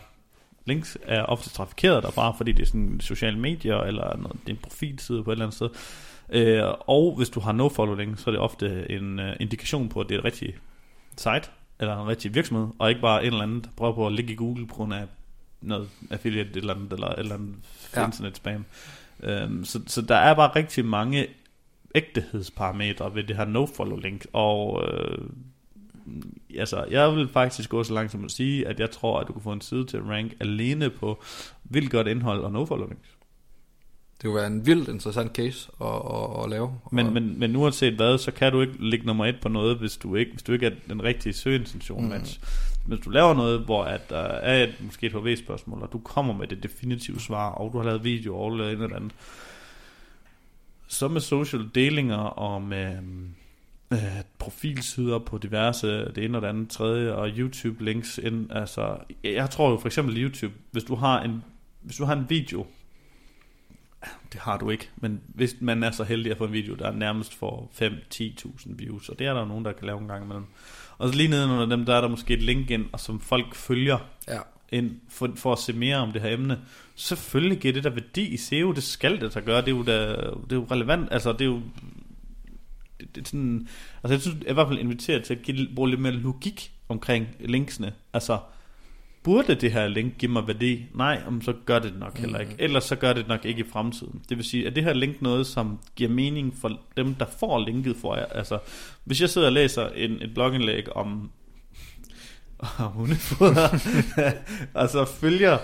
links 0.64 0.98
er 1.02 1.22
ofte 1.22 1.50
trafikeret 1.50 2.02
derfra, 2.02 2.32
fordi 2.32 2.52
det 2.52 2.62
er 2.62 2.66
sådan 2.66 3.00
sociale 3.00 3.38
medier, 3.38 3.76
eller 3.76 4.16
noget, 4.16 4.36
en 4.46 4.56
profilside 4.56 5.24
på 5.24 5.30
et 5.30 5.34
eller 5.34 5.44
andet 5.44 5.56
sted. 5.56 5.68
Øh, 6.32 6.64
og 6.86 7.14
hvis 7.16 7.28
du 7.28 7.40
har 7.40 7.52
no-follow 7.52 7.94
link, 7.94 8.18
så 8.18 8.30
er 8.30 8.32
det 8.32 8.40
ofte 8.40 8.90
en 8.90 9.18
uh, 9.18 9.26
indikation 9.40 9.88
på, 9.88 10.00
at 10.00 10.08
det 10.08 10.14
er 10.14 10.18
et 10.18 10.24
rigtigt 10.24 10.56
site, 11.16 11.48
eller 11.80 12.02
en 12.02 12.08
rigtig 12.08 12.34
virksomhed, 12.34 12.68
og 12.78 12.88
ikke 12.88 13.00
bare 13.00 13.20
en 13.20 13.26
eller 13.26 13.42
anden, 13.42 13.60
der 13.60 13.68
prøver 13.76 13.94
på 13.94 14.06
at 14.06 14.12
ligge 14.12 14.32
i 14.32 14.36
Google 14.36 14.66
på 14.66 14.74
grund 14.74 14.94
af 14.94 15.04
noget 15.60 15.88
affiliate 16.10 16.50
eller 16.56 16.74
andet, 16.74 16.92
eller, 16.92 17.08
eller 17.08 17.34
andet 17.34 17.54
ja. 17.96 18.06
internet 18.06 18.36
spam. 18.36 18.64
Um, 19.44 19.64
så, 19.64 19.80
så 19.86 20.02
der 20.02 20.16
er 20.16 20.34
bare 20.34 20.56
rigtig 20.56 20.84
mange 20.84 21.26
ægtehedsparametre 21.94 23.14
ved 23.14 23.24
det 23.24 23.36
her 23.36 23.44
no-follow 23.44 23.96
link, 23.96 24.26
og 24.32 24.84
øh, 24.88 25.18
altså, 26.58 26.84
jeg 26.90 27.16
vil 27.16 27.28
faktisk 27.28 27.70
gå 27.70 27.84
så 27.84 27.94
langt 27.94 28.12
som 28.12 28.24
at 28.24 28.30
sige, 28.30 28.68
at 28.68 28.80
jeg 28.80 28.90
tror, 28.90 29.20
at 29.20 29.28
du 29.28 29.32
kan 29.32 29.42
få 29.42 29.52
en 29.52 29.60
side 29.60 29.84
til 29.84 29.96
at 29.96 30.06
rank 30.06 30.32
alene 30.40 30.90
på 30.90 31.22
vildt 31.64 31.90
godt 31.90 32.06
indhold 32.06 32.40
og 32.40 32.52
no-follow 32.52 32.88
links. 32.88 33.08
Det 34.22 34.26
kunne 34.26 34.36
være 34.36 34.46
en 34.46 34.66
vildt 34.66 34.88
interessant 34.88 35.36
case 35.36 35.70
at, 35.80 35.86
at, 35.86 36.44
at 36.44 36.50
lave. 36.50 36.74
Men, 36.92 37.14
men, 37.14 37.38
men 37.38 37.56
uanset 37.56 37.94
hvad, 37.94 38.18
så 38.18 38.30
kan 38.30 38.52
du 38.52 38.60
ikke 38.60 38.90
ligge 38.90 39.06
nummer 39.06 39.26
et 39.26 39.36
på 39.42 39.48
noget, 39.48 39.78
hvis 39.78 39.96
du 39.96 40.14
ikke, 40.14 40.32
hvis 40.32 40.42
du 40.42 40.52
ikke 40.52 40.66
er 40.66 40.70
den 40.88 41.02
rigtige 41.02 41.32
søgeintention 41.32 42.02
mm. 42.02 42.08
match. 42.08 42.40
Hvis 42.86 43.00
du 43.00 43.10
laver 43.10 43.34
noget, 43.34 43.60
hvor 43.60 43.84
at 43.84 44.10
der 44.10 44.16
er 44.16 44.64
et, 44.64 44.74
måske 44.80 45.06
et 45.06 45.12
HV-spørgsmål, 45.12 45.82
og 45.82 45.92
du 45.92 45.98
kommer 45.98 46.34
med 46.34 46.46
det 46.46 46.62
definitive 46.62 47.20
svar, 47.20 47.50
og 47.50 47.72
du 47.72 47.78
har 47.78 47.84
lavet 47.84 48.04
video 48.04 48.36
og 48.36 48.52
eller 48.52 48.68
andet 48.68 48.92
andet, 48.92 49.12
så 50.90 51.08
med 51.08 51.20
social 51.20 51.68
delinger 51.74 52.16
og 52.16 52.62
med 52.62 52.96
øh, 52.96 53.02
øh, 53.92 54.22
profilsider 54.38 55.18
på 55.18 55.38
diverse, 55.38 55.88
det 55.88 56.24
ene 56.24 56.38
og 56.38 56.42
det 56.42 56.48
andet 56.48 56.70
tredje, 56.70 57.12
og 57.12 57.28
YouTube 57.28 57.84
links 57.84 58.18
ind, 58.18 58.52
altså, 58.52 58.96
jeg 59.24 59.50
tror 59.50 59.70
jo 59.70 59.76
for 59.76 59.86
eksempel 59.86 60.22
YouTube, 60.22 60.54
hvis 60.70 60.84
du 60.84 60.94
har 60.94 61.22
en, 61.22 61.44
hvis 61.80 61.96
du 61.96 62.04
har 62.04 62.16
en 62.16 62.26
video, 62.28 62.66
det 64.32 64.40
har 64.40 64.58
du 64.58 64.70
ikke, 64.70 64.90
men 64.96 65.20
hvis 65.26 65.56
man 65.60 65.82
er 65.82 65.90
så 65.90 66.04
heldig 66.04 66.32
at 66.32 66.38
få 66.38 66.44
en 66.44 66.52
video, 66.52 66.74
der 66.74 66.92
nærmest 66.92 67.34
får 67.34 67.72
5-10.000 67.74 68.74
views, 68.76 69.08
og 69.08 69.18
det 69.18 69.26
er 69.26 69.34
der 69.34 69.44
nogen, 69.44 69.64
der 69.64 69.72
kan 69.72 69.86
lave 69.86 70.00
en 70.00 70.08
gang 70.08 70.24
imellem. 70.24 70.46
Og 70.98 71.08
så 71.08 71.14
lige 71.14 71.28
nedenunder 71.28 71.76
dem, 71.76 71.86
der 71.86 71.94
er 71.94 72.00
der 72.00 72.08
måske 72.08 72.34
et 72.34 72.42
link 72.42 72.70
ind, 72.70 72.86
og 72.92 73.00
som 73.00 73.20
folk 73.20 73.54
følger 73.54 73.98
ja 74.28 74.40
ind 74.72 74.90
for, 75.08 75.32
for 75.36 75.52
at 75.52 75.58
se 75.58 75.72
mere 75.72 75.96
om 75.96 76.12
det 76.12 76.22
her 76.22 76.34
emne. 76.34 76.58
Selvfølgelig 76.94 77.58
giver 77.58 77.74
det 77.74 77.84
der 77.84 77.90
værdi 77.90 78.22
i 78.22 78.36
SEO, 78.36 78.72
det 78.72 78.82
skal 78.82 79.20
det 79.20 79.34
der 79.34 79.40
gøre, 79.40 79.60
det 79.60 79.68
er 79.68 79.76
jo, 79.76 79.82
da, 79.82 80.08
det 80.10 80.52
er 80.52 80.56
jo 80.56 80.66
relevant, 80.70 81.08
altså 81.10 81.32
det 81.32 81.40
er 81.40 81.44
jo 81.44 81.62
det, 83.00 83.14
det 83.14 83.22
er 83.22 83.26
sådan, 83.26 83.68
altså 84.02 84.14
jeg 84.14 84.20
synes 84.20 84.36
jeg 84.40 84.46
er 84.46 84.50
i 84.50 84.54
hvert 84.54 84.68
fald 84.68 84.78
inviteret 84.78 85.24
til 85.24 85.34
at 85.34 85.42
give, 85.42 85.68
bruge 85.74 85.90
lidt 85.90 86.00
mere 86.00 86.12
logik 86.12 86.72
omkring 86.88 87.26
linksene. 87.40 87.92
Altså, 88.12 88.38
burde 89.22 89.54
det 89.54 89.72
her 89.72 89.88
link 89.88 90.18
give 90.18 90.30
mig 90.30 90.46
værdi? 90.46 90.84
Nej, 90.94 91.22
om 91.26 91.42
så 91.42 91.54
gør 91.66 91.78
det 91.78 91.98
nok 91.98 92.18
heller 92.18 92.38
ikke. 92.38 92.52
Mm. 92.52 92.58
Ellers 92.58 92.84
så 92.84 92.96
gør 92.96 93.12
det 93.12 93.28
nok 93.28 93.44
ikke 93.44 93.60
i 93.60 93.70
fremtiden. 93.72 94.22
Det 94.28 94.36
vil 94.36 94.44
sige, 94.44 94.66
at 94.66 94.76
det 94.76 94.84
her 94.84 94.92
link 94.92 95.22
noget, 95.22 95.46
som 95.46 95.78
giver 95.96 96.10
mening 96.10 96.56
for 96.60 96.80
dem, 96.96 97.14
der 97.14 97.26
får 97.40 97.64
linket 97.64 97.96
for 97.96 98.16
jer? 98.16 98.26
Altså, 98.26 98.58
hvis 99.04 99.20
jeg 99.20 99.30
sidder 99.30 99.46
og 99.46 99.52
læser 99.52 99.88
en, 99.88 100.22
et 100.22 100.34
blogindlæg 100.34 100.96
om, 100.96 101.30
om 102.78 102.92
hundefoder, 102.92 103.68
altså 104.82 105.04
følger 105.04 105.58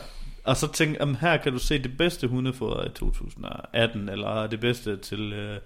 og 0.46 0.56
så 0.56 0.72
tænker 0.72 1.06
jeg, 1.06 1.16
her 1.20 1.36
kan 1.36 1.52
du 1.52 1.58
se 1.58 1.82
det 1.82 1.96
bedste 1.98 2.28
hundefoder 2.28 2.84
i 2.84 2.88
2018, 2.88 4.08
eller 4.08 4.46
det 4.46 4.60
bedste 4.60 4.96
til 4.96 5.32
øh, 5.32 5.58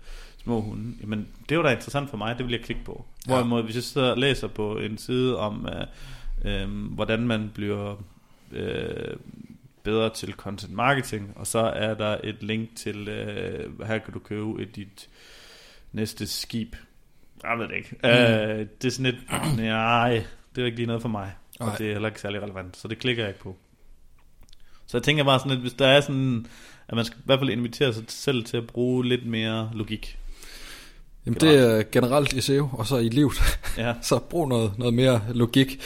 små 0.43 0.61
hunde. 0.61 0.97
Jamen, 1.01 1.29
det 1.49 1.57
jo 1.57 1.63
da 1.63 1.71
interessant 1.71 2.11
for 2.11 2.17
mig, 2.17 2.39
det 2.39 2.47
vil 2.47 2.53
jeg 2.53 2.61
klikke 2.61 2.85
på. 2.85 3.05
Hvorimod, 3.27 3.63
hvis 3.63 3.75
jeg 3.75 3.83
sidder 3.83 4.11
og 4.11 4.19
læser 4.19 4.49
på 4.49 4.79
en 4.79 4.99
side 4.99 5.39
om, 5.39 5.69
øh, 6.45 6.63
øh, 6.63 6.69
hvordan 6.95 7.27
man 7.27 7.51
bliver 7.55 8.03
øh, 8.53 9.17
bedre 9.83 10.11
til 10.11 10.33
content 10.33 10.73
marketing, 10.73 11.33
og 11.37 11.47
så 11.47 11.59
er 11.59 11.95
der 11.95 12.17
et 12.25 12.43
link 12.43 12.77
til, 12.77 13.09
øh, 13.09 13.87
her 13.87 13.99
kan 13.99 14.13
du 14.13 14.19
købe 14.19 14.63
et, 14.63 14.77
dit 14.77 15.09
næste 15.93 16.27
skib. 16.27 16.77
Jeg 17.43 17.59
ved 17.59 17.69
det 17.69 17.77
ikke. 17.77 17.97
Mm. 18.03 18.09
Øh, 18.09 18.67
det 18.83 18.85
er 18.85 18.91
sådan 18.91 19.15
et, 19.15 19.21
nej, 19.57 20.25
det 20.55 20.63
er 20.63 20.67
ikke 20.67 20.77
lige 20.77 20.87
noget 20.87 21.03
for 21.03 21.09
mig. 21.09 21.33
Og 21.61 21.79
det 21.79 21.89
er 21.89 21.93
heller 21.93 22.09
ikke 22.09 22.21
særlig 22.21 22.43
relevant, 22.43 22.77
så 22.77 22.89
det 22.89 22.99
klikker 22.99 23.23
jeg 23.23 23.31
ikke 23.31 23.41
på. 23.41 23.57
Så 24.87 24.97
jeg 24.97 25.03
tænker 25.03 25.25
bare 25.25 25.39
sådan, 25.39 25.53
at 25.53 25.59
hvis 25.59 25.73
der 25.73 25.87
er 25.87 26.01
sådan, 26.01 26.47
at 26.89 26.97
man 26.97 27.05
skal 27.05 27.19
i 27.19 27.23
hvert 27.25 27.39
fald 27.39 27.51
invitere 27.51 27.95
sig 27.95 28.05
selv 28.09 28.45
til 28.45 28.57
at 28.57 28.67
bruge 28.67 29.09
lidt 29.09 29.27
mere 29.27 29.71
logik. 29.75 30.19
Jamen 31.27 31.39
generelt. 31.39 31.63
det 31.63 31.79
er 31.79 31.83
generelt 32.01 32.33
i 32.33 32.41
SEO, 32.41 32.69
og 32.73 32.87
så 32.87 32.97
i 32.97 33.09
livet. 33.09 33.59
Ja. 33.77 33.95
så 34.03 34.19
brug 34.19 34.49
noget, 34.49 34.79
noget 34.79 34.95
mere 34.95 35.23
logik. 35.35 35.81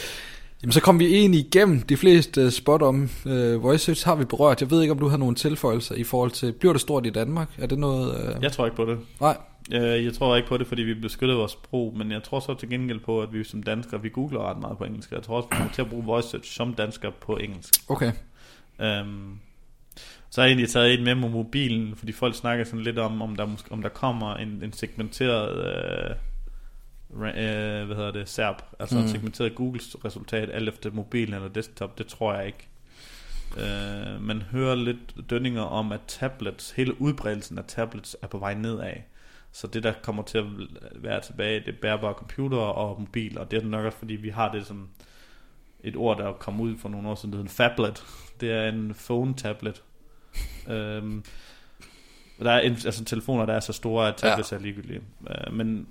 Jamen 0.64 0.72
så 0.72 0.80
kom 0.80 0.98
vi 0.98 1.14
egentlig 1.14 1.40
igennem 1.40 1.80
de 1.80 1.96
fleste 1.96 2.50
spot 2.50 2.82
om 2.82 3.10
uh, 3.26 3.62
voice 3.62 3.84
search 3.84 4.06
har 4.06 4.14
vi 4.14 4.24
berørt. 4.24 4.60
Jeg 4.60 4.70
ved 4.70 4.82
ikke, 4.82 4.92
om 4.92 4.98
du 4.98 5.08
har 5.08 5.16
nogle 5.16 5.34
tilføjelser 5.34 5.94
i 5.94 6.04
forhold 6.04 6.30
til, 6.30 6.52
bliver 6.52 6.72
det 6.72 6.80
stort 6.80 7.06
i 7.06 7.10
Danmark? 7.10 7.48
Er 7.58 7.66
det 7.66 7.78
noget... 7.78 8.36
Uh... 8.36 8.42
Jeg 8.42 8.52
tror 8.52 8.64
ikke 8.64 8.76
på 8.76 8.84
det. 8.84 8.98
Nej. 9.20 9.36
Jeg, 9.70 10.04
jeg 10.04 10.14
tror 10.14 10.36
ikke 10.36 10.48
på 10.48 10.56
det, 10.56 10.66
fordi 10.66 10.82
vi 10.82 10.94
beskytter 10.94 11.34
vores 11.34 11.52
sprog, 11.52 11.94
men 11.96 12.12
jeg 12.12 12.22
tror 12.22 12.40
så 12.40 12.54
til 12.54 12.68
gengæld 12.68 13.00
på, 13.00 13.22
at 13.22 13.32
vi 13.32 13.44
som 13.44 13.62
danskere, 13.62 14.02
vi 14.02 14.08
googler 14.08 14.50
ret 14.50 14.60
meget 14.60 14.78
på 14.78 14.84
engelsk. 14.84 15.10
Jeg 15.10 15.22
tror 15.22 15.36
også, 15.36 15.48
vi 15.50 15.56
kommer 15.56 15.72
til 15.72 15.82
at 15.82 15.88
bruge 15.88 16.04
voice 16.04 16.28
search 16.28 16.52
som 16.52 16.74
dansker 16.74 17.10
på 17.20 17.36
engelsk. 17.36 17.74
Okay. 17.88 18.12
Um, 18.78 19.38
så 20.30 20.40
har 20.40 20.46
jeg 20.46 20.50
egentlig 20.52 20.68
taget 20.68 20.98
en 20.98 21.04
med 21.04 21.14
på 21.20 21.28
mobilen, 21.28 21.96
fordi 21.96 22.12
folk 22.12 22.34
snakker 22.34 22.64
sådan 22.64 22.80
lidt 22.80 22.98
om, 22.98 23.22
om 23.22 23.36
der, 23.36 23.46
måske, 23.46 23.72
om 23.72 23.82
der 23.82 23.88
kommer 23.88 24.34
en, 24.34 24.60
en 24.64 24.72
segmenteret, 24.72 25.66
øh, 25.66 26.16
øh, 27.14 27.86
hvad 27.86 27.96
hedder 27.96 28.10
det, 28.10 28.28
SERP, 28.28 28.62
altså 28.78 28.96
mm. 28.96 29.02
en 29.02 29.08
segmenteret 29.08 29.54
Googles 29.54 29.96
resultat, 30.04 30.50
alt 30.52 30.68
efter 30.68 30.90
mobilen 30.90 31.34
eller 31.34 31.48
desktop, 31.48 31.98
det 31.98 32.06
tror 32.06 32.34
jeg 32.34 32.46
ikke. 32.46 32.68
Uh, 33.56 34.22
man 34.22 34.42
hører 34.42 34.74
lidt 34.74 35.30
dønninger 35.30 35.62
om, 35.62 35.92
at 35.92 36.00
tablets, 36.06 36.70
hele 36.70 37.00
udbredelsen 37.00 37.58
af 37.58 37.64
tablets 37.68 38.16
er 38.22 38.26
på 38.26 38.38
vej 38.38 38.54
nedad. 38.54 38.94
Så 39.52 39.66
det, 39.66 39.82
der 39.82 39.92
kommer 40.02 40.22
til 40.22 40.38
at 40.38 40.44
være 40.94 41.20
tilbage, 41.20 41.60
det 41.60 41.68
er 41.68 41.78
bærbare 41.82 42.12
computer 42.12 42.58
og 42.58 43.00
mobil, 43.00 43.38
og 43.38 43.50
det 43.50 43.62
er 43.62 43.66
nok 43.66 43.84
også, 43.84 43.98
fordi 43.98 44.14
vi 44.14 44.28
har 44.28 44.52
det 44.52 44.66
som 44.66 44.88
et 45.80 45.96
ord, 45.96 46.18
der 46.18 46.32
kom 46.32 46.60
ud 46.60 46.78
for 46.78 46.88
nogle 46.88 47.08
år 47.08 47.14
siden, 47.14 47.32
det 47.32 47.40
en 47.40 47.48
phablet. 47.56 48.04
Det 48.40 48.52
er 48.52 48.68
en 48.68 48.94
phone-tablet. 48.94 49.82
øhm, 50.68 51.24
der 52.38 52.50
er 52.50 52.60
en, 52.60 52.72
altså 52.72 53.04
telefoner, 53.04 53.46
der 53.46 53.52
er 53.52 53.60
så 53.60 53.72
store, 53.72 54.08
at 54.08 54.16
tablets 54.16 54.52
ja. 54.52 54.56
er 54.56 54.60
ligegyldige. 54.60 55.00
Uh, 55.20 55.54
men 55.54 55.88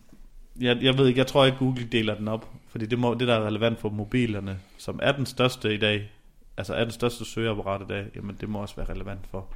jeg, 0.59 0.77
jeg 0.81 0.97
ved 0.97 1.07
ikke, 1.07 1.17
jeg 1.17 1.27
tror 1.27 1.45
ikke 1.45 1.57
Google 1.57 1.87
deler 1.91 2.15
den 2.15 2.27
op, 2.27 2.49
fordi 2.69 2.85
det, 2.85 2.99
må, 2.99 3.13
det 3.13 3.27
der 3.27 3.35
er 3.35 3.47
relevant 3.47 3.79
for 3.79 3.89
mobilerne, 3.89 4.59
som 4.77 4.99
er 5.03 5.11
den 5.11 5.25
største 5.25 5.73
i 5.73 5.77
dag, 5.77 6.11
altså 6.57 6.73
er 6.73 6.83
den 6.83 6.91
største 6.91 7.25
søgeapparat 7.25 7.81
i 7.81 7.85
dag, 7.89 8.05
jamen 8.15 8.37
det 8.41 8.49
må 8.49 8.59
også 8.59 8.75
være 8.75 8.89
relevant 8.89 9.21
for 9.31 9.47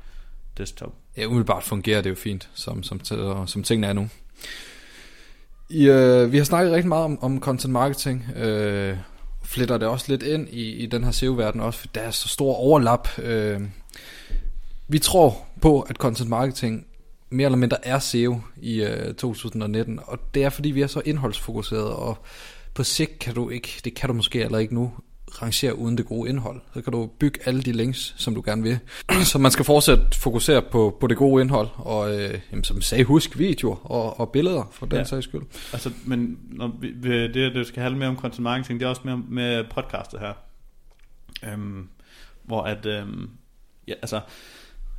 desktop. 0.58 0.94
Ja, 1.18 1.26
umiddelbart 1.26 1.64
fungerer 1.64 2.02
det 2.02 2.10
jo 2.10 2.16
fint, 2.16 2.50
som, 2.54 2.84
som, 2.84 3.00
som 3.48 3.64
tingene 3.64 3.88
er 3.88 3.94
nu. 3.94 4.10
I, 5.70 5.90
øh, 5.90 6.32
vi 6.32 6.38
har 6.38 6.44
snakket 6.44 6.74
rigtig 6.74 6.88
meget 6.88 7.06
om, 7.06 7.24
om 7.24 7.40
content 7.40 7.74
marketing, 7.74 8.26
øh, 8.36 8.98
fletter 9.44 9.78
det 9.78 9.88
også 9.88 10.06
lidt 10.10 10.24
ind 10.24 10.50
i, 10.50 10.72
i 10.72 10.86
den 10.86 11.04
her 11.04 11.12
SEO-verden 11.12 11.62
også, 11.62 11.80
for 11.80 11.88
der 11.88 12.02
er 12.02 12.12
så 12.12 12.28
stor 12.28 12.56
overlap. 12.56 13.08
Øh, 13.20 13.62
vi 14.88 15.00
tror 15.00 15.46
på, 15.62 15.82
at 15.82 15.96
content 15.96 16.30
marketing 16.30 16.88
mere 17.30 17.46
eller 17.46 17.58
mindre 17.58 17.88
er 17.88 18.00
SEO 18.00 18.42
i 18.58 18.84
øh, 18.84 19.14
2019, 19.14 20.00
og 20.04 20.20
det 20.34 20.44
er 20.44 20.50
fordi 20.50 20.72
vi 20.72 20.82
er 20.82 20.88
så 20.88 21.02
indholdsfokuseret, 21.06 21.90
og 21.90 22.18
på 22.74 22.84
sigt 22.84 23.20
kan 23.20 23.34
du 23.36 23.50
ikke, 23.50 23.82
det 23.84 23.96
kan 23.96 24.08
du 24.08 24.14
måske 24.14 24.42
eller 24.42 24.58
ikke 24.58 24.74
nu, 24.74 24.92
rangere 25.42 25.78
uden 25.78 25.98
det 25.98 26.06
gode 26.06 26.30
indhold. 26.30 26.62
Så 26.74 26.82
kan 26.82 26.94
du 26.94 27.10
bygge 27.20 27.40
alle 27.46 27.62
de 27.62 27.72
links, 27.72 28.14
som 28.18 28.36
du 28.36 28.42
gerne 28.46 28.64
vil. 28.64 28.80
Så 29.32 29.38
man 29.38 29.52
skal 29.52 29.66
fortsat 29.66 30.16
fokusere 30.16 30.62
på, 30.62 30.98
på 31.00 31.08
det 31.08 31.18
gode 31.18 31.42
indhold, 31.42 31.68
og 31.76 32.16
øh, 32.16 32.40
jamen, 32.52 32.64
som 32.64 32.82
sagde, 32.82 33.04
husk 33.04 33.38
videoer 33.38 33.92
og, 33.92 34.20
og 34.20 34.32
billeder, 34.32 34.70
for 34.72 34.86
den 34.86 34.98
ja. 34.98 35.04
sags 35.04 35.24
skyld. 35.24 35.42
Altså, 35.74 35.92
men 36.06 36.40
når 36.50 36.72
vi, 36.80 36.94
det, 37.02 37.56
det 37.56 37.68
skal 37.68 37.82
handle 37.84 38.00
mere 38.00 38.10
om 38.10 38.18
content 38.18 38.44
marketing, 38.44 38.80
det 38.80 38.86
er 38.86 38.90
også 38.90 39.02
mere 39.06 39.22
med 39.30 39.64
podcastet 39.70 40.20
her. 40.20 40.34
Øhm, 41.44 41.88
hvor 42.44 42.62
at, 42.62 42.86
øhm, 42.86 43.30
ja, 43.88 43.94
altså, 43.94 44.22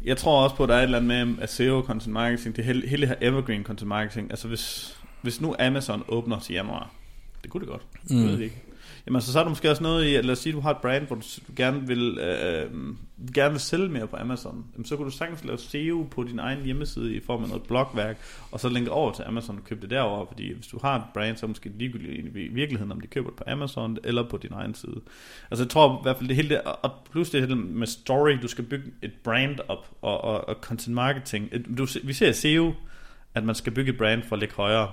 jeg 0.05 0.17
tror 0.17 0.43
også 0.43 0.57
på, 0.57 0.63
at 0.63 0.69
der 0.69 0.75
er 0.75 0.79
et 0.79 0.85
eller 0.85 0.99
andet 0.99 1.29
med 1.29 1.43
at 1.43 1.51
SEO 1.51 1.83
content 1.87 2.13
marketing, 2.13 2.57
det 2.57 2.65
hele, 2.65 2.89
hele 2.89 3.07
her 3.07 3.15
evergreen 3.21 3.65
content 3.65 3.89
marketing. 3.89 4.31
Altså 4.31 4.49
hvis, 4.49 4.97
hvis 5.23 5.41
nu 5.41 5.57
Amazon 5.59 6.05
åbner 6.09 6.39
til 6.39 6.53
januar, 6.53 6.91
det 7.43 7.51
kunne 7.51 7.61
det 7.61 7.69
godt, 7.69 7.83
mm. 8.11 8.17
det 8.17 8.25
ved 8.25 8.35
jeg 8.35 8.45
ikke. 8.45 8.63
Jamen 9.09 9.21
så, 9.21 9.33
så 9.33 9.39
er 9.39 9.43
der 9.43 9.49
måske 9.49 9.71
også 9.71 9.83
noget 9.83 10.05
i, 10.05 10.15
at 10.15 10.25
lad 10.25 10.33
os 10.33 10.39
sige, 10.39 10.51
at 10.51 10.57
du 10.57 10.61
har 10.61 10.71
et 10.71 10.77
brand, 10.77 11.07
hvor 11.07 11.17
du, 11.17 11.23
gerne, 11.57 11.87
vil, 11.87 12.19
øh, 12.19 12.63
øh, 12.63 12.71
gerne 13.35 13.51
vil 13.51 13.61
sælge 13.61 13.89
mere 13.89 14.07
på 14.07 14.17
Amazon. 14.17 14.65
Jamen, 14.73 14.85
så 14.85 14.97
kan 14.97 15.05
du 15.05 15.11
sagtens 15.11 15.45
lave 15.45 15.59
SEO 15.59 16.07
på 16.11 16.25
din 16.25 16.39
egen 16.39 16.65
hjemmeside 16.65 17.15
i 17.15 17.21
form 17.21 17.43
af 17.43 17.49
noget 17.49 17.63
blogværk, 17.63 18.19
og 18.53 18.61
så 18.61 18.69
linke 18.69 18.91
over 18.91 19.13
til 19.13 19.23
Amazon 19.23 19.57
og 19.57 19.65
købe 19.65 19.81
det 19.81 19.91
derover, 19.91 20.27
fordi 20.27 20.55
hvis 20.55 20.67
du 20.67 20.79
har 20.83 20.97
et 20.97 21.03
brand, 21.15 21.37
så 21.37 21.47
er 21.47 21.49
det 21.49 21.51
måske 21.51 21.79
ligegyldigt 21.79 22.37
i 22.37 22.49
virkeligheden, 22.49 22.93
om 22.93 23.01
de 23.01 23.07
køber 23.07 23.29
det 23.29 23.37
på 23.37 23.45
Amazon 23.47 23.99
eller 24.05 24.29
på 24.29 24.37
din 24.37 24.53
egen 24.53 24.75
side. 24.75 25.01
Altså 25.51 25.65
jeg 25.65 25.71
tror 25.71 25.99
i 25.99 26.03
hvert 26.03 26.17
fald 26.17 26.29
det 26.29 26.37
hele 26.37 26.49
det, 26.49 26.61
og 26.63 26.93
plus 27.11 27.31
det 27.31 27.41
hele 27.41 27.57
med 27.57 27.87
story, 27.87 28.39
du 28.43 28.49
skal 28.49 28.65
bygge 28.65 28.91
et 29.03 29.13
brand 29.25 29.59
op, 29.69 29.91
og, 30.03 30.25
og, 30.25 30.49
og 30.49 30.57
content 30.61 30.95
marketing. 30.95 31.51
Du, 31.79 31.87
vi 32.05 32.13
ser 32.13 32.33
SEO, 32.33 32.73
at 33.35 33.45
man 33.45 33.55
skal 33.55 33.73
bygge 33.73 33.93
et 33.93 33.99
brand 33.99 34.23
for 34.23 34.37
at 34.37 34.41
ligge 34.41 34.55
højere 34.55 34.89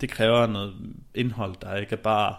det 0.00 0.10
kræver 0.10 0.46
noget 0.46 0.74
indhold, 1.14 1.54
der 1.62 1.76
ikke 1.76 1.92
er 1.92 1.96
bare... 1.96 2.34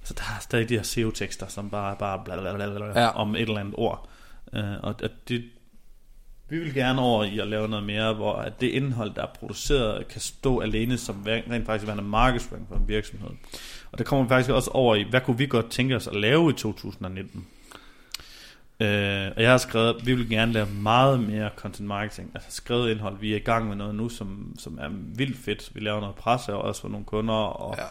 Altså, 0.00 0.14
der 0.14 0.22
er 0.36 0.40
stadig 0.40 0.68
de 0.68 0.74
her 0.74 0.82
SEO-tekster, 0.82 1.46
som 1.46 1.70
bare 1.70 1.96
bare 1.96 2.22
bla, 2.24 2.40
bla, 2.40 2.54
bla, 2.54 2.76
bla, 2.76 3.00
ja. 3.00 3.08
om 3.08 3.34
et 3.34 3.40
eller 3.40 3.60
andet 3.60 3.74
ord. 3.76 4.08
Uh, 4.52 4.60
og 4.82 4.94
at 5.02 5.10
det 5.28 5.44
vi 6.48 6.58
vil 6.58 6.74
gerne 6.74 7.00
over 7.00 7.24
i 7.24 7.38
at 7.38 7.48
lave 7.48 7.68
noget 7.68 7.86
mere, 7.86 8.14
hvor 8.14 8.34
at 8.34 8.60
det 8.60 8.66
indhold, 8.66 9.14
der 9.14 9.22
er 9.22 9.32
produceret, 9.38 10.08
kan 10.08 10.20
stå 10.20 10.60
alene 10.60 10.98
som 10.98 11.22
rent 11.26 11.66
faktisk 11.66 11.86
være 11.86 11.98
en 11.98 12.04
markedsføring 12.04 12.68
for 12.68 12.76
en 12.76 12.88
virksomhed. 12.88 13.30
Og 13.92 13.98
det 13.98 14.06
kommer 14.06 14.24
vi 14.24 14.28
faktisk 14.28 14.50
også 14.50 14.70
over 14.70 14.94
i, 14.94 15.02
hvad 15.02 15.20
kunne 15.20 15.38
vi 15.38 15.46
godt 15.46 15.70
tænke 15.70 15.96
os 15.96 16.06
at 16.06 16.16
lave 16.16 16.50
i 16.50 16.52
2019? 16.52 17.46
Øh, 18.80 19.30
og 19.36 19.42
jeg 19.42 19.50
har 19.50 19.58
skrevet, 19.58 19.94
at 19.94 20.06
vi 20.06 20.14
vil 20.14 20.28
gerne 20.28 20.52
lave 20.52 20.66
meget 20.66 21.20
mere 21.20 21.50
content 21.56 21.88
marketing, 21.88 22.30
altså 22.34 22.50
skrevet 22.50 22.90
indhold. 22.90 23.18
Vi 23.18 23.32
er 23.32 23.36
i 23.36 23.40
gang 23.40 23.68
med 23.68 23.76
noget 23.76 23.94
nu, 23.94 24.08
som, 24.08 24.54
som 24.58 24.78
er 24.78 24.88
vildt 24.90 25.36
fedt. 25.36 25.70
Vi 25.74 25.80
laver 25.80 26.00
noget 26.00 26.14
presse 26.14 26.54
også 26.54 26.80
for 26.80 26.88
nogle 26.88 27.06
kunder, 27.06 27.34
og, 27.34 27.74
ja. 27.78 27.84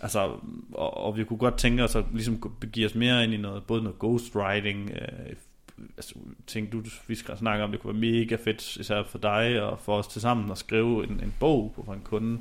altså, 0.00 0.30
og, 0.72 0.96
og 0.96 1.16
vi 1.16 1.24
kunne 1.24 1.38
godt 1.38 1.58
tænke 1.58 1.84
os 1.84 1.96
at 1.96 2.04
ligesom 2.12 2.56
begive 2.60 2.86
os 2.86 2.94
mere 2.94 3.24
ind 3.24 3.34
i 3.34 3.36
noget, 3.36 3.64
både 3.64 3.82
noget 3.82 3.98
ghostwriting, 3.98 4.90
øh, 4.90 5.36
altså, 5.96 6.14
ting, 6.46 6.72
du, 6.72 6.82
vi 7.06 7.14
skal 7.14 7.38
snakke 7.38 7.64
om, 7.64 7.70
det 7.70 7.80
kunne 7.80 7.92
være 7.92 8.12
mega 8.12 8.36
fedt, 8.44 8.76
især 8.76 9.02
for 9.02 9.18
dig 9.18 9.62
og 9.62 9.78
for 9.80 9.96
os 9.96 10.06
til 10.06 10.20
sammen 10.20 10.50
at 10.50 10.58
skrive 10.58 11.04
en, 11.04 11.10
en 11.10 11.34
bog 11.40 11.72
på 11.84 11.92
en 11.92 12.00
kunde. 12.04 12.38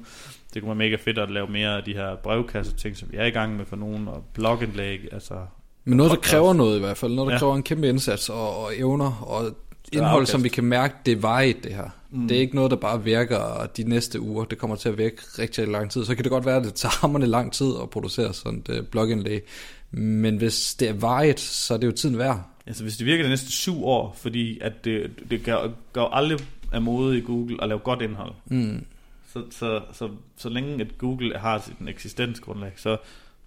Det 0.53 0.61
kunne 0.61 0.69
være 0.69 0.89
mega 0.89 0.95
fedt 0.95 1.17
at 1.17 1.31
lave 1.31 1.47
mere 1.47 1.77
af 1.77 1.83
de 1.83 1.93
her 1.93 2.15
brevkasse 2.15 2.75
ting, 2.75 2.97
som 2.97 3.11
vi 3.11 3.17
er 3.17 3.25
i 3.25 3.29
gang 3.29 3.55
med 3.55 3.65
for 3.65 3.75
nogen, 3.75 4.07
og 4.07 4.25
blogindlæg, 4.33 5.13
altså 5.13 5.45
men 5.85 5.97
noget, 5.97 6.11
der 6.11 6.17
kræver 6.17 6.53
noget 6.53 6.77
i 6.77 6.79
hvert 6.79 6.97
fald. 6.97 7.13
Noget, 7.13 7.27
der 7.27 7.33
ja. 7.33 7.39
kræver 7.39 7.55
en 7.55 7.63
kæmpe 7.63 7.89
indsats 7.89 8.29
og, 8.29 8.57
og 8.57 8.77
evner 8.77 9.11
og 9.11 9.55
indhold, 9.91 10.25
som 10.25 10.43
vi 10.43 10.49
kan 10.49 10.63
mærke, 10.63 10.95
det 11.05 11.11
er 11.11 11.15
vejet 11.15 11.63
det 11.63 11.73
her. 11.73 11.89
Mm. 12.11 12.27
Det 12.27 12.37
er 12.37 12.41
ikke 12.41 12.55
noget, 12.55 12.71
der 12.71 12.77
bare 12.77 13.03
virker 13.03 13.65
de 13.77 13.83
næste 13.83 14.21
uger. 14.21 14.45
Det 14.45 14.57
kommer 14.57 14.75
til 14.75 14.89
at 14.89 14.97
virke 14.97 15.17
rigtig 15.39 15.67
lang 15.67 15.91
tid. 15.91 16.05
Så 16.05 16.15
kan 16.15 16.23
det 16.23 16.31
godt 16.31 16.45
være, 16.45 16.55
at 16.55 16.63
det 16.63 16.73
tager 16.73 16.99
hammerne 17.01 17.25
lang 17.25 17.53
tid 17.53 17.71
at 17.81 17.89
producere 17.89 18.33
sådan 18.33 18.59
et 18.59 18.79
uh, 18.79 18.85
blogindlæg. 18.85 19.43
Men 19.91 20.37
hvis 20.37 20.75
det 20.75 20.89
er 20.89 20.93
vejet, 20.93 21.39
så 21.39 21.73
er 21.73 21.77
det 21.77 21.87
jo 21.87 21.91
tiden 21.91 22.17
værd. 22.17 22.43
Altså 22.67 22.83
hvis 22.83 22.97
det 22.97 23.05
virker 23.05 23.23
de 23.23 23.29
næste 23.29 23.51
syv 23.51 23.85
år, 23.85 24.17
fordi 24.21 24.59
at 24.61 24.85
det, 24.85 25.11
det 25.29 25.43
gør, 25.43 25.67
gør 25.93 26.03
aldrig 26.03 26.39
af 26.71 26.81
mode 26.81 27.17
i 27.17 27.21
Google 27.21 27.63
at 27.63 27.67
lave 27.67 27.79
godt 27.79 28.01
indhold. 28.01 28.33
Mm. 28.45 28.85
Så, 29.33 29.43
så, 29.51 29.81
så, 29.93 30.09
så 30.37 30.49
længe 30.49 30.81
at 30.81 30.97
Google 30.97 31.37
har 31.37 31.59
sit 31.59 31.89
eksistensgrundlag, 31.89 32.71
så 32.75 32.97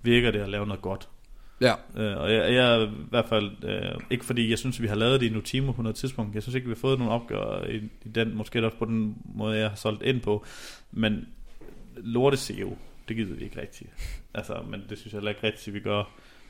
virker 0.03 0.31
det 0.31 0.38
at 0.38 0.48
lave 0.48 0.66
noget 0.66 0.83
godt. 0.83 1.09
Ja. 1.61 1.75
Øh, 1.97 2.16
og 2.16 2.33
jeg, 2.33 2.55
jeg 2.55 2.75
er 2.75 2.87
i 2.87 2.90
hvert 3.11 3.29
fald, 3.29 3.51
øh, 3.64 4.01
ikke 4.11 4.25
fordi 4.25 4.51
jeg 4.51 4.59
synes, 4.59 4.83
vi 4.83 4.87
har 4.87 4.94
lavet 4.94 5.21
det 5.21 5.27
i 5.27 5.35
Notimo 5.35 5.73
på 5.73 5.83
noget 5.83 5.97
tidspunkt, 5.97 6.35
jeg 6.35 6.42
synes 6.42 6.55
ikke, 6.55 6.66
vi 6.66 6.75
har 6.75 6.81
fået 6.81 6.99
nogen 6.99 7.12
opgør 7.12 7.64
i, 7.64 7.77
i 7.77 8.09
den, 8.14 8.37
måske 8.37 8.66
også 8.66 8.79
på 8.79 8.85
den 8.85 9.16
måde, 9.35 9.59
jeg 9.59 9.68
har 9.68 9.77
solgt 9.77 10.03
ind 10.03 10.21
på, 10.21 10.44
men 10.92 11.29
lorte 11.97 12.37
SEO, 12.37 12.77
det 13.09 13.16
gider 13.16 13.35
vi 13.35 13.44
ikke 13.44 13.61
rigtigt. 13.61 13.90
Altså, 14.35 14.55
men 14.71 14.83
det 14.88 14.99
synes 14.99 15.12
jeg 15.12 15.18
heller 15.18 15.31
ikke 15.31 15.47
rigtigt, 15.47 15.75
vi 15.75 15.81
gør. 15.81 16.05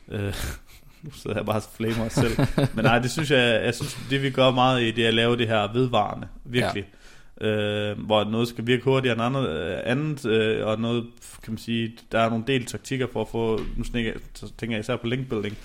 Øh, 0.08 0.34
nu 1.02 1.10
sidder 1.10 1.36
jeg 1.36 1.46
bare 1.46 1.56
og 1.56 1.62
flamer 1.76 2.04
os 2.04 2.12
selv. 2.12 2.38
Men 2.74 2.84
nej, 2.84 2.98
det 2.98 3.10
synes 3.10 3.30
jeg, 3.30 3.64
jeg 3.64 3.74
synes, 3.74 3.98
det 4.10 4.22
vi 4.22 4.30
gør 4.30 4.50
meget 4.50 4.82
i, 4.82 4.90
det 4.90 5.04
er 5.04 5.08
at 5.08 5.14
lave 5.14 5.36
det 5.36 5.48
her 5.48 5.72
vedvarende, 5.72 6.28
virkelig. 6.44 6.84
Ja 6.92 6.97
øh, 7.40 7.98
hvor 8.06 8.24
noget 8.24 8.48
skal 8.48 8.66
virke 8.66 8.84
hurtigere 8.84 9.12
end 9.12 9.22
andet, 9.22 9.48
øh, 9.48 9.78
andet 9.84 10.26
øh, 10.26 10.66
og 10.66 10.80
noget, 10.80 11.06
kan 11.42 11.52
man 11.52 11.58
sige, 11.58 11.96
der 12.12 12.18
er 12.18 12.30
nogle 12.30 12.44
del 12.46 12.64
taktikker 12.66 13.06
for 13.12 13.20
at 13.20 13.28
få, 13.28 13.60
nu 13.76 13.84
tænker 13.84 14.76
jeg 14.76 14.80
især 14.80 14.96
på 14.96 15.06
linkbuilding, 15.06 15.56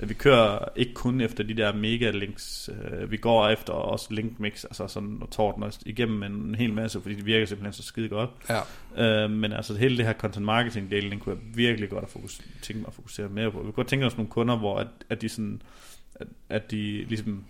at 0.00 0.08
vi 0.08 0.14
kører 0.14 0.58
ikke 0.76 0.94
kun 0.94 1.20
efter 1.20 1.44
de 1.44 1.54
der 1.54 1.74
mega 1.74 2.10
links, 2.10 2.70
øh, 2.72 3.10
vi 3.10 3.16
går 3.16 3.48
efter 3.48 3.72
også 3.72 4.14
link 4.14 4.40
mix, 4.40 4.64
altså 4.64 4.86
sådan 4.86 5.18
og 5.20 5.30
torden 5.30 5.72
igennem 5.86 6.22
en 6.22 6.54
hel 6.54 6.72
masse, 6.72 7.00
fordi 7.00 7.14
det 7.14 7.26
virker 7.26 7.46
simpelthen 7.46 7.72
så 7.72 7.82
skide 7.82 8.08
godt. 8.08 8.30
Ja. 8.96 9.24
Øh, 9.24 9.30
men 9.30 9.52
altså 9.52 9.74
hele 9.74 9.96
det 9.96 10.06
her 10.06 10.12
content 10.12 10.44
marketing 10.44 10.90
del, 10.90 11.10
den 11.10 11.18
kunne 11.18 11.34
jeg 11.34 11.56
virkelig 11.56 11.90
godt 11.90 12.04
at 12.04 12.10
fokusere, 12.10 12.46
tænke 12.62 12.80
mig 12.80 12.88
at 12.88 12.94
fokusere 12.94 13.28
mere 13.28 13.50
på. 13.50 13.58
Vi 13.58 13.62
kunne 13.62 13.72
godt 13.72 13.88
tænke 13.88 14.06
os 14.06 14.16
nogle 14.16 14.30
kunder, 14.30 14.56
hvor 14.56 14.78
at, 14.78 14.86
at 15.10 15.22
de 15.22 15.28
sådan, 15.28 15.62
at, 16.14 16.26
at 16.48 16.70
de 16.70 17.04
ligesom 17.04 17.44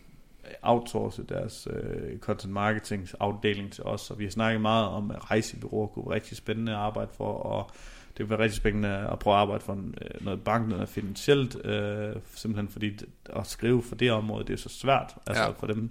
outsource 0.62 1.22
deres 1.22 1.68
øh, 1.70 2.18
content 2.18 2.52
marketing 2.52 3.08
afdeling 3.20 3.72
til 3.72 3.84
os, 3.84 4.10
og 4.10 4.18
vi 4.18 4.24
har 4.24 4.30
snakket 4.30 4.60
meget 4.60 4.86
om, 4.86 5.10
at 5.10 5.30
rejsebyråer 5.30 5.86
kunne 5.86 6.04
være 6.06 6.14
rigtig 6.14 6.36
spændende 6.36 6.72
at 6.72 6.78
arbejde 6.78 7.10
for, 7.16 7.32
og 7.32 7.70
det 8.16 8.18
vil 8.18 8.30
være 8.30 8.38
rigtig 8.38 8.56
spændende 8.56 8.88
at 8.88 9.18
prøve 9.18 9.34
at 9.34 9.40
arbejde 9.40 9.64
for 9.64 9.72
øh, 9.72 10.24
noget 10.24 10.44
bank, 10.44 10.68
noget 10.68 10.88
finansielt, 10.88 11.66
øh, 11.66 12.16
simpelthen 12.34 12.68
fordi 12.68 12.98
at 13.36 13.46
skrive 13.46 13.82
for 13.82 13.94
det 13.94 14.12
område, 14.12 14.44
det 14.44 14.52
er 14.52 14.58
så 14.58 14.68
svært, 14.68 15.14
altså 15.26 15.42
ja. 15.42 15.50
for 15.50 15.66
dem, 15.66 15.90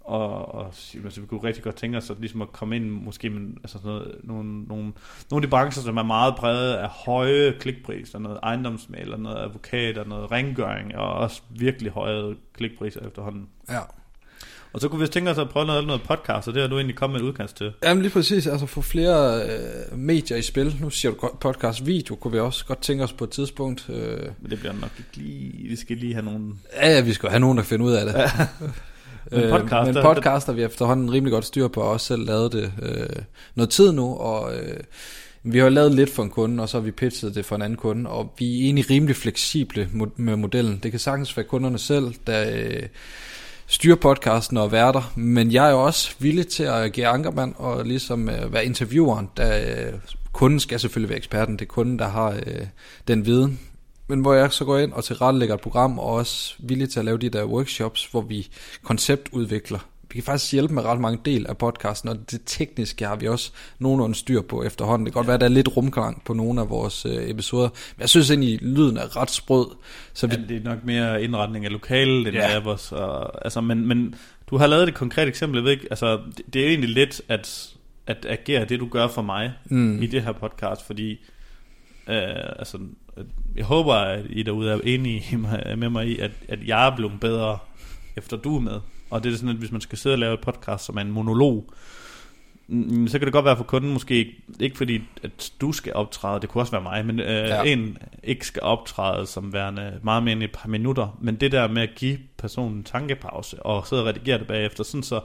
og, 0.00 0.54
og 0.54 0.64
altså, 1.04 1.20
vi 1.20 1.26
kunne 1.26 1.44
rigtig 1.44 1.64
godt 1.64 1.76
tænke 1.76 1.98
os 1.98 2.10
at, 2.10 2.16
ligesom 2.20 2.42
at 2.42 2.52
komme 2.52 2.76
ind 2.76 2.90
måske 2.90 3.30
med 3.30 3.40
altså 3.56 3.78
sådan 3.78 3.90
noget, 3.90 4.14
nogle, 4.24 4.62
nogle, 4.62 4.82
nogle 5.30 5.42
af 5.42 5.42
de 5.42 5.48
brancher, 5.48 5.82
som 5.82 5.96
er 5.96 6.02
meget 6.02 6.36
præget 6.36 6.74
af 6.74 6.88
høje 6.88 7.54
klikpriser, 7.60 8.18
noget 8.18 8.38
ejendomsmaler, 8.42 9.16
noget 9.16 9.38
advokater, 9.38 10.04
noget 10.04 10.30
rengøring, 10.30 10.96
og 10.96 11.12
også 11.12 11.42
virkelig 11.50 11.92
høje 11.92 12.34
klikpriser 12.54 13.00
efterhånden. 13.06 13.48
Ja. 13.68 13.80
Og 14.72 14.80
så 14.80 14.88
kunne 14.88 15.00
vi 15.00 15.06
tænke 15.06 15.30
os 15.30 15.38
at 15.38 15.48
prøve 15.48 15.66
noget, 15.66 15.86
noget 15.86 16.02
podcast, 16.02 16.48
og 16.48 16.54
det 16.54 16.62
har 16.62 16.68
du 16.68 16.76
egentlig 16.76 16.96
kommet 16.96 17.20
med 17.20 17.28
et 17.28 17.32
udkast 17.32 17.56
til. 17.56 17.72
Jamen 17.84 18.02
lige 18.02 18.12
præcis, 18.12 18.46
altså 18.46 18.66
få 18.66 18.80
flere 18.80 19.42
øh, 19.42 19.98
medier 19.98 20.36
i 20.36 20.42
spil. 20.42 20.76
Nu 20.80 20.90
siger 20.90 21.12
du 21.12 21.30
podcast, 21.40 21.86
video 21.86 22.14
kunne 22.14 22.32
vi 22.32 22.38
også 22.38 22.64
godt 22.66 22.82
tænke 22.82 23.04
os 23.04 23.12
på 23.12 23.24
et 23.24 23.30
tidspunkt. 23.30 23.86
Øh. 23.88 24.18
Men 24.40 24.50
det 24.50 24.58
bliver 24.58 24.72
nok 24.72 24.90
ikke 24.98 25.16
lige, 25.16 25.68
vi 25.68 25.76
skal 25.76 25.96
lige 25.96 26.12
have 26.12 26.24
nogen... 26.24 26.60
Ja, 26.76 26.88
ja 26.88 27.00
vi 27.00 27.12
skal 27.12 27.28
have 27.28 27.40
nogen, 27.40 27.58
der 27.58 27.64
finder 27.64 27.86
ud 27.86 27.92
af 27.92 28.06
det. 28.06 28.14
Men 29.30 29.50
podcaster, 29.50 29.80
øh, 29.80 29.94
men 29.94 30.02
podcaster. 30.02 30.52
vi 30.52 30.62
efterhånden 30.62 31.12
rimelig 31.12 31.32
godt 31.32 31.44
styr 31.44 31.68
på, 31.68 31.80
og 31.80 31.90
også 31.90 32.06
selv 32.06 32.26
lavet 32.26 32.52
det 32.52 32.72
øh, 32.82 33.22
noget 33.54 33.70
tid 33.70 33.92
nu, 33.92 34.14
og 34.14 34.54
øh, 34.54 34.80
vi 35.42 35.58
har 35.58 35.68
lavet 35.68 35.94
lidt 35.94 36.10
for 36.10 36.22
en 36.22 36.30
kunde, 36.30 36.62
og 36.62 36.68
så 36.68 36.76
har 36.78 36.82
vi 36.82 36.90
pitchet 36.90 37.34
det 37.34 37.44
for 37.44 37.56
en 37.56 37.62
anden 37.62 37.76
kunde, 37.76 38.10
og 38.10 38.34
vi 38.38 38.60
er 38.60 38.64
egentlig 38.64 38.90
rimelig 38.90 39.16
fleksible 39.16 39.88
med 40.16 40.36
modellen. 40.36 40.80
Det 40.82 40.90
kan 40.90 41.00
sagtens 41.00 41.36
være 41.36 41.46
kunderne 41.46 41.78
selv, 41.78 42.14
der 42.26 42.50
øh, 42.52 42.82
styrer 43.66 43.96
podcasten 43.96 44.56
og 44.56 44.72
værter, 44.72 45.12
men 45.16 45.52
jeg 45.52 45.66
er 45.66 45.70
jo 45.70 45.84
også 45.84 46.14
villig 46.18 46.46
til 46.46 46.62
at 46.62 46.74
agere 46.74 47.08
ankermand 47.08 47.54
og 47.56 47.84
ligesom 47.84 48.28
øh, 48.28 48.52
være 48.52 48.64
intervieweren, 48.64 49.28
da 49.36 49.70
øh, 49.70 49.92
kunden 50.32 50.60
skal 50.60 50.80
selvfølgelig 50.80 51.08
være 51.08 51.18
eksperten, 51.18 51.54
det 51.54 51.62
er 51.62 51.66
kunden, 51.66 51.98
der 51.98 52.08
har 52.08 52.30
øh, 52.30 52.66
den 53.08 53.26
viden, 53.26 53.58
men 54.10 54.20
hvor 54.20 54.34
jeg 54.34 54.52
så 54.52 54.64
går 54.64 54.78
ind 54.78 54.92
og 54.92 55.04
tilrettelægger 55.04 55.54
et 55.54 55.60
program, 55.60 55.98
og 55.98 56.06
også 56.06 56.54
villig 56.58 56.90
til 56.90 56.98
at 56.98 57.04
lave 57.04 57.18
de 57.18 57.28
der 57.28 57.44
workshops, 57.44 58.06
hvor 58.06 58.20
vi 58.20 58.48
konceptudvikler. 58.82 59.78
Vi 60.08 60.14
kan 60.14 60.22
faktisk 60.22 60.52
hjælpe 60.52 60.74
med 60.74 60.82
ret 60.82 61.00
mange 61.00 61.20
del 61.24 61.46
af 61.46 61.58
podcasten, 61.58 62.08
og 62.08 62.30
det 62.30 62.40
tekniske 62.46 63.06
har 63.06 63.16
vi 63.16 63.28
også 63.28 63.52
nogenlunde 63.78 64.14
styr 64.14 64.42
på 64.42 64.62
efterhånden. 64.62 65.06
Det 65.06 65.12
kan 65.12 65.18
godt 65.18 65.26
være, 65.26 65.34
at 65.34 65.40
der 65.40 65.46
er 65.46 65.50
lidt 65.50 65.76
rumklang 65.76 66.22
på 66.24 66.32
nogle 66.32 66.60
af 66.60 66.70
vores 66.70 67.06
øh, 67.06 67.30
episoder, 67.30 67.68
men 67.96 68.00
jeg 68.00 68.08
synes 68.08 68.30
egentlig, 68.30 68.54
at 68.54 68.62
lyden 68.62 68.96
er 68.96 69.16
ret 69.16 69.30
sprød. 69.30 69.66
Så 70.12 70.26
vi... 70.26 70.34
ja, 70.34 70.42
det 70.48 70.56
er 70.56 70.64
nok 70.64 70.84
mere 70.84 71.22
indretning 71.22 71.64
af 71.64 71.72
lokalet, 71.72 72.26
end 72.26 72.36
ja. 72.36 72.54
af 72.54 72.66
os. 72.66 72.92
Og, 72.92 73.44
altså, 73.44 73.60
men, 73.60 73.88
men 73.88 74.14
du 74.50 74.56
har 74.56 74.66
lavet 74.66 74.88
et 74.88 74.94
konkret 74.94 75.28
eksempel, 75.28 75.58
jeg 75.58 75.64
ved 75.64 75.72
ikke, 75.72 75.86
altså, 75.90 76.20
det, 76.36 76.54
det 76.54 76.64
er 76.64 76.68
egentlig 76.68 76.90
lidt 76.90 77.22
at, 77.28 77.74
at 78.06 78.26
agere 78.28 78.64
det, 78.64 78.80
du 78.80 78.88
gør 78.88 79.08
for 79.08 79.22
mig 79.22 79.52
mm. 79.64 80.02
i 80.02 80.06
det 80.06 80.22
her 80.22 80.32
podcast, 80.32 80.86
fordi 80.86 81.10
øh, 82.08 82.58
altså, 82.58 82.78
jeg 83.56 83.64
håber, 83.64 83.94
at 83.94 84.26
I 84.30 84.42
derude 84.42 84.70
er 84.70 84.80
enige 84.84 85.36
med 85.76 85.88
mig 85.88 86.06
i, 86.08 86.18
at, 86.18 86.30
at 86.48 86.58
jeg 86.66 86.86
er 86.86 86.96
blevet 86.96 87.20
bedre, 87.20 87.58
efter 88.16 88.36
du 88.36 88.56
er 88.56 88.60
med. 88.60 88.80
Og 89.10 89.24
det 89.24 89.32
er 89.32 89.36
sådan, 89.36 89.50
at 89.50 89.56
hvis 89.56 89.72
man 89.72 89.80
skal 89.80 89.98
sidde 89.98 90.14
og 90.14 90.18
lave 90.18 90.34
et 90.34 90.40
podcast, 90.40 90.84
som 90.84 90.96
er 90.96 91.00
en 91.00 91.10
monolog, 91.10 91.64
mm, 92.68 93.08
så 93.08 93.18
kan 93.18 93.26
det 93.26 93.32
godt 93.32 93.44
være 93.44 93.56
for 93.56 93.64
kunden 93.64 93.92
måske, 93.92 94.36
ikke 94.60 94.76
fordi 94.76 95.02
at 95.22 95.52
du 95.60 95.72
skal 95.72 95.92
optræde, 95.92 96.40
det 96.40 96.48
kunne 96.48 96.62
også 96.62 96.72
være 96.72 96.82
mig, 96.82 97.06
men 97.06 97.20
øh, 97.20 97.26
ja. 97.26 97.62
en 97.62 97.98
ikke 98.22 98.46
skal 98.46 98.62
optræde 98.62 99.26
som 99.26 99.52
værende 99.52 100.00
meget 100.02 100.22
mere 100.22 100.32
end 100.32 100.42
et 100.42 100.52
par 100.52 100.68
minutter, 100.68 101.18
men 101.20 101.34
det 101.34 101.52
der 101.52 101.68
med 101.68 101.82
at 101.82 101.90
give 101.96 102.18
personen 102.38 102.76
en 102.76 102.84
tankepause, 102.84 103.62
og 103.62 103.86
sidde 103.86 104.02
og 104.02 104.08
redigere 104.08 104.38
det 104.38 104.46
bagefter, 104.46 104.84
sådan 104.84 105.02
så 105.02 105.20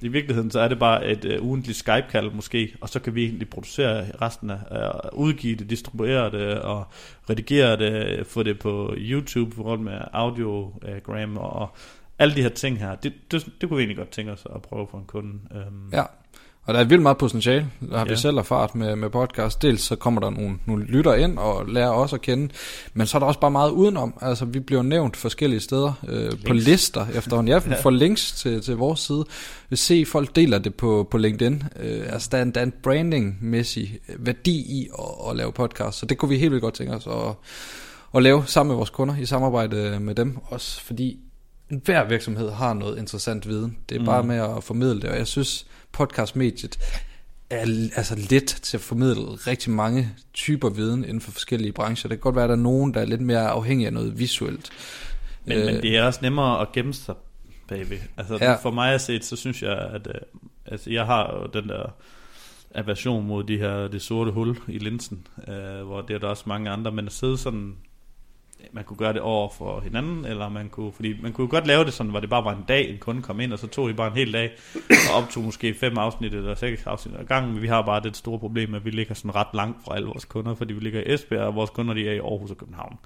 i 0.00 0.08
virkeligheden 0.08 0.50
så 0.50 0.60
er 0.60 0.68
det 0.68 0.78
bare 0.78 1.06
et 1.06 1.24
uh, 1.24 1.46
ugentligt 1.48 1.78
Skype-kald 1.78 2.30
måske, 2.30 2.74
og 2.80 2.88
så 2.88 3.00
kan 3.00 3.14
vi 3.14 3.24
egentlig 3.24 3.48
producere 3.48 4.04
resten 4.22 4.50
af, 4.50 4.58
uh, 5.12 5.18
udgive 5.18 5.56
det, 5.56 5.70
distribuere 5.70 6.30
det 6.30 6.60
og 6.60 6.86
redigere 7.30 7.76
det, 7.76 8.26
få 8.26 8.42
det 8.42 8.58
på 8.58 8.94
YouTube 8.96 9.62
rundt 9.62 9.84
med 9.84 9.98
audiogram 10.12 11.36
øh, 11.36 11.42
og, 11.42 11.50
og 11.50 11.76
alle 12.18 12.34
de 12.34 12.42
her 12.42 12.48
ting 12.48 12.78
her. 12.78 12.94
Det, 12.94 13.12
det, 13.30 13.48
det 13.60 13.68
kunne 13.68 13.76
vi 13.76 13.82
egentlig 13.82 13.96
godt 13.96 14.10
tænke 14.10 14.32
os 14.32 14.46
at 14.54 14.62
prøve 14.62 14.86
for 14.90 14.98
en 14.98 15.04
kunde. 15.04 15.32
Um, 15.50 15.90
ja. 15.92 16.04
Og 16.66 16.74
der 16.74 16.80
er 16.80 16.84
vildt 16.84 17.02
meget 17.02 17.18
potentiale, 17.18 17.70
der 17.90 17.98
har 17.98 18.04
ja. 18.04 18.10
vi 18.10 18.16
selv 18.16 18.36
erfaret 18.36 18.74
med, 18.74 18.96
med 18.96 19.10
podcast. 19.10 19.62
Dels 19.62 19.82
så 19.82 19.96
kommer 19.96 20.20
der 20.20 20.30
nogle, 20.30 20.58
nogle 20.66 20.84
lytter 20.84 21.14
ind 21.14 21.38
og 21.38 21.68
lærer 21.68 21.90
os 21.90 22.12
at 22.12 22.20
kende, 22.20 22.48
men 22.94 23.06
så 23.06 23.16
er 23.16 23.18
der 23.18 23.26
også 23.26 23.40
bare 23.40 23.50
meget 23.50 23.70
udenom. 23.70 24.14
Altså 24.20 24.44
vi 24.44 24.60
bliver 24.60 24.82
nævnt 24.82 25.16
forskellige 25.16 25.60
steder 25.60 25.92
øh, 26.08 26.32
på 26.46 26.52
lister 26.52 27.06
efterhånden. 27.14 27.48
Ja, 27.48 27.60
ja. 27.70 27.80
får 27.82 27.90
links 27.90 28.32
til, 28.32 28.60
til 28.62 28.76
vores 28.76 29.00
side. 29.00 29.24
Vi 29.70 29.76
se, 29.76 30.04
folk 30.06 30.36
deler 30.36 30.58
det 30.58 30.74
på, 30.74 31.08
på 31.10 31.18
LinkedIn. 31.18 31.62
Øh, 31.80 32.12
altså 32.12 32.28
der 32.32 32.38
er 32.38 32.42
en, 32.42 32.50
der 32.50 32.60
er 32.60 32.64
en 32.64 32.74
branding-mæssig 32.82 33.98
værdi 34.18 34.56
i 34.56 34.88
at, 34.98 35.30
at 35.30 35.36
lave 35.36 35.52
podcast, 35.52 35.98
så 35.98 36.06
det 36.06 36.18
kunne 36.18 36.28
vi 36.28 36.38
helt 36.38 36.50
vildt 36.50 36.62
godt 36.62 36.74
tænke 36.74 36.94
os 36.94 37.06
at, 37.06 37.34
at 38.14 38.22
lave 38.22 38.42
sammen 38.46 38.68
med 38.68 38.76
vores 38.76 38.90
kunder 38.90 39.16
i 39.16 39.26
samarbejde 39.26 40.00
med 40.00 40.14
dem. 40.14 40.38
Også 40.50 40.80
fordi 40.80 41.18
hver 41.68 42.08
virksomhed 42.08 42.50
har 42.50 42.74
noget 42.74 42.98
interessant 42.98 43.48
viden. 43.48 43.78
Det 43.88 43.94
er 43.94 43.98
mm. 43.98 44.06
bare 44.06 44.22
med 44.22 44.36
at 44.36 44.64
formidle 44.64 45.00
det, 45.00 45.10
og 45.10 45.16
jeg 45.16 45.26
synes 45.26 45.66
podcastmediet 45.92 46.78
er 47.50 47.60
altså 47.96 48.26
let 48.30 48.46
til 48.46 48.76
at 48.76 48.80
formidle 48.80 49.22
rigtig 49.22 49.72
mange 49.72 50.10
typer 50.34 50.70
viden 50.70 51.04
inden 51.04 51.20
for 51.20 51.30
forskellige 51.30 51.72
brancher. 51.72 52.08
Det 52.08 52.18
kan 52.18 52.22
godt 52.22 52.36
være, 52.36 52.44
at 52.44 52.48
der 52.48 52.56
er 52.56 52.60
nogen, 52.60 52.94
der 52.94 53.00
er 53.00 53.04
lidt 53.04 53.20
mere 53.20 53.48
afhængige 53.48 53.86
af 53.86 53.92
noget 53.92 54.18
visuelt. 54.18 54.70
Men, 55.44 55.58
øh, 55.58 55.66
men 55.66 55.82
det 55.82 55.96
er 55.96 56.02
også 56.02 56.20
nemmere 56.22 56.60
at 56.60 56.72
gemme 56.72 56.94
sig 56.94 57.14
bagved. 57.68 57.98
Altså 58.16 58.38
ja. 58.40 58.54
for 58.54 58.70
mig 58.70 58.94
at 58.94 59.00
set, 59.00 59.24
så 59.24 59.36
synes 59.36 59.62
jeg, 59.62 59.78
at 59.78 60.06
øh, 60.06 60.14
altså, 60.66 60.90
jeg 60.90 61.06
har 61.06 61.32
jo 61.32 61.60
den 61.60 61.68
der 61.68 61.94
aversion 62.74 63.26
mod 63.26 63.44
de 63.44 63.58
her, 63.58 63.88
det 63.88 64.02
sorte 64.02 64.30
hul 64.30 64.58
i 64.68 64.78
linsen, 64.78 65.26
øh, 65.48 65.86
hvor 65.86 66.00
det 66.00 66.14
er 66.14 66.18
der 66.18 66.28
også 66.28 66.44
mange 66.46 66.70
andre, 66.70 66.92
men 66.92 67.06
at 67.06 67.12
sidde 67.12 67.38
sådan, 67.38 67.76
man 68.72 68.84
kunne 68.84 68.96
gøre 68.96 69.12
det 69.12 69.20
over 69.20 69.48
for 69.58 69.80
hinanden, 69.80 70.24
eller 70.24 70.48
man 70.48 70.68
kunne, 70.68 70.92
fordi 70.92 71.14
man 71.22 71.32
kunne 71.32 71.48
godt 71.48 71.66
lave 71.66 71.84
det 71.84 71.92
sådan, 71.92 72.10
hvor 72.10 72.20
det 72.20 72.30
bare 72.30 72.44
var 72.44 72.52
en 72.52 72.64
dag, 72.68 72.90
en 72.90 72.98
kunde 72.98 73.22
kom 73.22 73.40
ind, 73.40 73.52
og 73.52 73.58
så 73.58 73.66
tog 73.66 73.90
I 73.90 73.92
bare 73.92 74.08
en 74.08 74.16
hel 74.16 74.32
dag, 74.32 74.50
og 75.10 75.22
optog 75.22 75.44
måske 75.44 75.74
fem 75.74 75.98
afsnit 75.98 76.34
eller 76.34 76.54
seks 76.54 76.86
afsnit 76.86 77.14
ad 77.18 77.24
gangen, 77.24 77.52
men 77.52 77.62
vi 77.62 77.68
har 77.68 77.82
bare 77.82 78.00
det 78.00 78.16
store 78.16 78.38
problem, 78.38 78.74
at 78.74 78.84
vi 78.84 78.90
ligger 78.90 79.14
sådan 79.14 79.34
ret 79.34 79.54
langt 79.54 79.84
fra 79.84 79.94
alle 79.96 80.06
vores 80.06 80.24
kunder, 80.24 80.54
fordi 80.54 80.72
vi 80.72 80.80
ligger 80.80 81.00
i 81.00 81.14
Esbjerg, 81.14 81.46
og 81.46 81.54
vores 81.54 81.70
kunder 81.70 81.94
de 81.94 82.08
er 82.08 82.12
i 82.12 82.18
Aarhus 82.18 82.50
og 82.50 82.56
København. 82.56 82.98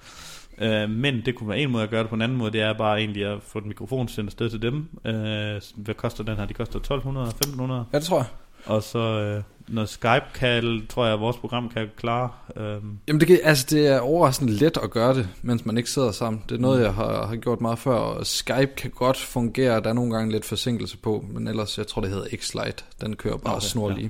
Øh, 0.57 0.89
men 0.89 1.21
det 1.25 1.35
kunne 1.35 1.49
være 1.49 1.59
en 1.59 1.71
måde 1.71 1.83
at 1.83 1.89
gøre 1.89 2.01
det 2.01 2.09
på 2.09 2.15
en 2.15 2.21
anden 2.21 2.37
måde, 2.37 2.51
det 2.51 2.61
er 2.61 2.73
bare 2.73 2.99
egentlig 2.99 3.25
at 3.25 3.41
få 3.41 3.59
et 3.59 3.65
mikrofon 3.65 4.07
sendt 4.07 4.27
afsted 4.27 4.49
til 4.49 4.61
dem. 4.61 4.75
Øh, 5.05 5.61
hvad 5.75 5.95
koster 5.95 6.23
den 6.23 6.37
her? 6.37 6.45
De 6.45 6.53
koster 6.53 6.79
1200, 6.79 7.27
1500. 7.27 7.85
Ja, 7.93 7.97
det 7.97 8.05
tror 8.05 8.17
jeg. 8.17 8.25
Og 8.65 8.83
så 8.83 8.99
øh, 8.99 9.43
noget 9.67 9.89
Skype-kald, 9.89 10.87
tror 10.87 11.05
jeg, 11.05 11.13
at 11.13 11.19
vores 11.19 11.37
program 11.37 11.69
kan 11.69 11.87
klare. 11.97 12.29
Øh, 12.55 12.81
Jamen 13.07 13.19
det, 13.19 13.27
kan, 13.27 13.39
altså 13.43 13.67
det 13.69 13.87
er 13.87 13.99
overraskende 13.99 14.53
let 14.53 14.77
at 14.83 14.91
gøre 14.91 15.13
det, 15.13 15.29
mens 15.41 15.65
man 15.65 15.77
ikke 15.77 15.89
sidder 15.89 16.11
sammen. 16.11 16.43
Det 16.49 16.55
er 16.55 16.59
noget, 16.59 16.83
jeg 16.83 16.93
har, 16.93 17.25
har 17.25 17.35
gjort 17.35 17.61
meget 17.61 17.79
før, 17.79 17.93
og 17.95 18.27
Skype 18.27 18.71
kan 18.77 18.91
godt 18.91 19.17
fungere. 19.17 19.81
Der 19.81 19.89
er 19.89 19.93
nogle 19.93 20.15
gange 20.15 20.31
lidt 20.31 20.45
forsinkelse 20.45 20.97
på, 20.97 21.25
men 21.29 21.47
ellers, 21.47 21.77
jeg 21.77 21.87
tror 21.87 22.01
det 22.01 22.09
hedder 22.09 22.27
X-Lite. 22.27 22.83
Den 23.01 23.15
kører 23.15 23.37
bare 23.37 23.55
okay, 23.55 23.65
snorlige. 23.65 24.03
Ja. 24.03 24.09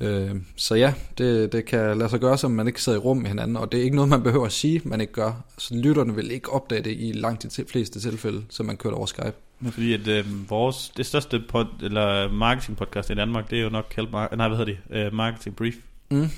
Øh, 0.00 0.30
så 0.56 0.74
ja, 0.74 0.94
det, 1.18 1.52
det 1.52 1.64
kan 1.64 1.98
lade 1.98 2.10
sig 2.10 2.20
gøre, 2.20 2.38
så 2.38 2.48
man 2.48 2.66
ikke 2.66 2.82
sidder 2.82 2.98
i 2.98 3.00
rum 3.02 3.16
med 3.16 3.28
hinanden, 3.28 3.56
og 3.56 3.72
det 3.72 3.80
er 3.80 3.84
ikke 3.84 3.96
noget, 3.96 4.08
man 4.08 4.22
behøver 4.22 4.46
at 4.46 4.52
sige, 4.52 4.80
man 4.84 5.00
ikke 5.00 5.12
gør. 5.12 5.44
Så 5.58 5.74
lytterne 5.74 6.14
vil 6.14 6.30
ikke 6.30 6.52
opdage 6.52 6.82
det 6.82 6.90
i 6.98 7.12
langt 7.14 7.42
de 7.42 7.48
til- 7.48 7.66
fleste 7.68 8.00
tilfælde, 8.00 8.42
så 8.50 8.62
man 8.62 8.76
kører 8.76 8.90
det 8.90 8.96
over 8.98 9.06
Skype. 9.06 9.32
men 9.60 9.72
fordi 9.72 9.92
at 9.94 10.08
øh, 10.08 10.50
vores, 10.50 10.92
det 10.96 11.06
største 11.06 11.42
pod, 11.48 11.66
eller 11.82 12.32
marketing 12.32 12.76
podcast 12.78 13.10
i 13.10 13.14
Danmark, 13.14 13.50
det 13.50 13.58
er 13.58 13.62
jo 13.62 13.68
nok 13.70 13.94
Help 13.96 14.08
Mar- 14.14 14.36
nej, 14.36 14.48
hvad 14.48 14.58
hedder 14.58 14.76
de? 14.90 14.98
Øh, 15.06 15.14
marketing 15.14 15.56
Brief. 15.56 15.74
Mm. 16.10 16.28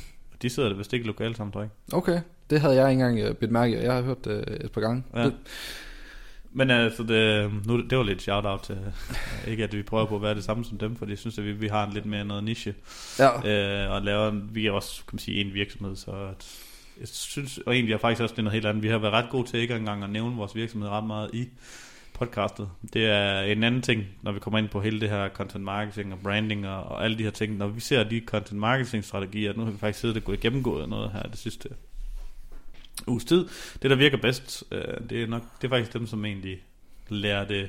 De 0.43 0.51
sidder 0.51 0.69
der 0.69 0.77
vist 0.77 0.93
ikke 0.93 1.07
lokalt 1.07 1.37
sammen, 1.37 1.53
tror 1.53 1.61
jeg. 1.61 1.71
Okay, 1.93 2.21
det 2.51 2.61
havde 2.61 2.75
jeg 2.75 2.91
ikke 2.91 3.03
engang 3.03 3.19
øh, 3.29 3.35
bidt 3.35 3.51
mærke 3.51 3.83
jeg 3.83 3.93
har 3.95 4.03
hørt 4.03 4.25
det 4.25 4.59
et 4.65 4.73
par 4.73 4.81
gange. 4.81 5.05
Ja. 5.15 5.25
Det, 5.25 5.35
Men 6.53 6.71
altså, 6.71 7.03
det, 7.03 7.51
nu, 7.67 7.81
det 7.81 7.99
var 7.99 8.05
lidt 8.05 8.23
shout-out 8.23 8.61
til, 8.61 8.79
ikke 9.49 9.65
at 9.65 9.77
vi 9.77 9.83
prøver 9.83 10.07
på 10.07 10.17
at 10.17 10.23
være 10.23 10.35
det 10.35 10.45
samme 10.45 10.65
som 10.65 10.79
dem, 10.79 10.97
for 10.97 11.07
jeg 11.09 11.19
synes, 11.19 11.39
at 11.39 11.45
vi, 11.45 11.53
vi 11.53 11.69
har 11.69 11.87
en 11.87 11.93
lidt 11.93 12.07
mere 12.07 12.25
noget 12.25 12.45
niche, 12.45 12.75
ja, 13.19 13.85
øh, 13.85 13.93
og 13.93 14.03
laver, 14.03 14.31
vi 14.31 14.67
er 14.67 14.73
også, 14.73 15.03
kan 15.05 15.15
man 15.15 15.19
sige, 15.19 15.41
en 15.41 15.55
virksomhed, 15.55 15.97
så 15.97 16.11
at, 16.11 16.67
jeg 17.01 17.09
synes, 17.09 17.59
og 17.59 17.75
egentlig 17.75 17.93
er 17.93 17.99
faktisk 17.99 18.23
også 18.23 18.33
det 18.33 18.39
er 18.39 18.43
noget 18.43 18.55
helt 18.55 18.67
andet, 18.67 18.83
vi 18.83 18.89
har 18.89 18.99
været 18.99 19.13
ret 19.13 19.31
gode 19.31 19.49
til 19.49 19.61
ikke 19.61 19.75
engang 19.75 20.05
at 20.05 20.11
nævne 20.11 20.37
vores 20.37 20.55
virksomhed 20.55 20.89
ret 20.89 21.05
meget 21.05 21.31
i 21.33 21.49
podcastet. 22.21 22.69
Det 22.93 23.07
er 23.07 23.41
en 23.41 23.65
anden 23.65 23.83
ting, 23.83 24.05
når 24.23 24.33
vi 24.33 24.41
kommer 24.41 24.59
ind 24.59 24.69
på 24.69 24.81
hele 24.81 25.01
det 25.01 25.11
her 25.11 25.29
content 25.29 25.65
marketing 25.65 26.13
og 26.13 26.19
branding 26.23 26.69
og, 26.69 26.83
og 26.83 27.05
alle 27.05 27.19
de 27.19 27.23
her 27.23 27.31
ting. 27.31 27.57
Når 27.57 27.69
vi 27.69 27.81
ser 27.81 28.05
de 28.05 28.23
content 28.27 28.61
marketing 28.61 29.05
strategier, 29.05 29.53
nu 29.57 29.65
har 29.65 29.71
vi 29.71 29.79
faktisk 29.79 30.01
siddet 30.01 30.17
og 30.17 30.25
gået 30.25 30.41
gennemgået 30.41 30.89
noget 30.89 31.11
her 31.13 31.23
det 31.23 31.39
sidste 31.39 31.69
uges 33.07 33.25
tid. 33.25 33.49
Det, 33.83 33.91
der 33.91 33.97
virker 33.97 34.17
bedst, 34.23 34.65
øh, 34.71 34.83
det 35.11 35.23
er 35.23 35.27
nok 35.27 35.43
det 35.63 35.67
er 35.67 35.71
faktisk 35.71 35.93
dem, 35.93 36.07
som 36.07 36.25
egentlig 36.25 36.63
lærer 37.09 37.45
det 37.45 37.69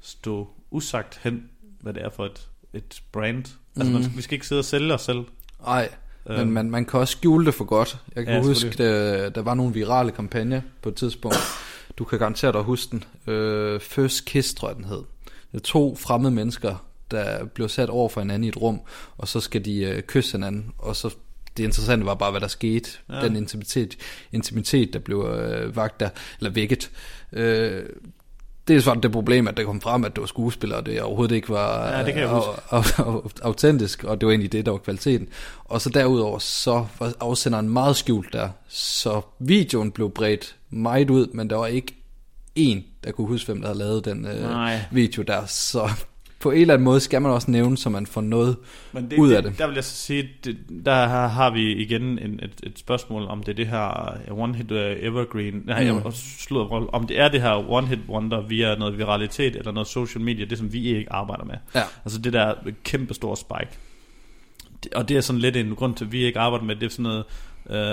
stå 0.00 0.48
usagt 0.70 1.20
hen, 1.22 1.48
hvad 1.80 1.92
det 1.94 2.02
er 2.04 2.10
for 2.10 2.24
et, 2.26 2.48
et 2.74 3.02
brand. 3.12 3.36
Altså, 3.36 3.58
Mhm. 3.84 3.92
man 3.92 4.02
skal, 4.04 4.16
vi 4.16 4.22
skal 4.22 4.34
ikke 4.34 4.46
sidde 4.46 4.58
og 4.58 4.64
sælge 4.64 4.94
os 4.94 5.02
selv. 5.02 5.24
ej, 5.66 5.88
Øhm, 6.30 6.38
Men 6.38 6.50
man, 6.52 6.70
man 6.70 6.84
kan 6.86 7.00
også 7.00 7.12
skjule 7.12 7.46
det 7.46 7.54
for 7.54 7.64
godt. 7.64 7.98
Jeg 8.16 8.24
kan 8.26 8.34
Ja, 8.34 8.42
huske, 8.42 8.70
der, 8.70 9.28
der 9.30 9.42
var 9.42 9.54
nogle 9.54 9.74
virale 9.74 10.10
kampagner 10.10 10.60
på 10.82 10.88
et 10.88 10.94
tidspunkt. 10.94 11.36
Du 11.98 12.04
kan 12.04 12.18
garanteret 12.18 12.54
dig 12.54 12.62
huske 12.62 12.90
den. 12.90 13.04
Øh, 13.34 13.80
First 13.80 14.24
Kiss, 14.24 14.54
tror 14.54 14.68
jeg 14.68 14.76
den 14.76 14.84
hed. 14.84 15.02
Det 15.52 15.58
er 15.58 15.62
to 15.62 15.96
fremmede 15.96 16.34
mennesker, 16.34 16.86
der 17.10 17.44
blev 17.44 17.68
sat 17.68 17.90
over 17.90 18.08
for 18.08 18.20
hinanden 18.20 18.44
i 18.44 18.48
et 18.48 18.56
rum, 18.56 18.80
og 19.18 19.28
så 19.28 19.40
skal 19.40 19.64
de 19.64 19.76
øh, 19.84 20.02
kysse 20.02 20.32
hinanden, 20.32 20.72
og 20.78 20.96
så 20.96 21.14
det 21.56 21.64
interessante 21.64 22.06
var 22.06 22.14
bare, 22.14 22.30
hvad 22.30 22.40
der 22.40 22.48
skete. 22.48 22.90
Ja. 23.10 23.20
Den 23.20 23.36
intimitet, 23.36 23.96
intimitet, 24.32 24.92
der 24.92 24.98
blev 24.98 25.18
øh, 25.24 25.76
vagt 25.76 26.00
der, 26.00 26.08
eller 26.40 26.50
vækket. 26.50 26.90
Øh, 27.32 27.82
det 28.68 28.86
var 28.86 28.94
det 28.94 29.12
problem, 29.12 29.48
at 29.48 29.56
det 29.56 29.66
kom 29.66 29.80
frem, 29.80 30.04
at 30.04 30.16
det 30.16 30.20
var 30.20 30.26
skuespillere, 30.26 30.78
og 30.78 30.86
det 30.86 31.02
overhovedet 31.02 31.34
ikke 31.34 31.48
var 31.48 31.88
Ja, 31.88 32.04
det 32.04 32.14
kan 32.14 32.22
jeg 32.22 32.30
au- 32.30 33.28
autentisk, 33.42 34.04
og 34.04 34.20
det 34.20 34.26
var 34.26 34.32
egentlig 34.32 34.52
det, 34.52 34.66
der 34.66 34.72
var 34.72 34.78
kvaliteten. 34.78 35.28
Og 35.64 35.80
så 35.80 35.90
derudover, 35.90 36.38
så 36.38 36.86
var 36.98 37.12
afsenderen 37.20 37.68
meget 37.68 37.96
skjult 37.96 38.32
der, 38.32 38.48
så 38.68 39.20
videoen 39.38 39.90
blev 39.92 40.10
bredt 40.10 40.56
meget 40.70 41.10
ud, 41.10 41.26
men 41.26 41.50
der 41.50 41.56
var 41.56 41.66
ikke 41.66 41.94
en, 42.54 42.84
der 43.04 43.12
kunne 43.12 43.26
huske, 43.26 43.46
hvem 43.46 43.60
der 43.60 43.68
havde 43.68 43.78
lavet 43.78 44.04
den 44.04 44.26
øh, 44.26 44.50
video 44.90 45.22
der. 45.22 45.46
Så 45.46 45.90
på 46.42 46.50
en 46.50 46.60
eller 46.60 46.74
anden 46.74 46.84
måde 46.84 47.00
skal 47.00 47.22
man 47.22 47.30
også 47.30 47.50
nævne, 47.50 47.78
så 47.78 47.90
man 47.90 48.06
får 48.06 48.20
noget 48.20 48.56
Men 48.92 49.10
det, 49.10 49.18
ud 49.18 49.30
af 49.30 49.42
det. 49.42 49.58
Der 49.58 49.66
vil 49.66 49.74
jeg 49.74 49.84
så 49.84 49.96
sige, 49.96 50.28
det, 50.44 50.58
der 50.84 51.06
har, 51.28 51.50
vi 51.50 51.72
igen 51.72 52.02
en, 52.02 52.40
et, 52.42 52.60
et 52.62 52.78
spørgsmål, 52.78 53.26
om 53.28 53.42
det 53.42 53.48
er 53.52 53.56
det 53.56 53.66
her 53.66 54.18
uh, 54.30 54.38
one 54.38 54.56
hit 54.56 54.70
uh, 54.70 54.78
evergreen, 54.78 55.62
nej, 55.64 55.90
Mm. 55.92 55.96
mm. 55.96 56.12
slået, 56.38 56.88
om 56.92 57.06
det 57.06 57.20
er 57.20 57.28
det 57.28 57.42
her 57.42 57.70
one 57.70 57.86
hit 57.86 57.98
wonder 58.08 58.40
via 58.40 58.74
noget 58.74 58.98
viralitet 58.98 59.56
eller 59.56 59.72
noget 59.72 59.88
social 59.88 60.24
media, 60.24 60.44
det 60.44 60.58
som 60.58 60.72
vi 60.72 60.96
ikke 60.96 61.12
arbejder 61.12 61.44
med. 61.44 61.54
Ja. 61.74 61.82
Altså 62.04 62.18
det 62.18 62.32
der 62.32 62.54
kæmpe 62.84 63.14
store 63.14 63.36
spike. 63.36 63.78
Og 64.94 65.08
det 65.08 65.16
er 65.16 65.20
sådan 65.20 65.40
lidt 65.40 65.56
en 65.56 65.74
grund 65.74 65.94
til, 65.94 66.04
at 66.04 66.12
vi 66.12 66.24
ikke 66.24 66.38
arbejder 66.38 66.64
med 66.64 66.76
det, 66.76 66.86
er 66.86 66.90
sådan 66.90 67.02
noget 67.02 67.24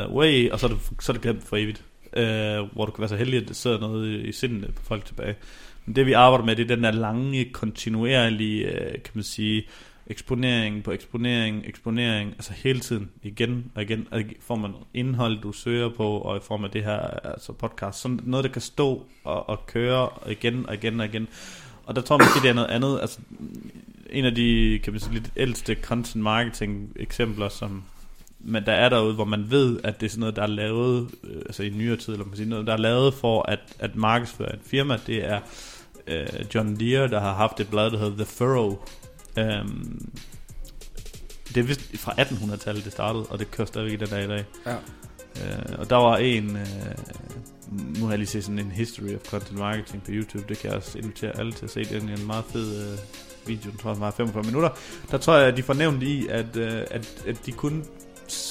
uh, 0.07 0.15
way, 0.15 0.49
og 0.51 0.59
så 0.59 0.67
er, 0.67 0.71
det, 0.71 0.79
så 0.99 1.11
er 1.11 1.13
det 1.13 1.21
glemt 1.21 1.43
for 1.43 1.57
evigt. 1.57 1.83
Uh, 2.17 2.73
hvor 2.73 2.85
du 2.85 2.91
kan 2.91 2.99
være 2.99 3.09
så 3.09 3.15
heldig, 3.15 3.41
at 3.41 3.47
det 3.47 3.55
sidder 3.55 3.79
noget 3.79 4.25
i, 4.25 4.31
sindet 4.31 4.75
på 4.75 4.81
folk 4.83 5.05
tilbage. 5.05 5.35
Men 5.89 5.95
det 5.95 6.05
vi 6.05 6.13
arbejder 6.13 6.45
med, 6.45 6.55
det 6.55 6.71
er 6.71 6.75
den 6.75 6.83
der 6.83 6.91
lange, 6.91 7.45
kontinuerlige, 7.45 8.65
øh, 8.65 8.91
kan 8.91 9.11
man 9.13 9.23
sige, 9.23 9.63
eksponering 10.07 10.83
på 10.83 10.91
eksponering, 10.91 11.63
eksponering, 11.65 12.31
altså 12.31 12.53
hele 12.53 12.79
tiden, 12.79 13.09
igen 13.23 13.71
og 13.75 13.81
igen, 13.81 14.07
og 14.11 14.21
i 14.21 14.37
form 14.39 14.65
af 14.65 14.69
indhold, 14.93 15.41
du 15.41 15.51
søger 15.51 15.89
på, 15.89 16.07
og 16.17 16.37
i 16.37 16.39
form 16.43 16.63
af 16.63 16.71
det 16.71 16.83
her 16.83 16.99
altså 17.23 17.53
podcast. 17.53 18.01
Sådan 18.01 18.19
noget, 18.23 18.43
der 18.43 18.49
kan 18.49 18.61
stå 18.61 19.05
og, 19.23 19.49
og 19.49 19.65
køre 19.67 20.09
igen 20.31 20.65
og 20.67 20.73
igen 20.73 20.99
og 20.99 21.05
igen. 21.05 21.27
Og 21.85 21.95
der 21.95 22.01
tror 22.01 22.15
jeg 22.15 22.25
måske, 22.25 22.41
det 22.43 22.49
er 22.49 22.53
noget 22.53 22.69
andet. 22.69 22.99
Altså, 23.01 23.19
en 24.09 24.25
af 24.25 24.35
de, 24.35 24.79
kan 24.83 24.93
man 24.93 24.99
sige, 24.99 25.13
lidt 25.13 25.31
ældste 25.35 25.75
content 25.75 26.23
marketing 26.23 26.91
eksempler, 26.95 27.49
som 27.49 27.83
men 28.39 28.65
der 28.65 28.71
er 28.71 28.89
derude, 28.89 29.13
hvor 29.13 29.25
man 29.25 29.51
ved, 29.51 29.79
at 29.83 29.99
det 29.99 30.05
er 30.05 30.09
sådan 30.09 30.19
noget, 30.19 30.35
der 30.35 30.41
er 30.41 30.47
lavet, 30.47 31.09
øh, 31.23 31.41
altså 31.45 31.63
i 31.63 31.69
nyere 31.69 31.97
tid, 31.97 32.13
eller 32.13 32.25
man 32.25 32.35
siger, 32.35 32.49
noget, 32.49 32.67
der 32.67 32.73
er 32.73 32.77
lavet 32.77 33.13
for 33.13 33.49
at, 33.49 33.59
at 33.79 33.95
markedsføre 33.95 34.53
et 34.53 34.61
firma, 34.63 34.97
det 35.07 35.25
er 35.25 35.39
øh, 36.09 36.45
John 36.55 36.79
Deere, 36.79 37.07
der 37.07 37.19
har 37.19 37.33
haft 37.33 37.59
et 37.59 37.69
blad, 37.69 37.91
der 37.91 37.97
hedder 37.97 38.15
The 38.15 38.25
Furrow. 38.25 38.77
Um, 39.37 40.09
det 41.47 41.57
er 41.57 41.63
vist 41.63 41.97
fra 41.97 42.11
1800-tallet, 42.11 42.83
det 42.83 42.91
startede, 42.91 43.25
og 43.25 43.39
det 43.39 43.51
kører 43.51 43.67
stadigvæk 43.67 43.99
den 43.99 44.07
dag 44.09 44.23
i 44.23 44.27
dag. 44.27 44.45
Ja. 44.65 44.75
Uh, 45.35 45.79
og 45.79 45.89
der 45.89 45.95
var 45.95 46.17
en, 46.17 46.49
uh, 46.49 47.97
nu 47.99 48.03
har 48.03 48.09
jeg 48.09 48.19
lige 48.19 48.27
set 48.27 48.43
sådan 48.43 48.59
en 48.59 48.71
history 48.71 49.15
of 49.15 49.29
content 49.29 49.59
marketing 49.59 50.03
på 50.03 50.11
YouTube, 50.11 50.45
det 50.49 50.57
kan 50.57 50.69
jeg 50.69 50.77
også 50.77 50.97
invitere 50.97 51.39
alle 51.39 51.51
til 51.51 51.65
at 51.65 51.71
se, 51.71 51.79
det 51.79 51.95
er 51.95 52.17
en 52.17 52.27
meget 52.27 52.45
fed 52.45 52.93
uh, 52.93 52.99
video, 53.47 53.71
den 53.71 53.79
tror 53.79 53.91
jeg 53.91 54.01
var 54.01 54.11
45 54.11 54.43
minutter. 54.43 54.69
Der 55.11 55.17
tror 55.17 55.35
jeg, 55.35 55.47
at 55.47 55.57
de 55.57 55.63
får 55.63 55.73
nævnt 55.73 56.03
i, 56.03 56.27
at, 56.27 56.57
uh, 56.57 56.63
at, 56.91 57.23
at 57.27 57.45
de 57.45 57.51
kun 57.51 57.85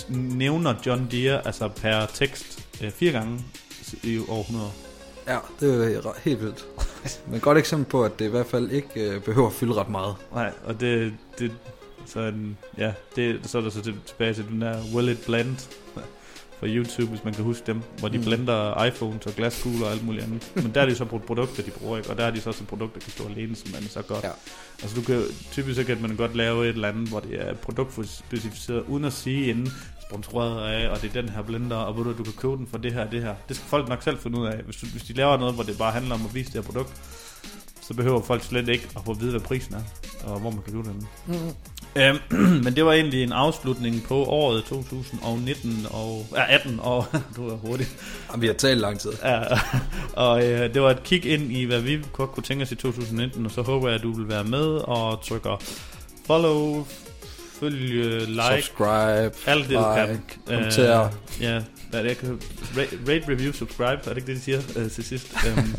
nævner 0.09 0.75
John 0.87 1.09
Deere, 1.11 1.47
altså 1.47 1.69
per 1.69 2.07
tekst, 2.07 2.67
uh, 2.83 2.91
fire 2.91 3.13
gange 3.13 3.45
i 4.03 4.19
over 4.29 4.41
100 4.41 4.67
år. 4.67 4.75
Ja, 5.27 5.39
det 5.61 5.97
er 5.97 6.13
helt 6.25 6.41
vildt. 6.41 6.67
Men 7.27 7.35
et 7.35 7.43
godt 7.43 7.59
eksempel 7.59 7.87
på, 7.91 8.05
at 8.05 8.19
det 8.19 8.25
i 8.25 8.29
hvert 8.29 8.47
fald 8.47 8.71
ikke 8.71 8.89
øh, 9.11 9.21
behøver 9.23 9.47
at 9.47 9.53
fylde 9.53 9.75
ret 9.75 9.89
meget. 9.91 10.15
Nej, 10.35 10.53
og 10.65 10.81
det, 10.81 11.15
det 11.39 11.53
så 12.07 12.21
en, 12.21 12.59
ja, 12.79 12.93
det, 13.17 13.41
så 13.45 13.59
er 13.59 13.63
der 13.63 13.71
så 13.71 13.83
til, 13.83 13.95
tilbage 14.07 14.35
til 14.35 14.45
den 14.49 14.61
der 14.61 14.77
Will 14.95 15.09
It 15.09 15.19
Blend 15.27 15.57
fra 16.61 16.67
YouTube, 16.67 17.09
hvis 17.11 17.25
man 17.25 17.35
kan 17.35 17.45
huske 17.45 17.63
dem, 17.67 17.81
hvor 17.99 18.09
de 18.09 18.19
Mm. 18.19 18.25
blender 18.25 18.85
iPhones 18.85 19.27
og 19.27 19.33
glaskugler 19.33 19.87
og 19.87 19.93
alt 19.93 20.05
muligt 20.07 20.25
andet. 20.25 20.53
Men 20.55 20.71
der 20.75 20.81
er 20.81 20.87
det 20.87 20.97
så 20.97 21.05
pro- 21.05 21.19
produkter, 21.27 21.63
de 21.63 21.71
bruger, 21.71 21.97
ikke? 21.99 22.11
og 22.11 22.17
der 22.19 22.25
er 22.25 22.31
de 22.31 22.41
så 22.41 22.51
også 22.51 22.63
et 22.65 22.69
produkt, 22.69 22.95
der 22.95 23.01
kan 23.01 23.11
stå 23.11 23.25
alene, 23.29 23.57
som 23.57 23.71
man 23.75 23.83
er 23.85 23.89
så 23.89 24.03
godt. 24.03 24.25
Ja. 24.25 24.31
Altså 24.83 24.97
du 24.97 25.03
kan, 25.03 25.23
typisk 25.53 25.77
så 25.77 25.85
kan 25.85 25.99
man 26.03 26.17
godt 26.17 26.37
lave 26.37 26.63
et 26.65 26.69
eller 26.69 26.89
andet, 26.89 27.09
hvor 27.09 27.21
det 27.21 27.49
er 27.49 27.55
produktspecificeret, 27.55 28.85
uden 28.89 29.05
at 29.05 29.13
sige 29.13 29.47
inden, 29.51 29.73
sponsoreret 30.09 30.73
af, 30.73 30.89
og 30.89 31.03
det 31.03 31.17
er 31.17 31.21
den 31.23 31.31
her 31.31 31.43
blender, 31.43 31.77
og 31.77 31.97
ved 31.97 32.05
du, 32.05 32.19
du 32.19 32.25
kan 32.25 32.33
købe 32.33 32.57
den 32.57 32.67
for 32.67 32.79
det 32.79 32.93
her 32.93 33.11
det 33.11 33.23
her. 33.23 33.35
Det 33.49 33.57
skal 33.57 33.69
folk 33.69 33.89
nok 33.89 34.03
selv 34.03 34.19
finde 34.19 34.39
ud 34.39 34.47
af. 34.47 34.57
Hvis, 34.57 34.77
du, 34.77 34.87
hvis 34.87 35.03
de 35.03 35.13
laver 35.13 35.37
noget, 35.37 35.55
hvor 35.55 35.65
det 35.65 35.79
bare 35.79 35.93
handler 35.93 36.15
om 36.15 36.21
at 36.29 36.35
vise 36.35 36.53
det 36.53 36.55
her 36.55 36.73
produkt, 36.73 36.93
så 37.89 37.95
behøver 37.95 38.23
folk 38.23 38.43
slet 38.43 38.69
ikke 38.69 38.89
at 38.97 39.03
få 39.05 39.11
at 39.11 39.21
vide, 39.21 39.31
hvad 39.31 39.41
prisen 39.41 39.75
er, 39.75 39.83
og 40.25 40.41
hvor 40.41 40.51
man 40.51 40.63
kan 40.63 40.73
købe 40.73 40.89
den. 40.89 41.09
Mm. 41.27 41.35
Øhm, 41.97 42.19
men 42.65 42.77
det 42.77 42.85
var 42.85 42.93
egentlig 42.93 43.23
en 43.23 43.33
afslutning 43.33 44.03
på 44.03 44.25
året 44.25 44.65
2019 44.65 45.87
og 45.91 46.27
ja, 46.37 46.55
18 46.55 46.81
og 46.83 47.05
du 47.37 47.49
er 47.49 47.57
hurtig. 47.57 47.87
Jamen, 48.31 48.43
vi 48.43 48.47
har 48.47 48.55
talt 48.55 48.81
lang 48.81 49.01
tid. 49.01 49.13
Ja, 49.25 49.43
og 50.27 50.47
øh, 50.47 50.75
det 50.75 50.83
var 50.83 50.91
et 50.91 51.03
kig 51.03 51.27
ind 51.27 51.53
i 51.53 51.65
hvad 51.65 51.81
vi 51.81 51.99
godt 52.13 52.33
kunne 52.33 52.45
tænke 52.45 52.63
os 52.63 52.73
i 52.73 52.77
2019, 52.77 53.47
og 53.47 53.53
så 53.53 53.63
håber 53.63 53.89
jeg 53.89 53.95
at 53.95 54.03
du 54.03 54.13
vil 54.13 54.29
være 54.29 54.45
med 54.45 54.67
og 54.67 55.23
trykker 55.23 55.63
follow, 56.27 56.87
følge, 57.61 58.21
like, 58.27 58.43
Subscribe, 58.63 59.33
alt 59.47 59.69
det 59.69 59.77
du 59.79 59.95
kan. 59.95 60.09
like, 60.09 60.23
kommenter. 60.47 61.05
Øh, 61.05 61.11
ja, 61.43 61.55
er 61.93 62.03
det, 62.03 62.05
jeg 62.09 62.17
kan 62.17 62.41
rate, 63.09 63.25
review, 63.29 63.53
subscribe, 63.53 63.85
er 64.05 64.09
det 64.09 64.17
ikke 64.17 64.27
det, 64.27 64.37
de 64.37 64.41
siger 64.41 64.61
øh, 64.77 64.91
til 64.91 65.05
sidst? 65.05 65.35
øhm, 65.49 65.75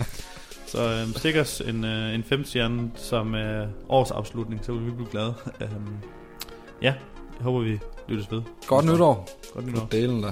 Så 0.68 0.82
øhm, 1.02 1.14
stik 1.18 1.36
os 1.36 1.62
en, 1.66 1.84
øh, 1.86 2.16
en 2.16 2.24
femstjerne 2.24 2.92
som 2.96 3.36
øh, 3.36 3.68
årsafslutning, 3.90 4.66
så 4.66 4.72
vil 4.74 4.86
vi 4.86 4.92
blive 4.92 5.08
glade. 5.12 5.34
øhm, 5.62 5.70
ja, 6.82 6.94
jeg 7.38 7.44
håber 7.44 7.60
vi 7.60 7.80
lyttes 8.08 8.32
ved. 8.32 8.42
Godt 8.68 8.86
nytår. 8.86 9.30
Godt 9.54 9.66
nytår. 9.68 9.88
Delen 9.92 10.24
der. 10.24 10.32